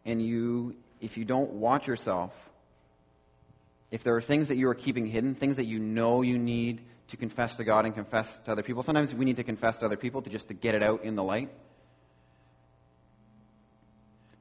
And 0.05 0.21
you, 0.21 0.75
if 1.01 1.17
you 1.17 1.25
don't 1.25 1.53
watch 1.53 1.87
yourself, 1.87 2.33
if 3.91 4.03
there 4.03 4.15
are 4.15 4.21
things 4.21 4.49
that 4.49 4.57
you 4.57 4.67
are 4.69 4.75
keeping 4.75 5.07
hidden, 5.07 5.35
things 5.35 5.57
that 5.57 5.65
you 5.65 5.79
know 5.79 6.21
you 6.21 6.37
need 6.37 6.81
to 7.09 7.17
confess 7.17 7.55
to 7.55 7.63
God 7.63 7.85
and 7.85 7.93
confess 7.93 8.37
to 8.45 8.51
other 8.51 8.63
people, 8.63 8.83
sometimes 8.83 9.13
we 9.13 9.25
need 9.25 9.37
to 9.37 9.43
confess 9.43 9.79
to 9.79 9.85
other 9.85 9.97
people 9.97 10.21
to 10.21 10.29
just 10.29 10.49
to 10.49 10.53
get 10.53 10.75
it 10.75 10.83
out 10.83 11.03
in 11.03 11.15
the 11.15 11.23
light. 11.23 11.49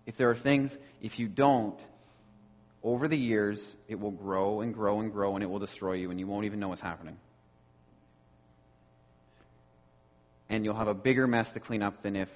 If 0.04 0.16
there 0.16 0.30
are 0.30 0.36
things, 0.36 0.76
if 1.00 1.18
you 1.18 1.28
don't, 1.28 1.78
over 2.86 3.08
the 3.08 3.18
years, 3.18 3.74
it 3.88 3.98
will 3.98 4.12
grow 4.12 4.60
and 4.60 4.72
grow 4.72 5.00
and 5.00 5.12
grow 5.12 5.34
and 5.34 5.42
it 5.42 5.50
will 5.50 5.58
destroy 5.58 5.94
you 5.94 6.12
and 6.12 6.20
you 6.20 6.26
won't 6.26 6.44
even 6.46 6.60
know 6.60 6.68
what's 6.68 6.80
happening. 6.80 7.16
And 10.48 10.64
you'll 10.64 10.76
have 10.76 10.86
a 10.86 10.94
bigger 10.94 11.26
mess 11.26 11.50
to 11.50 11.60
clean 11.60 11.82
up 11.82 12.02
than 12.02 12.14
if 12.14 12.28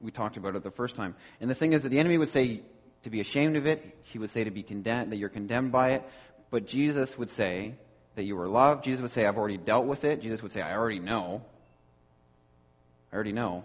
we 0.00 0.12
talked 0.12 0.36
about 0.36 0.54
it 0.54 0.62
the 0.62 0.70
first 0.70 0.94
time. 0.94 1.16
And 1.40 1.50
the 1.50 1.54
thing 1.54 1.72
is 1.72 1.82
that 1.82 1.88
the 1.88 1.98
enemy 1.98 2.16
would 2.16 2.28
say 2.28 2.62
to 3.02 3.10
be 3.10 3.20
ashamed 3.20 3.56
of 3.56 3.66
it, 3.66 3.98
he 4.04 4.20
would 4.20 4.30
say 4.30 4.44
to 4.44 4.52
be 4.52 4.62
condemned, 4.62 5.10
that 5.10 5.16
you're 5.16 5.28
condemned 5.28 5.72
by 5.72 5.94
it. 5.94 6.04
But 6.52 6.68
Jesus 6.68 7.18
would 7.18 7.30
say 7.30 7.74
that 8.14 8.22
you 8.22 8.36
were 8.36 8.48
loved. 8.48 8.84
Jesus 8.84 9.02
would 9.02 9.10
say, 9.10 9.26
I've 9.26 9.36
already 9.36 9.56
dealt 9.56 9.86
with 9.86 10.04
it. 10.04 10.22
Jesus 10.22 10.44
would 10.44 10.52
say, 10.52 10.62
I 10.62 10.76
already 10.76 11.00
know. 11.00 11.42
I 13.12 13.16
already 13.16 13.32
know. 13.32 13.64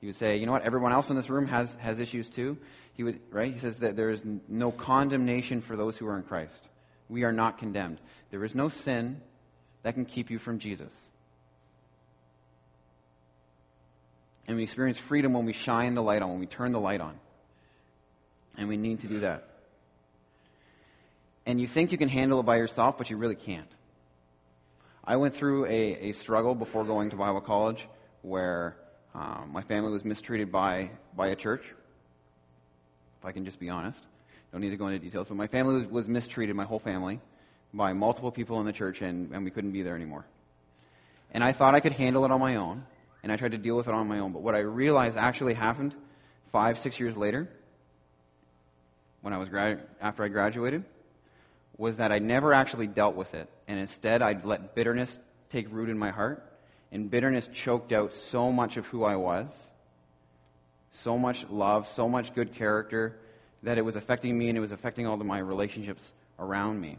He 0.00 0.06
would 0.06 0.16
say, 0.16 0.36
you 0.36 0.46
know 0.46 0.52
what, 0.52 0.62
everyone 0.62 0.92
else 0.92 1.10
in 1.10 1.16
this 1.16 1.28
room 1.28 1.46
has, 1.48 1.74
has 1.76 2.00
issues 2.00 2.30
too. 2.30 2.56
He 2.92 3.02
would, 3.02 3.20
right? 3.30 3.52
He 3.52 3.58
says 3.58 3.78
that 3.78 3.96
there 3.96 4.10
is 4.10 4.22
no 4.48 4.70
condemnation 4.70 5.60
for 5.60 5.76
those 5.76 5.96
who 5.96 6.06
are 6.06 6.16
in 6.16 6.22
Christ. 6.22 6.68
We 7.08 7.24
are 7.24 7.32
not 7.32 7.58
condemned. 7.58 7.98
There 8.30 8.44
is 8.44 8.54
no 8.54 8.68
sin 8.68 9.20
that 9.82 9.94
can 9.94 10.04
keep 10.04 10.30
you 10.30 10.38
from 10.38 10.58
Jesus. 10.58 10.92
And 14.46 14.56
we 14.56 14.62
experience 14.62 14.98
freedom 14.98 15.34
when 15.34 15.44
we 15.44 15.52
shine 15.52 15.94
the 15.94 16.02
light 16.02 16.22
on, 16.22 16.30
when 16.30 16.40
we 16.40 16.46
turn 16.46 16.72
the 16.72 16.80
light 16.80 17.00
on. 17.00 17.18
And 18.56 18.68
we 18.68 18.76
need 18.76 19.00
to 19.00 19.06
do 19.06 19.20
that. 19.20 19.44
And 21.46 21.60
you 21.60 21.66
think 21.66 21.92
you 21.92 21.98
can 21.98 22.08
handle 22.08 22.40
it 22.40 22.44
by 22.44 22.56
yourself, 22.56 22.98
but 22.98 23.10
you 23.10 23.16
really 23.16 23.34
can't. 23.34 23.70
I 25.04 25.16
went 25.16 25.34
through 25.34 25.66
a, 25.66 26.08
a 26.08 26.12
struggle 26.12 26.54
before 26.54 26.84
going 26.84 27.10
to 27.10 27.16
Bible 27.16 27.40
college 27.40 27.86
where 28.22 28.76
um, 29.18 29.50
my 29.52 29.62
family 29.62 29.90
was 29.90 30.04
mistreated 30.04 30.52
by, 30.52 30.90
by 31.16 31.28
a 31.28 31.36
church, 31.36 31.74
if 33.18 33.24
I 33.24 33.32
can 33.32 33.44
just 33.44 33.58
be 33.58 33.68
honest. 33.68 33.98
Don't 34.52 34.60
need 34.60 34.70
to 34.70 34.76
go 34.76 34.86
into 34.86 35.00
details, 35.00 35.26
but 35.28 35.36
my 35.36 35.48
family 35.48 35.74
was, 35.74 35.86
was 35.86 36.08
mistreated, 36.08 36.54
my 36.54 36.64
whole 36.64 36.78
family, 36.78 37.18
by 37.74 37.92
multiple 37.92 38.30
people 38.30 38.60
in 38.60 38.66
the 38.66 38.72
church, 38.72 39.02
and, 39.02 39.32
and 39.32 39.44
we 39.44 39.50
couldn't 39.50 39.72
be 39.72 39.82
there 39.82 39.96
anymore. 39.96 40.24
And 41.32 41.42
I 41.42 41.52
thought 41.52 41.74
I 41.74 41.80
could 41.80 41.92
handle 41.92 42.24
it 42.24 42.30
on 42.30 42.38
my 42.38 42.56
own, 42.56 42.84
and 43.22 43.32
I 43.32 43.36
tried 43.36 43.50
to 43.50 43.58
deal 43.58 43.76
with 43.76 43.88
it 43.88 43.94
on 43.94 44.06
my 44.06 44.20
own. 44.20 44.32
But 44.32 44.42
what 44.42 44.54
I 44.54 44.60
realized 44.60 45.18
actually 45.18 45.54
happened 45.54 45.94
five, 46.52 46.78
six 46.78 47.00
years 47.00 47.16
later, 47.16 47.48
when 49.20 49.34
I 49.34 49.38
was 49.38 49.48
after 50.00 50.22
I 50.22 50.28
graduated, 50.28 50.84
was 51.76 51.96
that 51.96 52.12
I 52.12 52.20
never 52.20 52.54
actually 52.54 52.86
dealt 52.86 53.16
with 53.16 53.34
it, 53.34 53.50
and 53.66 53.80
instead 53.80 54.22
I'd 54.22 54.44
let 54.44 54.76
bitterness 54.76 55.18
take 55.50 55.70
root 55.72 55.88
in 55.88 55.98
my 55.98 56.10
heart, 56.10 56.47
and 56.92 57.10
bitterness 57.10 57.48
choked 57.52 57.92
out 57.92 58.12
so 58.12 58.50
much 58.50 58.76
of 58.76 58.86
who 58.86 59.04
I 59.04 59.16
was, 59.16 59.46
so 60.92 61.18
much 61.18 61.46
love, 61.50 61.86
so 61.88 62.08
much 62.08 62.34
good 62.34 62.54
character, 62.54 63.16
that 63.62 63.78
it 63.78 63.82
was 63.82 63.96
affecting 63.96 64.38
me 64.38 64.48
and 64.48 64.56
it 64.56 64.60
was 64.60 64.72
affecting 64.72 65.06
all 65.06 65.20
of 65.20 65.26
my 65.26 65.38
relationships 65.38 66.12
around 66.38 66.80
me. 66.80 66.98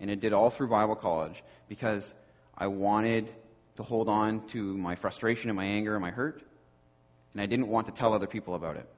And 0.00 0.10
it 0.10 0.20
did 0.20 0.32
all 0.32 0.50
through 0.50 0.68
Bible 0.68 0.96
college 0.96 1.42
because 1.68 2.14
I 2.56 2.66
wanted 2.66 3.32
to 3.76 3.82
hold 3.82 4.08
on 4.08 4.46
to 4.48 4.76
my 4.76 4.94
frustration 4.94 5.50
and 5.50 5.56
my 5.56 5.64
anger 5.64 5.94
and 5.94 6.02
my 6.02 6.10
hurt, 6.10 6.42
and 7.32 7.42
I 7.42 7.46
didn't 7.46 7.68
want 7.68 7.86
to 7.88 7.92
tell 7.92 8.14
other 8.14 8.26
people 8.26 8.54
about 8.54 8.76
it 8.76 8.88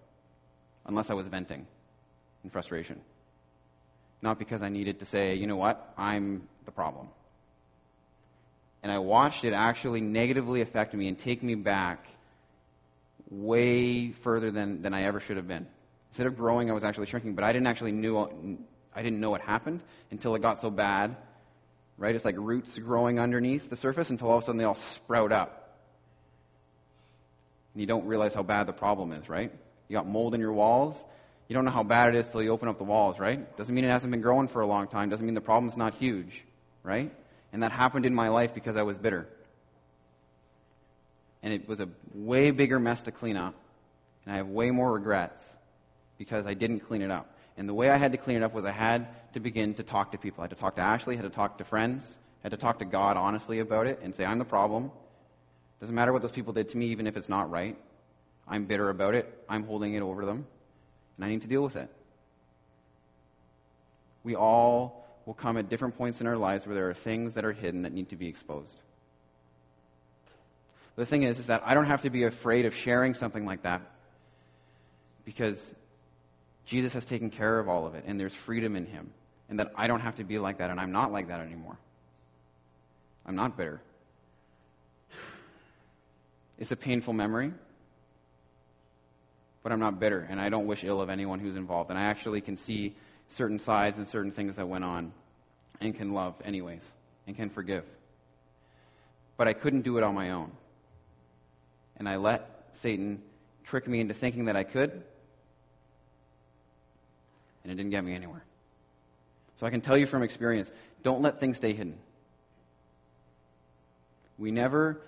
unless 0.87 1.11
I 1.11 1.15
was 1.15 1.27
venting 1.27 1.67
in 2.45 2.51
frustration. 2.51 3.01
Not 4.23 4.39
because 4.39 4.63
I 4.63 4.69
needed 4.69 5.01
to 5.01 5.05
say, 5.05 5.35
you 5.35 5.47
know 5.47 5.57
what, 5.57 5.93
I'm 5.97 6.47
the 6.65 6.71
problem 6.71 7.09
and 8.83 8.93
I 8.93 8.99
watched 8.99 9.45
it 9.45 9.53
actually 9.53 10.01
negatively 10.01 10.61
affect 10.61 10.95
me 10.95 11.09
and 11.09 11.19
take 11.19 11.43
me 11.43 11.55
back 11.55 12.07
way 13.31 14.13
further 14.13 14.51
than, 14.51 14.83
than 14.83 14.95
I 14.95 15.05
ever 15.05 15.21
should 15.21 15.37
have 15.37 15.49
been. 15.49 15.67
Instead 16.11 16.27
of 16.27 16.37
growing, 16.37 16.71
I 16.71 16.75
was 16.75 16.85
actually 16.85 17.07
shrinking, 17.07 17.35
but 17.35 17.45
I 17.45 17.53
didn't 17.53 17.67
actually 17.67 17.93
knew 17.93 18.59
I 18.95 19.03
didn't 19.03 19.21
know 19.21 19.31
what 19.31 19.41
happened 19.41 19.81
until 20.11 20.35
it 20.35 20.43
got 20.43 20.61
so 20.61 20.71
bad. 20.71 21.17
Right? 21.99 22.15
It's 22.15 22.25
like 22.25 22.37
roots 22.39 22.79
growing 22.79 23.19
underneath 23.19 23.69
the 23.69 23.77
surface 23.77 24.11
until 24.11 24.29
all 24.31 24.39
of 24.39 24.45
a 24.45 24.47
sudden 24.47 24.59
they 24.59 24.65
all 24.65 24.77
sprout 24.77 25.33
up. 25.33 25.77
And 27.75 27.81
you 27.81 27.87
don't 27.87 28.07
realize 28.07 28.35
how 28.35 28.45
bad 28.45 28.69
the 28.69 28.73
problem 28.73 29.13
is, 29.13 29.29
right? 29.29 29.53
You 29.89 29.97
got 29.97 30.07
mold 30.07 30.35
in 30.35 30.41
your 30.41 30.53
walls. 30.53 30.97
You 31.49 31.55
don't 31.55 31.65
know 31.65 31.73
how 31.73 31.83
bad 31.83 32.15
it 32.15 32.19
is 32.19 32.29
till 32.29 32.43
you 32.43 32.51
open 32.51 32.69
up 32.69 32.79
the 32.79 32.85
walls, 32.85 33.19
right? 33.19 33.57
Doesn't 33.57 33.75
mean 33.75 33.85
it 33.85 33.91
hasn't 33.91 34.13
been 34.13 34.21
growing 34.21 34.47
for 34.47 34.61
a 34.61 34.67
long 34.67 34.87
time. 34.87 35.09
Doesn't 35.09 35.27
mean 35.27 35.35
the 35.35 35.41
problem's 35.41 35.77
not 35.77 35.95
huge, 35.95 36.45
right? 36.85 37.13
And 37.53 37.63
that 37.63 37.73
happened 37.73 38.05
in 38.07 38.15
my 38.15 38.29
life 38.29 38.55
because 38.55 38.77
I 38.77 38.83
was 38.83 38.99
bitter. 38.99 39.27
And 41.43 41.53
it 41.53 41.69
was 41.69 41.81
a 41.81 41.89
way 42.15 42.51
bigger 42.51 42.79
mess 42.79 43.03
to 43.03 43.13
clean 43.13 43.37
up. 43.37 43.55
And 44.25 44.35
I 44.35 44.37
have 44.37 44.49
way 44.49 44.71
more 44.71 44.93
regrets 44.93 45.41
because 46.19 46.47
I 46.47 46.55
didn't 46.55 46.81
clean 46.81 47.01
it 47.01 47.11
up. 47.11 47.35
And 47.57 47.69
the 47.69 47.75
way 47.75 47.91
I 47.91 47.97
had 47.97 48.13
to 48.13 48.19
clean 48.19 48.37
it 48.37 48.43
up 48.43 48.53
was 48.53 48.65
I 48.65 48.71
had 48.71 49.09
to 49.35 49.41
begin 49.41 49.75
to 49.75 49.83
talk 49.83 50.13
to 50.13 50.19
people. 50.19 50.43
I 50.43 50.45
had 50.45 50.51
to 50.51 50.57
talk 50.57 50.77
to 50.77 50.83
Ashley, 50.83 51.15
I 51.15 51.23
had 51.23 51.31
to 51.31 51.35
talk 51.35 51.59
to 51.59 51.65
friends, 51.65 52.15
had 52.43 52.51
to 52.51 52.59
talk 52.59 52.79
to 52.81 52.85
God 52.85 53.17
honestly 53.17 53.61
about 53.61 53.87
it 53.87 54.01
and 54.03 54.15
say, 54.15 54.25
I'm 54.25 54.39
the 54.39 54.45
problem. 54.45 54.91
Doesn't 55.81 55.95
matter 55.95 56.13
what 56.13 56.23
those 56.23 56.33
people 56.33 56.53
did 56.53 56.69
to 56.71 56.77
me, 56.77 56.87
even 56.87 57.07
if 57.07 57.17
it's 57.17 57.29
not 57.29 57.51
right. 57.51 57.77
I'm 58.47 58.65
bitter 58.65 58.91
about 58.91 59.15
it. 59.15 59.45
I'm 59.49 59.65
holding 59.65 59.95
it 59.95 60.03
over 60.03 60.25
them. 60.25 60.47
And 61.17 61.25
I 61.25 61.29
need 61.29 61.43
to 61.43 61.49
deal 61.49 61.63
with 61.63 61.77
it. 61.77 61.91
We 64.25 64.35
all 64.35 64.98
will 65.29 65.35
come 65.35 65.59
at 65.59 65.69
different 65.69 65.95
points 65.99 66.23
in 66.23 66.27
our 66.27 66.39
lives 66.39 66.65
where 66.65 66.75
there 66.75 66.89
are 66.89 66.95
things 66.95 67.35
that 67.35 67.45
are 67.45 67.53
hidden 67.53 67.83
that 67.83 67.93
need 67.93 68.09
to 68.09 68.17
be 68.17 68.27
exposed. 68.27 68.73
The 70.97 71.05
thing 71.05 71.23
is, 71.23 71.39
is 71.39 71.49
that 71.49 71.61
I 71.67 71.75
don't 71.75 71.85
have 71.85 72.01
to 72.01 72.11
be 72.11 72.25
afraid 72.25 72.65
of 72.65 72.75
sharing 72.75 73.13
something 73.13 73.45
like 73.45 73.63
that 73.65 73.83
because 75.27 75.75
Jesus 76.65 76.95
has 76.95 77.05
taken 77.05 77.29
care 77.29 77.59
of 77.59 77.69
all 77.69 77.87
of 77.87 77.95
it 77.95 78.05
and 78.07 78.19
there's 78.19 78.33
freedom 78.33 78.75
in 78.75 78.87
him. 78.87 79.11
And 79.51 79.59
that 79.59 79.71
I 79.77 79.87
don't 79.87 80.01
have 80.01 80.15
to 80.15 80.25
be 80.25 80.39
like 80.39 80.59
that 80.59 80.71
and 80.71 80.81
I'm 80.81 80.93
not 80.93 81.13
like 81.13 81.29
that 81.29 81.41
anymore. 81.41 81.77
I'm 83.27 83.37
not 83.37 83.55
bitter. 83.55 83.83
It's 86.59 86.73
a 86.73 86.77
painful 86.77 87.13
memory, 87.13 87.53
but 89.63 89.73
I'm 89.73 89.81
not 89.81 90.01
bitter 90.01 90.27
and 90.31 90.41
I 90.41 90.49
don't 90.49 90.67
wish 90.67 90.85
ill 90.85 91.03
of 91.03 91.11
anyone 91.11 91.39
who's 91.39 91.57
involved. 91.57 91.91
And 91.91 91.99
I 91.99 92.05
actually 92.05 92.41
can 92.41 92.57
see 92.57 92.97
certain 93.29 93.59
sides 93.59 93.99
and 93.99 94.07
certain 94.09 94.33
things 94.33 94.57
that 94.57 94.69
went 94.69 94.85
on 94.85 95.13
and 95.81 95.95
can 95.95 96.13
love 96.13 96.35
anyways 96.45 96.83
and 97.27 97.37
can 97.37 97.51
forgive. 97.51 97.85
But 99.37 99.49
I 99.49 99.53
couldn't 99.53 99.83
do 99.83 99.99
it 99.99 100.05
on 100.05 100.15
my 100.15 100.31
own. 100.31 100.51
And 101.97 102.09
I 102.09 102.17
let 102.17 102.71
Satan 102.73 103.23
trick 103.65 103.87
me 103.87 104.01
into 104.01 104.15
thinking 104.15 104.47
that 104.47 104.57
I 104.57 104.65
could, 104.65 104.91
and 107.63 107.73
it 107.73 107.75
didn't 107.75 107.91
get 107.91 108.05
me 108.05 108.15
anywhere. 108.15 108.43
So 109.57 109.67
I 109.67 109.71
can 109.71 109.81
tell 109.81 109.97
you 109.97 110.07
from 110.07 110.23
experience 110.23 110.71
don't 111.03 111.23
let 111.23 111.39
things 111.41 111.59
stay 111.59 111.73
hidden. 111.73 111.99
We 114.39 114.51
never 114.51 115.01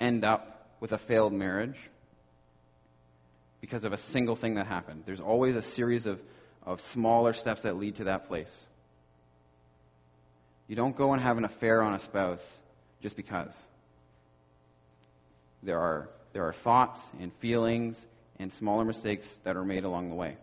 end 0.00 0.24
up 0.24 0.68
with 0.80 0.92
a 0.92 0.98
failed 0.98 1.32
marriage 1.32 1.76
because 3.60 3.84
of 3.84 3.92
a 3.92 3.96
single 3.96 4.36
thing 4.36 4.54
that 4.56 4.66
happened. 4.66 5.04
There's 5.06 5.20
always 5.20 5.56
a 5.56 5.62
series 5.62 6.06
of 6.06 6.20
of 6.66 6.80
smaller 6.80 7.32
steps 7.32 7.62
that 7.62 7.76
lead 7.76 7.94
to 7.96 8.04
that 8.04 8.26
place. 8.26 8.54
You 10.66 10.74
don't 10.74 10.96
go 10.96 11.12
and 11.12 11.22
have 11.22 11.38
an 11.38 11.44
affair 11.44 11.80
on 11.80 11.94
a 11.94 12.00
spouse 12.00 12.44
just 13.00 13.16
because. 13.16 13.52
There 15.62 15.78
are, 15.78 16.10
there 16.32 16.44
are 16.44 16.52
thoughts 16.52 16.98
and 17.20 17.32
feelings 17.34 18.04
and 18.38 18.52
smaller 18.52 18.84
mistakes 18.84 19.28
that 19.44 19.56
are 19.56 19.64
made 19.64 19.84
along 19.84 20.10
the 20.10 20.16
way. 20.16 20.36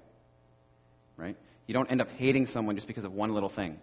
Right? 1.18 1.36
You 1.68 1.74
don't 1.74 1.92
end 1.92 2.02
up 2.02 2.10
hating 2.12 2.48
someone 2.48 2.76
just 2.76 2.88
because 2.88 3.04
of 3.04 3.14
one 3.14 3.34
little 3.34 3.50
thing. 3.50 3.80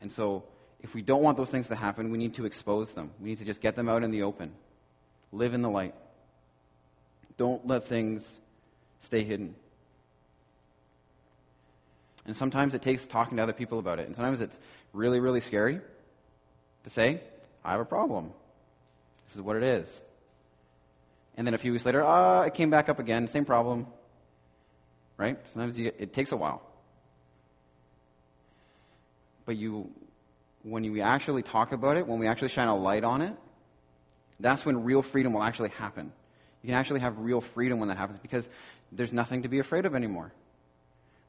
And 0.00 0.10
so, 0.10 0.44
if 0.82 0.94
we 0.94 1.02
don't 1.02 1.22
want 1.22 1.36
those 1.36 1.50
things 1.50 1.68
to 1.68 1.76
happen, 1.76 2.10
we 2.10 2.18
need 2.18 2.34
to 2.34 2.44
expose 2.44 2.92
them. 2.92 3.10
We 3.20 3.28
need 3.30 3.38
to 3.38 3.44
just 3.44 3.60
get 3.60 3.76
them 3.76 3.88
out 3.88 4.02
in 4.02 4.10
the 4.10 4.22
open. 4.22 4.52
Live 5.30 5.54
in 5.54 5.62
the 5.62 5.70
light. 5.70 5.94
Don't 7.36 7.64
let 7.66 7.84
things 7.84 8.40
stay 9.02 9.24
hidden. 9.24 9.54
And 12.24 12.36
sometimes 12.36 12.74
it 12.74 12.82
takes 12.82 13.06
talking 13.06 13.36
to 13.36 13.42
other 13.42 13.52
people 13.52 13.78
about 13.78 13.98
it. 13.98 14.06
And 14.06 14.14
sometimes 14.14 14.40
it's 14.40 14.58
really, 14.92 15.20
really 15.20 15.40
scary 15.40 15.80
to 16.84 16.90
say, 16.90 17.20
I 17.64 17.72
have 17.72 17.80
a 17.80 17.84
problem. 17.84 18.32
This 19.26 19.36
is 19.36 19.42
what 19.42 19.56
it 19.56 19.62
is. 19.62 20.00
And 21.36 21.46
then 21.46 21.54
a 21.54 21.58
few 21.58 21.72
weeks 21.72 21.86
later, 21.86 22.04
ah, 22.04 22.42
it 22.42 22.54
came 22.54 22.70
back 22.70 22.88
up 22.88 22.98
again, 22.98 23.26
same 23.28 23.44
problem. 23.44 23.86
Right? 25.16 25.38
Sometimes 25.52 25.78
you, 25.78 25.92
it 25.98 26.12
takes 26.12 26.32
a 26.32 26.36
while. 26.36 26.62
But 29.44 29.56
you, 29.56 29.90
when 30.62 30.84
you 30.84 31.00
actually 31.00 31.42
talk 31.42 31.72
about 31.72 31.96
it, 31.96 32.06
when 32.06 32.18
we 32.18 32.26
actually 32.26 32.48
shine 32.48 32.68
a 32.68 32.76
light 32.76 33.04
on 33.04 33.22
it, 33.22 33.34
that's 34.38 34.64
when 34.64 34.84
real 34.84 35.02
freedom 35.02 35.32
will 35.32 35.42
actually 35.42 35.70
happen. 35.70 36.12
You 36.62 36.68
can 36.68 36.76
actually 36.76 37.00
have 37.00 37.18
real 37.18 37.40
freedom 37.40 37.80
when 37.80 37.88
that 37.88 37.96
happens 37.96 38.18
because 38.18 38.48
there's 38.92 39.12
nothing 39.12 39.42
to 39.42 39.48
be 39.48 39.58
afraid 39.58 39.86
of 39.86 39.94
anymore. 39.94 40.32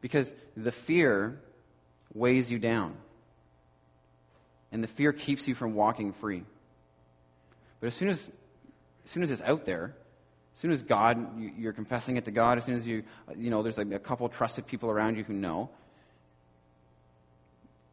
Because 0.02 0.32
the 0.56 0.72
fear 0.72 1.40
weighs 2.14 2.52
you 2.52 2.60
down. 2.60 2.98
And 4.72 4.84
the 4.84 4.88
fear 4.88 5.14
keeps 5.14 5.48
you 5.48 5.56
from 5.56 5.74
walking 5.74 6.14
free. 6.14 6.44
But 7.80 7.88
as 7.88 7.96
soon 7.96 8.10
as, 8.10 8.20
as 9.06 9.12
soon 9.12 9.24
as 9.24 9.32
it's 9.32 9.42
out 9.42 9.66
there, 9.66 9.96
as 10.56 10.62
soon 10.62 10.72
as 10.72 10.82
God, 10.82 11.40
you're 11.58 11.74
confessing 11.74 12.18
it 12.18 12.26
to 12.26 12.32
God, 12.32 12.58
as 12.58 12.66
soon 12.66 12.76
as 12.76 12.86
you, 12.86 13.04
you 13.38 13.50
know, 13.50 13.64
there's 13.64 13.78
like 13.78 13.92
a 13.92 14.00
couple 14.00 14.28
trusted 14.30 14.68
people 14.68 14.90
around 14.90 15.18
you 15.18 15.24
who 15.24 15.34
know, 15.34 15.70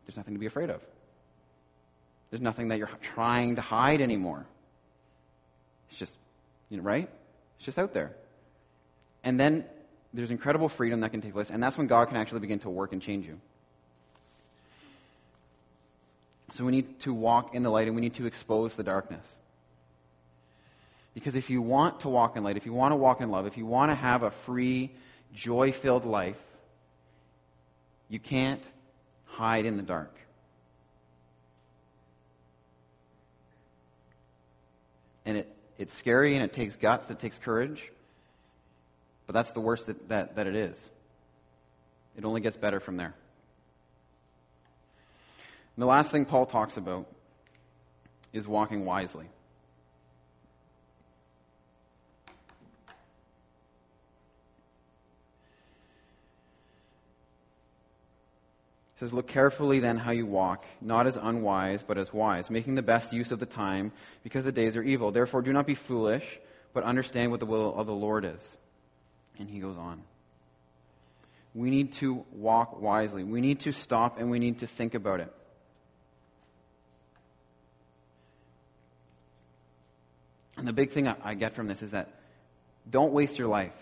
there's 0.07 0.17
nothing 0.17 0.35
to 0.35 0.41
be 0.41 0.47
afraid 0.47 0.71
of. 0.71 0.83
There's 2.31 2.41
nothing 2.41 2.69
that 2.69 2.79
you're 2.79 2.91
trying 3.15 3.57
to 3.57 3.63
hide 3.63 4.01
anymore. 4.01 4.47
It's 5.91 5.99
just, 5.99 6.15
you 6.69 6.77
know, 6.77 6.83
right? 6.83 7.09
It's 7.57 7.67
just 7.67 7.79
out 7.79 7.93
there. 7.93 8.13
And 9.23 9.39
then 9.39 9.65
there's 10.13 10.31
incredible 10.31 10.69
freedom 10.69 11.01
that 11.01 11.11
can 11.11 11.21
take 11.21 11.33
place, 11.33 11.51
and 11.51 11.63
that's 11.63 11.79
when 11.79 11.87
God 11.87 12.09
can 12.09 12.17
actually 12.17 12.41
begin 12.41 12.59
to 12.61 12.71
work 12.71 12.93
and 12.93 13.01
change 13.01 13.27
you. 13.27 13.39
So 16.53 16.65
we 16.65 16.73
need 16.73 16.99
to 17.01 17.15
walk 17.15 17.55
in 17.55 17.63
the 17.63 17.71
light 17.71 17.87
and 17.87 17.95
we 17.95 18.03
need 18.03 18.15
to 18.15 18.27
expose 18.27 18.75
the 18.75 18.83
darkness. 18.83 19.25
Because 21.15 21.37
if 21.37 21.51
you 21.51 21.63
want 21.63 22.01
to 22.01 22.09
walk 22.09 22.37
in 22.37 22.43
light, 22.43 22.57
if 22.57 22.67
you 22.67 22.73
want 22.73 22.93
to 22.93 22.97
walk 22.97 23.21
in 23.21 23.31
love, 23.31 23.47
if 23.47 23.57
you 23.57 23.67
want 23.67 23.91
to 23.91 23.95
have 23.95 24.23
a 24.23 24.31
free, 24.31 24.91
joy 25.35 25.73
filled 25.73 26.05
life, 26.05 26.39
you 28.09 28.19
can't 28.19 28.63
hide 29.27 29.65
in 29.65 29.77
the 29.77 29.83
dark. 29.83 30.15
And 35.25 35.37
it, 35.37 35.57
it's 35.79 35.95
scary 35.95 36.35
and 36.35 36.45
it 36.45 36.53
takes 36.53 36.77
guts, 36.77 37.11
it 37.11 37.19
takes 37.21 37.39
courage. 37.39 37.91
But 39.31 39.35
that's 39.35 39.53
the 39.53 39.61
worst 39.61 39.87
that, 39.87 40.09
that, 40.09 40.35
that 40.35 40.49
it 40.49 40.57
is. 40.57 40.91
It 42.17 42.25
only 42.25 42.41
gets 42.41 42.57
better 42.57 42.81
from 42.81 42.97
there. 42.97 43.15
And 45.77 45.83
the 45.85 45.87
last 45.87 46.11
thing 46.11 46.25
Paul 46.25 46.47
talks 46.47 46.77
about 46.77 47.07
is 48.33 48.49
walking 48.49 48.85
wisely. 48.85 49.27
He 58.97 58.99
says, 58.99 59.13
Look 59.13 59.29
carefully 59.29 59.79
then 59.79 59.97
how 59.97 60.11
you 60.11 60.27
walk, 60.27 60.65
not 60.81 61.07
as 61.07 61.17
unwise, 61.17 61.85
but 61.87 61.99
as 61.99 62.13
wise, 62.13 62.51
making 62.51 62.75
the 62.75 62.83
best 62.83 63.13
use 63.13 63.31
of 63.31 63.39
the 63.39 63.47
time, 63.47 63.93
because 64.25 64.43
the 64.43 64.51
days 64.51 64.77
are 64.77 64.83
evil. 64.83 65.13
Therefore, 65.13 65.41
do 65.41 65.53
not 65.53 65.69
be 65.69 65.77
foolish, 65.77 66.41
but 66.75 66.83
understand 66.83 67.31
what 67.31 67.39
the 67.39 67.47
will 67.47 67.73
of 67.77 67.87
the 67.87 67.95
Lord 67.95 68.25
is. 68.25 68.57
And 69.39 69.49
he 69.49 69.59
goes 69.59 69.77
on. 69.77 70.03
We 71.55 71.71
need 71.71 71.95
to 71.95 72.25
walk 72.33 72.81
wisely. 72.81 73.25
We 73.25 73.41
need 73.41 73.61
to 73.61 73.73
stop 73.73 74.19
and 74.19 74.31
we 74.31 74.39
need 74.39 74.61
to 74.61 74.67
think 74.67 74.95
about 74.95 75.21
it. 75.21 75.33
And 80.57 80.69
the 80.69 80.73
big 80.73 80.91
thing 80.91 81.09
I 81.09 81.35
get 81.35 81.55
from 81.55 81.69
this 81.69 81.83
is 81.83 81.93
that 81.93 82.21
don't 82.89 83.13
waste 83.13 83.39
your 83.39 83.49
life. 83.49 83.73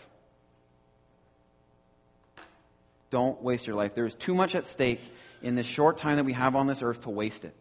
Don't 3.10 3.42
waste 3.42 3.66
your 3.66 3.74
life. 3.74 3.94
There 3.94 4.06
is 4.06 4.14
too 4.14 4.34
much 4.34 4.54
at 4.54 4.66
stake 4.66 5.00
in 5.42 5.54
the 5.54 5.62
short 5.62 5.98
time 5.98 6.16
that 6.16 6.24
we 6.24 6.34
have 6.34 6.54
on 6.54 6.66
this 6.66 6.82
earth 6.82 7.02
to 7.02 7.10
waste 7.10 7.44
it. 7.44 7.54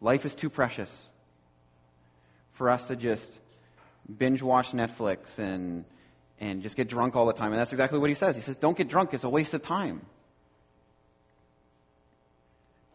Life 0.00 0.24
is 0.24 0.34
too 0.34 0.50
precious 0.50 0.94
for 2.52 2.68
us 2.68 2.86
to 2.88 2.96
just 2.96 3.30
binge 4.16 4.42
watch 4.42 4.70
Netflix 4.72 5.38
and, 5.38 5.84
and 6.40 6.62
just 6.62 6.76
get 6.76 6.88
drunk 6.88 7.16
all 7.16 7.26
the 7.26 7.32
time. 7.32 7.52
And 7.52 7.60
that's 7.60 7.72
exactly 7.72 7.98
what 7.98 8.08
he 8.08 8.14
says. 8.14 8.36
He 8.36 8.42
says, 8.42 8.56
don't 8.56 8.76
get 8.76 8.88
drunk. 8.88 9.12
It's 9.12 9.24
a 9.24 9.28
waste 9.28 9.54
of 9.54 9.62
time. 9.62 10.02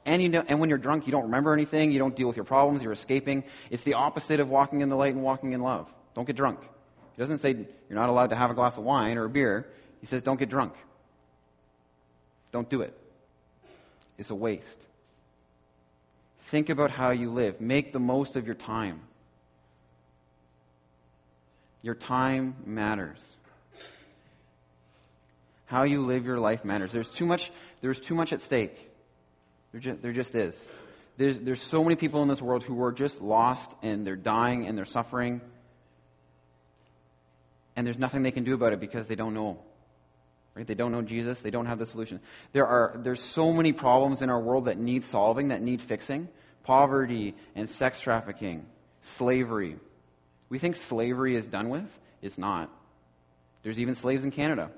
And, 0.05 0.21
you 0.21 0.29
know, 0.29 0.43
and 0.47 0.59
when 0.59 0.69
you're 0.69 0.77
drunk, 0.77 1.05
you 1.05 1.11
don't 1.11 1.23
remember 1.23 1.53
anything. 1.53 1.91
You 1.91 1.99
don't 1.99 2.15
deal 2.15 2.27
with 2.27 2.35
your 2.35 2.45
problems. 2.45 2.83
You're 2.83 2.91
escaping. 2.91 3.43
It's 3.69 3.83
the 3.83 3.93
opposite 3.93 4.39
of 4.39 4.49
walking 4.49 4.81
in 4.81 4.89
the 4.89 4.95
light 4.95 5.13
and 5.13 5.23
walking 5.23 5.53
in 5.53 5.61
love. 5.61 5.87
Don't 6.13 6.25
get 6.25 6.35
drunk. 6.35 6.59
He 7.15 7.21
doesn't 7.21 7.37
say 7.37 7.51
you're 7.53 7.99
not 7.99 8.09
allowed 8.09 8.31
to 8.31 8.35
have 8.35 8.51
a 8.51 8.53
glass 8.53 8.77
of 8.77 8.83
wine 8.83 9.17
or 9.17 9.25
a 9.25 9.29
beer. 9.29 9.67
He 10.01 10.07
says 10.07 10.21
don't 10.21 10.39
get 10.39 10.49
drunk. 10.49 10.73
Don't 12.51 12.69
do 12.69 12.81
it. 12.81 12.97
It's 14.17 14.29
a 14.29 14.35
waste. 14.35 14.85
Think 16.39 16.69
about 16.69 16.91
how 16.91 17.11
you 17.11 17.31
live. 17.31 17.61
Make 17.61 17.93
the 17.93 17.99
most 17.99 18.35
of 18.35 18.45
your 18.45 18.55
time. 18.55 19.01
Your 21.83 21.95
time 21.95 22.55
matters. 22.65 23.21
How 25.65 25.83
you 25.83 26.05
live 26.05 26.25
your 26.25 26.39
life 26.39 26.65
matters. 26.65 26.91
There's 26.91 27.09
too 27.09 27.25
much, 27.25 27.51
there's 27.81 27.99
too 27.99 28.15
much 28.15 28.33
at 28.33 28.41
stake. 28.41 28.89
There 29.71 29.81
just, 29.81 30.01
there 30.01 30.13
just 30.13 30.33
is. 30.33 30.55
There's, 31.17 31.39
there's 31.39 31.61
so 31.61 31.83
many 31.83 31.95
people 31.95 32.21
in 32.23 32.27
this 32.27 32.41
world 32.41 32.63
who 32.63 32.81
are 32.83 32.91
just 32.91 33.21
lost 33.21 33.71
and 33.83 34.07
they're 34.07 34.15
dying 34.15 34.65
and 34.65 34.77
they're 34.77 34.85
suffering. 34.85 35.41
And 37.75 37.85
there's 37.85 37.99
nothing 37.99 38.23
they 38.23 38.31
can 38.31 38.43
do 38.43 38.53
about 38.53 38.73
it 38.73 38.79
because 38.79 39.07
they 39.07 39.15
don't 39.15 39.33
know. 39.33 39.59
Right? 40.55 40.65
They 40.65 40.75
don't 40.75 40.91
know 40.91 41.01
Jesus. 41.01 41.39
They 41.41 41.49
don't 41.51 41.65
have 41.65 41.79
the 41.79 41.85
solution. 41.85 42.19
There 42.53 42.67
are, 42.67 42.99
there's 43.03 43.21
so 43.21 43.51
many 43.51 43.73
problems 43.73 44.21
in 44.21 44.29
our 44.29 44.39
world 44.39 44.65
that 44.65 44.77
need 44.77 45.03
solving, 45.03 45.49
that 45.49 45.61
need 45.61 45.81
fixing. 45.81 46.29
Poverty 46.63 47.35
and 47.55 47.69
sex 47.69 47.99
trafficking, 47.99 48.67
slavery, 49.01 49.77
we 50.53 50.59
think 50.59 50.75
slavery 50.75 51.35
is 51.35 51.47
done 51.47 51.69
with. 51.69 51.99
It's 52.21 52.37
not. 52.37 52.69
There's 53.63 53.79
even 53.79 53.95
slaves 53.95 54.23
in 54.23 54.29
Canada. 54.29 54.69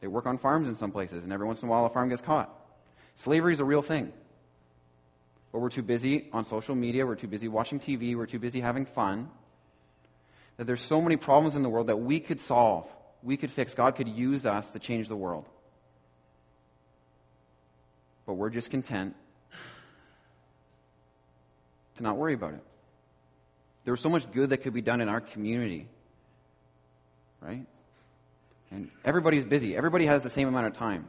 They 0.00 0.08
work 0.08 0.26
on 0.26 0.38
farms 0.38 0.66
in 0.66 0.74
some 0.74 0.90
places, 0.90 1.22
and 1.22 1.32
every 1.32 1.46
once 1.46 1.62
in 1.62 1.68
a 1.68 1.70
while 1.70 1.86
a 1.86 1.88
farm 1.88 2.08
gets 2.08 2.20
caught. 2.20 2.52
Slavery 3.14 3.52
is 3.52 3.60
a 3.60 3.64
real 3.64 3.80
thing. 3.80 4.12
But 5.52 5.60
we're 5.60 5.70
too 5.70 5.84
busy 5.84 6.28
on 6.32 6.44
social 6.44 6.74
media, 6.74 7.06
we're 7.06 7.14
too 7.14 7.28
busy 7.28 7.46
watching 7.46 7.78
TV, 7.78 8.16
we're 8.16 8.26
too 8.26 8.40
busy 8.40 8.60
having 8.60 8.86
fun. 8.86 9.30
That 10.56 10.66
there's 10.66 10.80
so 10.80 11.00
many 11.00 11.14
problems 11.14 11.54
in 11.54 11.62
the 11.62 11.68
world 11.68 11.86
that 11.86 12.00
we 12.00 12.18
could 12.18 12.40
solve, 12.40 12.88
we 13.22 13.36
could 13.36 13.52
fix. 13.52 13.72
God 13.72 13.94
could 13.94 14.08
use 14.08 14.46
us 14.46 14.68
to 14.72 14.80
change 14.80 15.06
the 15.06 15.14
world. 15.14 15.48
But 18.26 18.34
we're 18.34 18.50
just 18.50 18.72
content 18.72 19.14
to 21.98 22.02
not 22.02 22.16
worry 22.16 22.34
about 22.34 22.54
it. 22.54 22.64
There 23.84 23.92
was 23.92 24.00
so 24.00 24.08
much 24.08 24.30
good 24.30 24.50
that 24.50 24.58
could 24.58 24.74
be 24.74 24.82
done 24.82 25.00
in 25.00 25.08
our 25.08 25.20
community. 25.20 25.88
Right? 27.40 27.66
And 28.70 28.90
everybody's 29.04 29.44
busy. 29.44 29.76
Everybody 29.76 30.06
has 30.06 30.22
the 30.22 30.30
same 30.30 30.48
amount 30.48 30.66
of 30.66 30.74
time. 30.74 31.08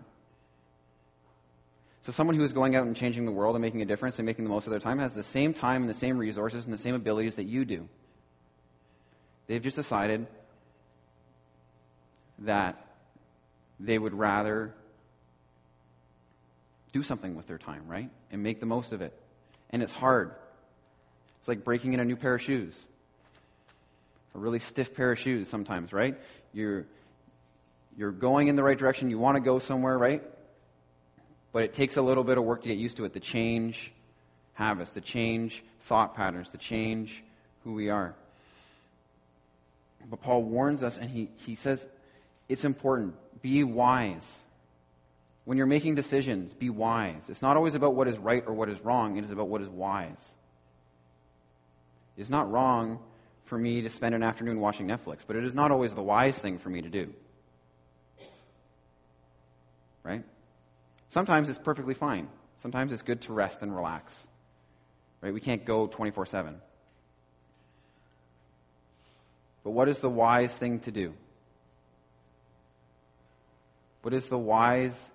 So 2.03 2.11
someone 2.11 2.36
who 2.36 2.43
is 2.43 2.53
going 2.53 2.76
out 2.76 2.86
and 2.86 2.95
changing 2.95 3.26
the 3.26 3.32
world 3.32 3.55
and 3.55 3.61
making 3.61 3.82
a 3.82 3.86
difference 3.86 4.17
and 4.17 4.26
making 4.26 4.45
the 4.45 4.49
most 4.49 4.65
of 4.65 4.72
their 4.72 4.80
time 4.80 4.97
has 4.99 5.13
the 5.13 5.24
same 5.24 5.53
time 5.53 5.82
and 5.82 5.89
the 5.89 5.93
same 5.93 6.17
resources 6.17 6.65
and 6.65 6.74
the 6.74 6.78
same 6.78 6.95
abilities 6.95 7.36
that 7.36 7.43
you 7.43 7.63
do. 7.63 7.88
They've 9.45 9.61
just 9.61 9.76
decided 9.76 10.26
that 12.39 12.84
they 13.80 13.99
would 13.99 14.13
rather 14.13 14.74
do 16.91 17.03
something 17.03 17.36
with 17.36 17.47
their 17.47 17.57
time, 17.59 17.84
right? 17.88 18.09
And 18.32 18.41
make 18.41 18.59
the 18.59 18.65
most 18.65 18.93
of 18.93 19.01
it. 19.01 19.13
And 19.69 19.84
it's 19.84 19.91
hard. 19.91 20.34
It's 21.42 21.48
like 21.48 21.64
breaking 21.64 21.94
in 21.94 22.00
a 22.00 22.06
new 22.06 22.16
pair 22.16 22.36
of 22.36 22.42
shoes. 22.42 22.80
A 24.36 24.38
really 24.38 24.60
stiff 24.60 24.96
pair 24.96 25.12
of 25.12 25.20
shoes 25.20 25.50
sometimes, 25.50 25.92
right? 25.92 26.16
You're, 26.54 26.86
you're 27.98 28.12
going 28.12 28.48
in 28.48 28.56
the 28.56 28.64
right 28.64 28.78
direction. 28.78 29.10
You 29.10 29.18
want 29.18 29.38
to 29.38 29.42
go 29.42 29.58
somewhere, 29.58 29.98
right? 29.98 30.22
But 31.52 31.64
it 31.64 31.74
takes 31.74 31.98
a 31.98 32.02
little 32.02 32.24
bit 32.24 32.38
of 32.38 32.44
work 32.44 32.62
to 32.62 32.70
get 32.70 32.78
used 32.78 32.98
to 32.98 33.06
it, 33.06 33.14
to 33.14 33.20
change 33.20 33.92
habits, 34.54 34.92
to 34.92 35.02
change 35.02 35.64
thought 35.82 36.16
patterns, 36.16 36.50
to 36.50 36.58
change 36.58 37.24
who 37.64 37.74
we 37.74 37.89
are. 37.89 38.14
But 40.08 40.22
Paul 40.22 40.44
warns 40.44 40.84
us 40.84 41.00
and 41.00 41.10
he, 41.10 41.30
he 41.38 41.56
says 41.56 41.84
it's 42.48 42.66
important. 42.66 43.16
Be 43.42 43.64
wise. 43.64 44.42
When 45.46 45.58
you're 45.58 45.66
making 45.66 45.96
decisions, 45.96 46.54
be 46.54 46.70
wise. 46.70 47.24
It's 47.30 47.42
not 47.42 47.58
always 47.58 47.74
about 47.74 47.96
what 47.96 48.08
is 48.08 48.20
right 48.20 48.44
or 48.46 48.54
what 48.54 48.70
is 48.70 48.80
wrong, 48.82 49.18
it 49.18 49.26
is 49.26 49.32
about 49.32 49.48
what 49.48 49.62
is 49.62 49.70
wise. 49.70 50.14
It's 52.22 52.30
not 52.30 52.51
wrong 52.51 52.99
for 53.45 53.57
me 53.57 53.82
to 53.82 53.89
spend 53.89 54.13
an 54.13 54.22
afternoon 54.22 54.59
watching 54.59 54.88
Netflix, 54.88 55.22
but 55.26 55.36
it 55.36 55.43
is 55.43 55.55
not 55.55 55.72
always 55.72 55.95
the 55.95 56.03
wise 56.03 56.38
thing 56.38 56.59
for 56.59 56.69
me 56.69 56.82
to 56.82 56.89
do. 56.89 57.11
Right? 60.03 60.24
Sometimes 61.09 61.49
it's 61.49 61.57
perfectly 61.57 61.95
fine. 61.95 62.30
Sometimes 62.61 62.91
it's 62.91 63.01
good 63.01 63.22
to 63.22 63.34
rest 63.34 63.63
and 63.63 63.76
relax. 63.76 64.13
Right? 65.22 65.34
We 65.34 65.41
can't 65.41 65.65
go 65.65 65.88
24 65.88 66.28
7. 66.28 66.61
But 69.63 69.72
what 69.72 69.89
is 69.89 69.97
the 69.97 70.09
wise 70.09 70.55
thing 70.55 70.80
to 70.82 70.91
do? 70.91 71.13
What 74.03 74.13
is 74.13 74.28
the 74.28 74.38
wise 74.38 75.09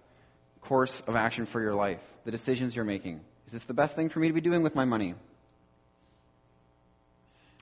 course 0.61 1.03
of 1.07 1.15
action 1.15 1.47
for 1.47 1.61
your 1.61 1.75
life? 1.75 2.01
The 2.25 2.33
decisions 2.33 2.75
you're 2.75 2.85
making. 2.85 3.21
Is 3.47 3.53
this 3.53 3.65
the 3.65 3.75
best 3.75 3.95
thing 3.95 4.09
for 4.09 4.19
me 4.19 4.27
to 4.27 4.35
be 4.35 4.41
doing 4.41 4.63
with 4.63 4.75
my 4.75 4.85
money? 4.85 5.15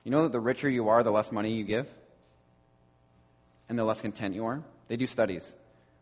You 0.05 0.11
know 0.11 0.23
that 0.23 0.31
the 0.31 0.39
richer 0.39 0.69
you 0.69 0.87
are, 0.87 1.03
the 1.03 1.11
less 1.11 1.31
money 1.31 1.51
you 1.51 1.65
give? 1.65 1.87
And 3.67 3.77
the 3.77 3.83
less 3.83 3.99
content 3.99 4.35
you 4.35 4.45
are? 4.45 4.61
They 4.87 4.95
do 4.95 5.07
studies 5.07 5.53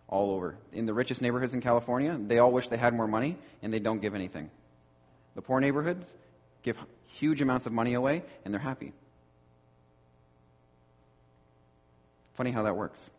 all 0.09 0.31
over. 0.31 0.55
In 0.73 0.85
the 0.85 0.93
richest 0.93 1.21
neighborhoods 1.21 1.53
in 1.53 1.61
California, 1.61 2.19
they 2.19 2.37
all 2.37 2.51
wish 2.51 2.67
they 2.67 2.77
had 2.77 2.93
more 2.93 3.07
money 3.07 3.37
and 3.63 3.73
they 3.73 3.79
don't 3.79 4.01
give 4.01 4.13
anything. 4.13 4.51
The 5.35 5.41
poor 5.41 5.59
neighborhoods 5.61 6.05
give 6.61 6.77
huge 7.07 7.41
amounts 7.41 7.65
of 7.65 7.71
money 7.71 7.93
away 7.93 8.23
and 8.43 8.53
they're 8.53 8.61
happy. 8.61 8.91
Funny 12.35 12.51
how 12.51 12.63
that 12.63 12.75
works. 12.75 13.09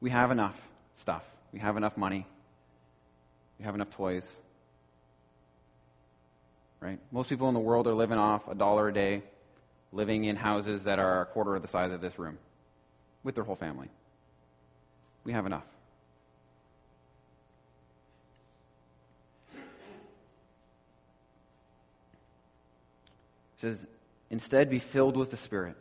We 0.00 0.10
have 0.10 0.30
enough 0.30 0.58
stuff. 0.96 1.24
We 1.52 1.58
have 1.58 1.76
enough 1.76 1.96
money. 1.96 2.26
We 3.58 3.66
have 3.66 3.74
enough 3.74 3.90
toys. 3.90 4.26
Right? 6.80 6.98
Most 7.10 7.28
people 7.28 7.48
in 7.48 7.54
the 7.54 7.60
world 7.60 7.88
are 7.88 7.94
living 7.94 8.18
off 8.18 8.46
a 8.48 8.54
dollar 8.54 8.88
a 8.88 8.94
day, 8.94 9.22
living 9.92 10.24
in 10.24 10.36
houses 10.36 10.84
that 10.84 10.98
are 10.98 11.22
a 11.22 11.26
quarter 11.26 11.56
of 11.56 11.62
the 11.62 11.68
size 11.68 11.90
of 11.92 12.00
this 12.00 12.18
room 12.18 12.38
with 13.24 13.34
their 13.34 13.44
whole 13.44 13.56
family. 13.56 13.88
We 15.24 15.32
have 15.32 15.44
enough. 15.44 15.64
It 23.56 23.62
says, 23.62 23.78
instead 24.30 24.70
be 24.70 24.78
filled 24.78 25.16
with 25.16 25.32
the 25.32 25.36
Spirit. 25.36 25.76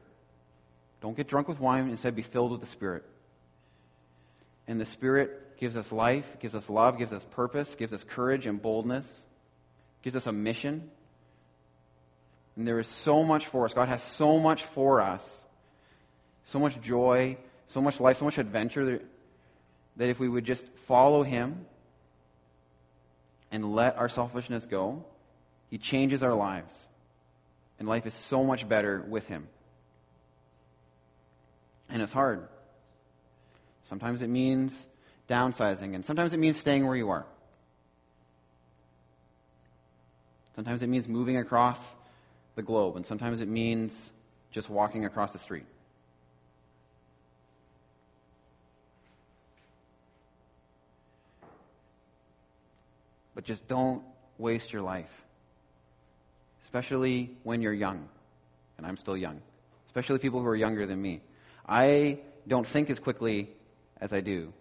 Don't 0.99 1.15
get 1.15 1.27
drunk 1.27 1.47
with 1.47 1.59
wine, 1.59 1.89
instead 1.89 2.15
be 2.15 2.23
filled 2.23 2.51
with 2.51 2.61
the 2.61 2.67
Spirit. 2.67 3.05
And 4.67 4.81
the 4.81 4.85
Spirit 4.85 5.57
gives 5.59 5.77
us 5.77 5.91
life, 5.91 6.25
gives 6.39 6.55
us 6.55 6.67
love, 6.69 6.97
gives 6.97 7.13
us 7.13 7.23
purpose, 7.31 7.75
gives 7.75 7.93
us 7.93 8.03
courage 8.03 8.47
and 8.47 8.59
boldness, 8.59 9.05
gives 10.01 10.15
us 10.15 10.27
a 10.27 10.31
mission. 10.31 10.89
And 12.55 12.67
there 12.67 12.79
is 12.79 12.87
so 12.87 13.23
much 13.23 13.47
for 13.47 13.65
us. 13.65 13.73
God 13.73 13.87
has 13.87 14.01
so 14.01 14.39
much 14.39 14.63
for 14.63 15.01
us, 15.01 15.23
so 16.45 16.59
much 16.59 16.79
joy, 16.81 17.37
so 17.67 17.81
much 17.81 17.99
life, 17.99 18.17
so 18.17 18.25
much 18.25 18.37
adventure 18.37 19.01
that 19.97 20.09
if 20.09 20.19
we 20.19 20.27
would 20.27 20.45
just 20.45 20.65
follow 20.87 21.23
Him 21.23 21.65
and 23.51 23.73
let 23.73 23.97
our 23.97 24.09
selfishness 24.09 24.65
go, 24.65 25.05
He 25.69 25.77
changes 25.77 26.23
our 26.23 26.33
lives. 26.33 26.73
And 27.79 27.87
life 27.87 28.05
is 28.05 28.13
so 28.13 28.43
much 28.43 28.67
better 28.67 29.03
with 29.07 29.27
Him. 29.27 29.47
And 31.89 32.01
it's 32.01 32.11
hard. 32.11 32.47
Sometimes 33.83 34.21
it 34.21 34.29
means 34.29 34.85
downsizing, 35.29 35.95
and 35.95 36.03
sometimes 36.03 36.33
it 36.33 36.37
means 36.37 36.57
staying 36.57 36.85
where 36.85 36.95
you 36.95 37.09
are. 37.09 37.25
Sometimes 40.57 40.81
it 40.81 40.87
means 40.87 41.07
moving 41.07 41.37
across 41.37 41.79
the 42.55 42.63
globe, 42.63 42.95
and 42.95 43.05
sometimes 43.05 43.41
it 43.41 43.47
means 43.47 43.93
just 44.49 44.71
walking 44.71 45.05
across 45.05 45.31
the 45.31 45.37
street. 45.37 45.67
But 53.35 53.43
just 53.43 53.67
don't 53.67 54.01
waste 54.39 54.73
your 54.73 54.81
life, 54.81 55.11
especially 56.63 57.29
when 57.43 57.61
you're 57.61 57.71
young. 57.71 58.09
And 58.79 58.87
I'm 58.87 58.97
still 58.97 59.15
young, 59.15 59.39
especially 59.85 60.17
people 60.17 60.41
who 60.41 60.47
are 60.47 60.55
younger 60.55 60.87
than 60.87 60.99
me. 60.99 61.21
I 61.69 62.17
don't 62.47 62.65
think 62.65 62.89
as 62.89 62.97
quickly 62.97 63.51
as 64.01 64.11
I 64.11 64.21
do 64.21 64.51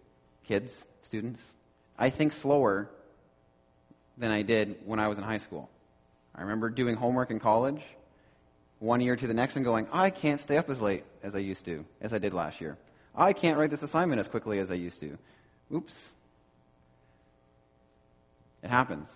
kids, 0.47 0.85
students. 1.01 1.41
I 1.99 2.11
think 2.11 2.35
slower 2.35 2.91
than 4.19 4.31
I 4.31 4.43
did 4.43 4.77
when 4.85 5.01
I 5.01 5.09
was 5.09 5.17
in 5.17 5.25
high 5.25 5.39
school. 5.39 5.71
I 6.37 6.43
remember 6.43 6.68
doing 6.68 6.97
homework 6.97 7.30
in 7.30 7.41
college 7.41 7.82
one 8.78 9.01
year 9.01 9.16
to 9.16 9.26
the 9.26 9.34
next 9.34 9.57
and 9.57 9.64
going, 9.64 9.89
I 9.91 10.11
can't 10.11 10.39
stay 10.39 10.59
up 10.59 10.68
as 10.68 10.80
late 10.80 11.05
as 11.22 11.34
I 11.34 11.39
used 11.39 11.64
to, 11.64 11.84
as 12.01 12.12
I 12.12 12.18
did 12.18 12.34
last 12.34 12.61
year. 12.61 12.76
I 13.14 13.32
can't 13.32 13.59
write 13.59 13.70
this 13.70 13.82
assignment 13.82 14.20
as 14.20 14.28
quickly 14.28 14.59
as 14.59 14.70
I 14.70 14.74
used 14.74 15.01
to. 15.01 15.16
Oops. 15.74 16.09
It 18.62 18.68
happens. 18.68 19.09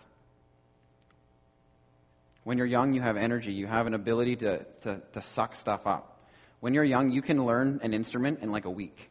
When 2.44 2.56
you're 2.56 2.66
young, 2.66 2.94
you 2.94 3.02
have 3.02 3.18
energy. 3.18 3.52
You 3.52 3.66
have 3.66 3.86
an 3.86 3.92
ability 3.92 4.36
to, 4.36 4.64
to, 4.82 5.02
to 5.12 5.22
suck 5.22 5.54
stuff 5.54 5.86
up. 5.86 6.24
When 6.60 6.72
you're 6.72 6.84
young, 6.84 7.10
you 7.10 7.20
can 7.20 7.44
learn 7.44 7.80
an 7.82 7.92
instrument 7.92 8.40
in 8.40 8.50
like 8.50 8.64
a 8.64 8.70
week 8.70 9.10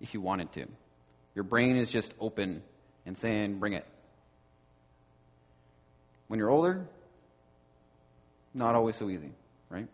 if 0.00 0.14
you 0.14 0.22
wanted 0.22 0.50
to. 0.52 0.66
Your 1.34 1.44
brain 1.44 1.76
is 1.76 1.90
just 1.90 2.14
open 2.18 2.62
and 3.04 3.16
saying, 3.16 3.58
bring 3.58 3.74
it. 3.74 3.86
When 6.28 6.38
you're 6.38 6.50
older, 6.50 6.86
not 8.54 8.74
always 8.74 8.96
so 8.96 9.08
easy, 9.08 9.32
right? 9.68 9.88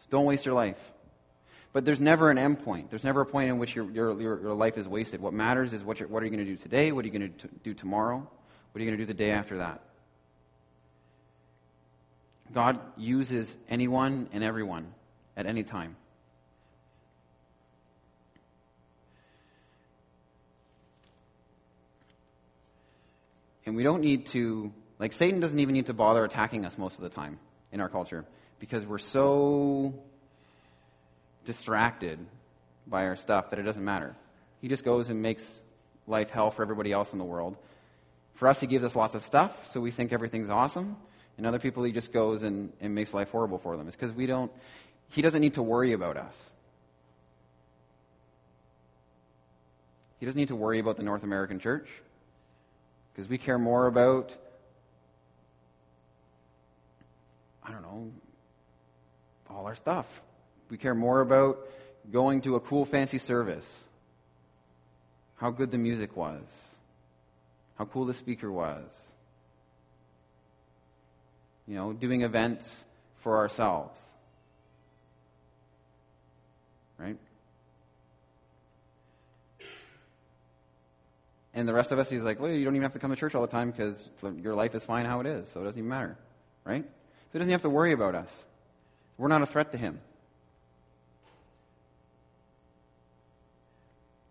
So 0.00 0.06
don't 0.10 0.24
waste 0.24 0.44
your 0.44 0.54
life. 0.54 0.78
But 1.72 1.84
there's 1.84 2.00
never 2.00 2.30
an 2.30 2.38
end 2.38 2.64
point. 2.64 2.90
There's 2.90 3.02
never 3.02 3.22
a 3.22 3.26
point 3.26 3.50
in 3.50 3.58
which 3.58 3.74
your, 3.74 3.90
your, 3.90 4.20
your, 4.20 4.54
life 4.54 4.78
is 4.78 4.86
wasted. 4.86 5.20
What 5.20 5.32
matters 5.32 5.72
is 5.72 5.82
what, 5.82 6.00
what 6.08 6.22
are 6.22 6.26
you 6.26 6.30
going 6.30 6.44
to 6.44 6.50
do 6.50 6.56
today? 6.56 6.92
What 6.92 7.04
are 7.04 7.08
you 7.08 7.18
going 7.18 7.32
to 7.32 7.48
do 7.64 7.74
tomorrow? 7.74 8.18
What 8.18 8.80
are 8.80 8.84
you 8.84 8.90
going 8.90 8.98
to 8.98 9.02
do 9.02 9.06
the 9.06 9.14
day 9.14 9.32
after 9.32 9.58
that? 9.58 9.80
God 12.52 12.78
uses 12.96 13.56
anyone 13.68 14.28
and 14.32 14.44
everyone 14.44 14.92
at 15.36 15.46
any 15.46 15.64
time. 15.64 15.96
And 23.66 23.74
we 23.74 23.82
don't 23.82 24.02
need 24.02 24.26
to, 24.26 24.72
like, 24.98 25.12
Satan 25.12 25.40
doesn't 25.40 25.58
even 25.58 25.74
need 25.74 25.86
to 25.86 25.94
bother 25.94 26.24
attacking 26.24 26.64
us 26.64 26.78
most 26.78 26.96
of 26.96 27.02
the 27.02 27.10
time 27.10 27.38
in 27.72 27.80
our 27.80 27.88
culture 27.88 28.24
because 28.58 28.86
we're 28.86 28.98
so 28.98 29.94
distracted 31.44 32.18
by 32.86 33.06
our 33.06 33.16
stuff 33.16 33.50
that 33.50 33.58
it 33.58 33.62
doesn't 33.62 33.84
matter. 33.84 34.14
He 34.60 34.68
just 34.68 34.84
goes 34.84 35.08
and 35.08 35.20
makes 35.20 35.44
life 36.06 36.30
hell 36.30 36.50
for 36.50 36.62
everybody 36.62 36.92
else 36.92 37.12
in 37.12 37.18
the 37.18 37.24
world. 37.24 37.56
For 38.34 38.48
us, 38.48 38.60
he 38.60 38.66
gives 38.66 38.84
us 38.84 38.96
lots 38.96 39.14
of 39.14 39.22
stuff, 39.22 39.70
so 39.70 39.80
we 39.80 39.90
think 39.90 40.12
everything's 40.12 40.50
awesome. 40.50 40.96
And 41.36 41.46
other 41.46 41.58
people, 41.58 41.82
he 41.82 41.92
just 41.92 42.12
goes 42.12 42.42
and, 42.42 42.72
and 42.80 42.94
makes 42.94 43.12
life 43.12 43.30
horrible 43.30 43.58
for 43.58 43.76
them. 43.76 43.86
It's 43.88 43.96
because 43.96 44.12
we 44.12 44.26
don't, 44.26 44.50
he 45.10 45.22
doesn't 45.22 45.40
need 45.40 45.54
to 45.54 45.62
worry 45.62 45.92
about 45.92 46.16
us. 46.16 46.36
He 50.20 50.26
doesn't 50.26 50.38
need 50.38 50.48
to 50.48 50.56
worry 50.56 50.78
about 50.78 50.96
the 50.96 51.02
North 51.02 51.22
American 51.22 51.58
church 51.58 51.88
because 53.12 53.28
we 53.28 53.36
care 53.36 53.58
more 53.58 53.86
about, 53.86 54.32
I 57.64 57.70
don't 57.70 57.82
know, 57.82 58.12
all 59.48 59.66
our 59.66 59.74
stuff. 59.74 60.06
We 60.70 60.76
care 60.76 60.94
more 60.94 61.20
about 61.20 61.58
going 62.12 62.42
to 62.42 62.56
a 62.56 62.60
cool, 62.60 62.84
fancy 62.84 63.18
service, 63.18 63.68
how 65.36 65.50
good 65.50 65.70
the 65.70 65.78
music 65.78 66.16
was, 66.16 66.42
how 67.78 67.86
cool 67.86 68.04
the 68.04 68.14
speaker 68.14 68.50
was, 68.52 68.84
you 71.66 71.74
know, 71.74 71.92
doing 71.92 72.22
events 72.22 72.84
for 73.22 73.38
ourselves. 73.38 73.98
Right? 76.98 77.16
And 81.54 81.68
the 81.68 81.72
rest 81.72 81.92
of 81.92 81.98
us, 81.98 82.10
he's 82.10 82.22
like, 82.22 82.40
well, 82.40 82.50
you 82.50 82.64
don't 82.64 82.74
even 82.74 82.82
have 82.82 82.92
to 82.94 82.98
come 82.98 83.10
to 83.10 83.16
church 83.16 83.34
all 83.34 83.42
the 83.42 83.48
time 83.48 83.70
because 83.70 84.04
your 84.42 84.54
life 84.54 84.74
is 84.74 84.84
fine 84.84 85.06
how 85.06 85.20
it 85.20 85.26
is, 85.26 85.48
so 85.48 85.60
it 85.60 85.64
doesn't 85.64 85.78
even 85.78 85.88
matter. 85.88 86.18
Right? 86.64 86.84
So 87.34 87.38
he 87.38 87.40
doesn't 87.40 87.50
have 87.50 87.62
to 87.62 87.68
worry 87.68 87.90
about 87.90 88.14
us. 88.14 88.30
We're 89.18 89.26
not 89.26 89.42
a 89.42 89.46
threat 89.46 89.72
to 89.72 89.78
him. 89.78 89.98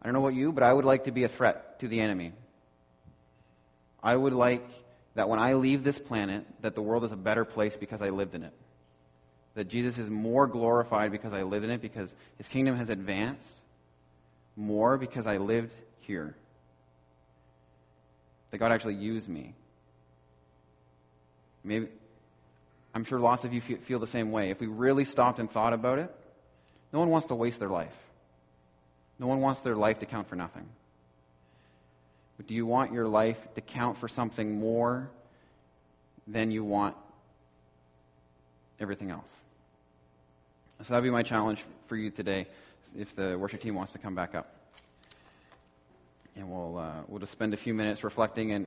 I 0.02 0.06
don't 0.06 0.14
know 0.14 0.22
about 0.26 0.36
you, 0.36 0.54
but 0.54 0.64
I 0.64 0.72
would 0.72 0.86
like 0.86 1.04
to 1.04 1.12
be 1.12 1.26
a 1.26 1.28
threat 1.28 1.82
to 1.82 1.90
the 1.90 2.00
enemy. 2.00 2.32
I 4.02 4.16
would 4.16 4.32
like 4.32 4.66
that 5.16 5.28
when 5.28 5.38
I 5.38 5.56
leave 5.56 5.84
this 5.84 6.00
planet, 6.00 6.46
that 6.62 6.76
the 6.76 6.82
world 6.82 7.04
is 7.04 7.12
a 7.12 7.18
better 7.18 7.44
place 7.44 7.76
because 7.76 8.02
I 8.02 8.08
lived 8.08 8.36
in 8.36 8.44
it. 8.44 8.54
That 9.56 9.68
Jesus 9.68 9.98
is 9.98 10.10
more 10.10 10.48
glorified 10.48 11.12
because 11.12 11.34
I 11.34 11.44
lived 11.44 11.66
in 11.66 11.72
it, 11.72 11.82
because 11.82 12.10
his 12.38 12.48
kingdom 12.48 12.78
has 12.78 12.88
advanced 12.88 13.50
more 14.56 14.98
because 14.98 15.28
I 15.28 15.38
lived 15.38 15.74
here 16.08 16.38
that 18.52 18.60
God 18.60 18.72
actually 18.72 18.96
used 18.96 19.28
me. 19.28 19.56
Maybe, 21.66 21.88
I'm 22.94 23.04
sure 23.04 23.20
lots 23.20 23.44
of 23.44 23.54
you 23.54 23.62
feel 23.62 24.00
the 24.00 24.08
same 24.08 24.32
way. 24.32 24.52
If 24.52 24.60
we 24.60 24.68
really 24.68 25.06
stopped 25.06 25.40
and 25.40 25.50
thought 25.50 25.74
about 25.74 26.00
it, 26.00 26.14
no 26.92 27.00
one 27.00 27.10
wants 27.10 27.28
to 27.28 27.36
waste 27.36 27.60
their 27.60 27.70
life. 27.70 27.96
No 29.18 29.28
one 29.28 29.42
wants 29.42 29.62
their 29.62 29.76
life 29.76 30.00
to 30.00 30.06
count 30.06 30.28
for 30.28 30.36
nothing. 30.36 30.66
But 32.38 32.48
do 32.48 32.54
you 32.54 32.66
want 32.66 32.94
your 32.94 33.08
life 33.08 33.38
to 33.56 33.62
count 33.62 33.98
for 33.98 34.08
something 34.08 34.60
more 34.60 35.10
than 36.28 36.52
you 36.52 36.64
want 36.64 36.96
everything 38.80 39.12
else. 39.12 39.30
So 40.80 40.94
that'd 40.94 41.04
be 41.04 41.10
my 41.10 41.24
challenge 41.24 41.64
for 41.88 41.96
you 41.96 42.10
today, 42.10 42.48
if 42.98 43.16
the 43.16 43.38
worship 43.40 43.62
team 43.62 43.76
wants 43.76 43.94
to 43.94 44.00
come 44.00 44.16
back 44.16 44.36
up. 44.36 44.54
And 46.36 46.52
we'll, 46.52 46.78
uh, 46.78 46.92
we'll 47.08 47.20
just 47.20 47.32
spend 47.32 47.54
a 47.54 47.58
few 47.58 47.74
minutes 47.74 48.04
reflecting 48.04 48.52
and 48.52 48.62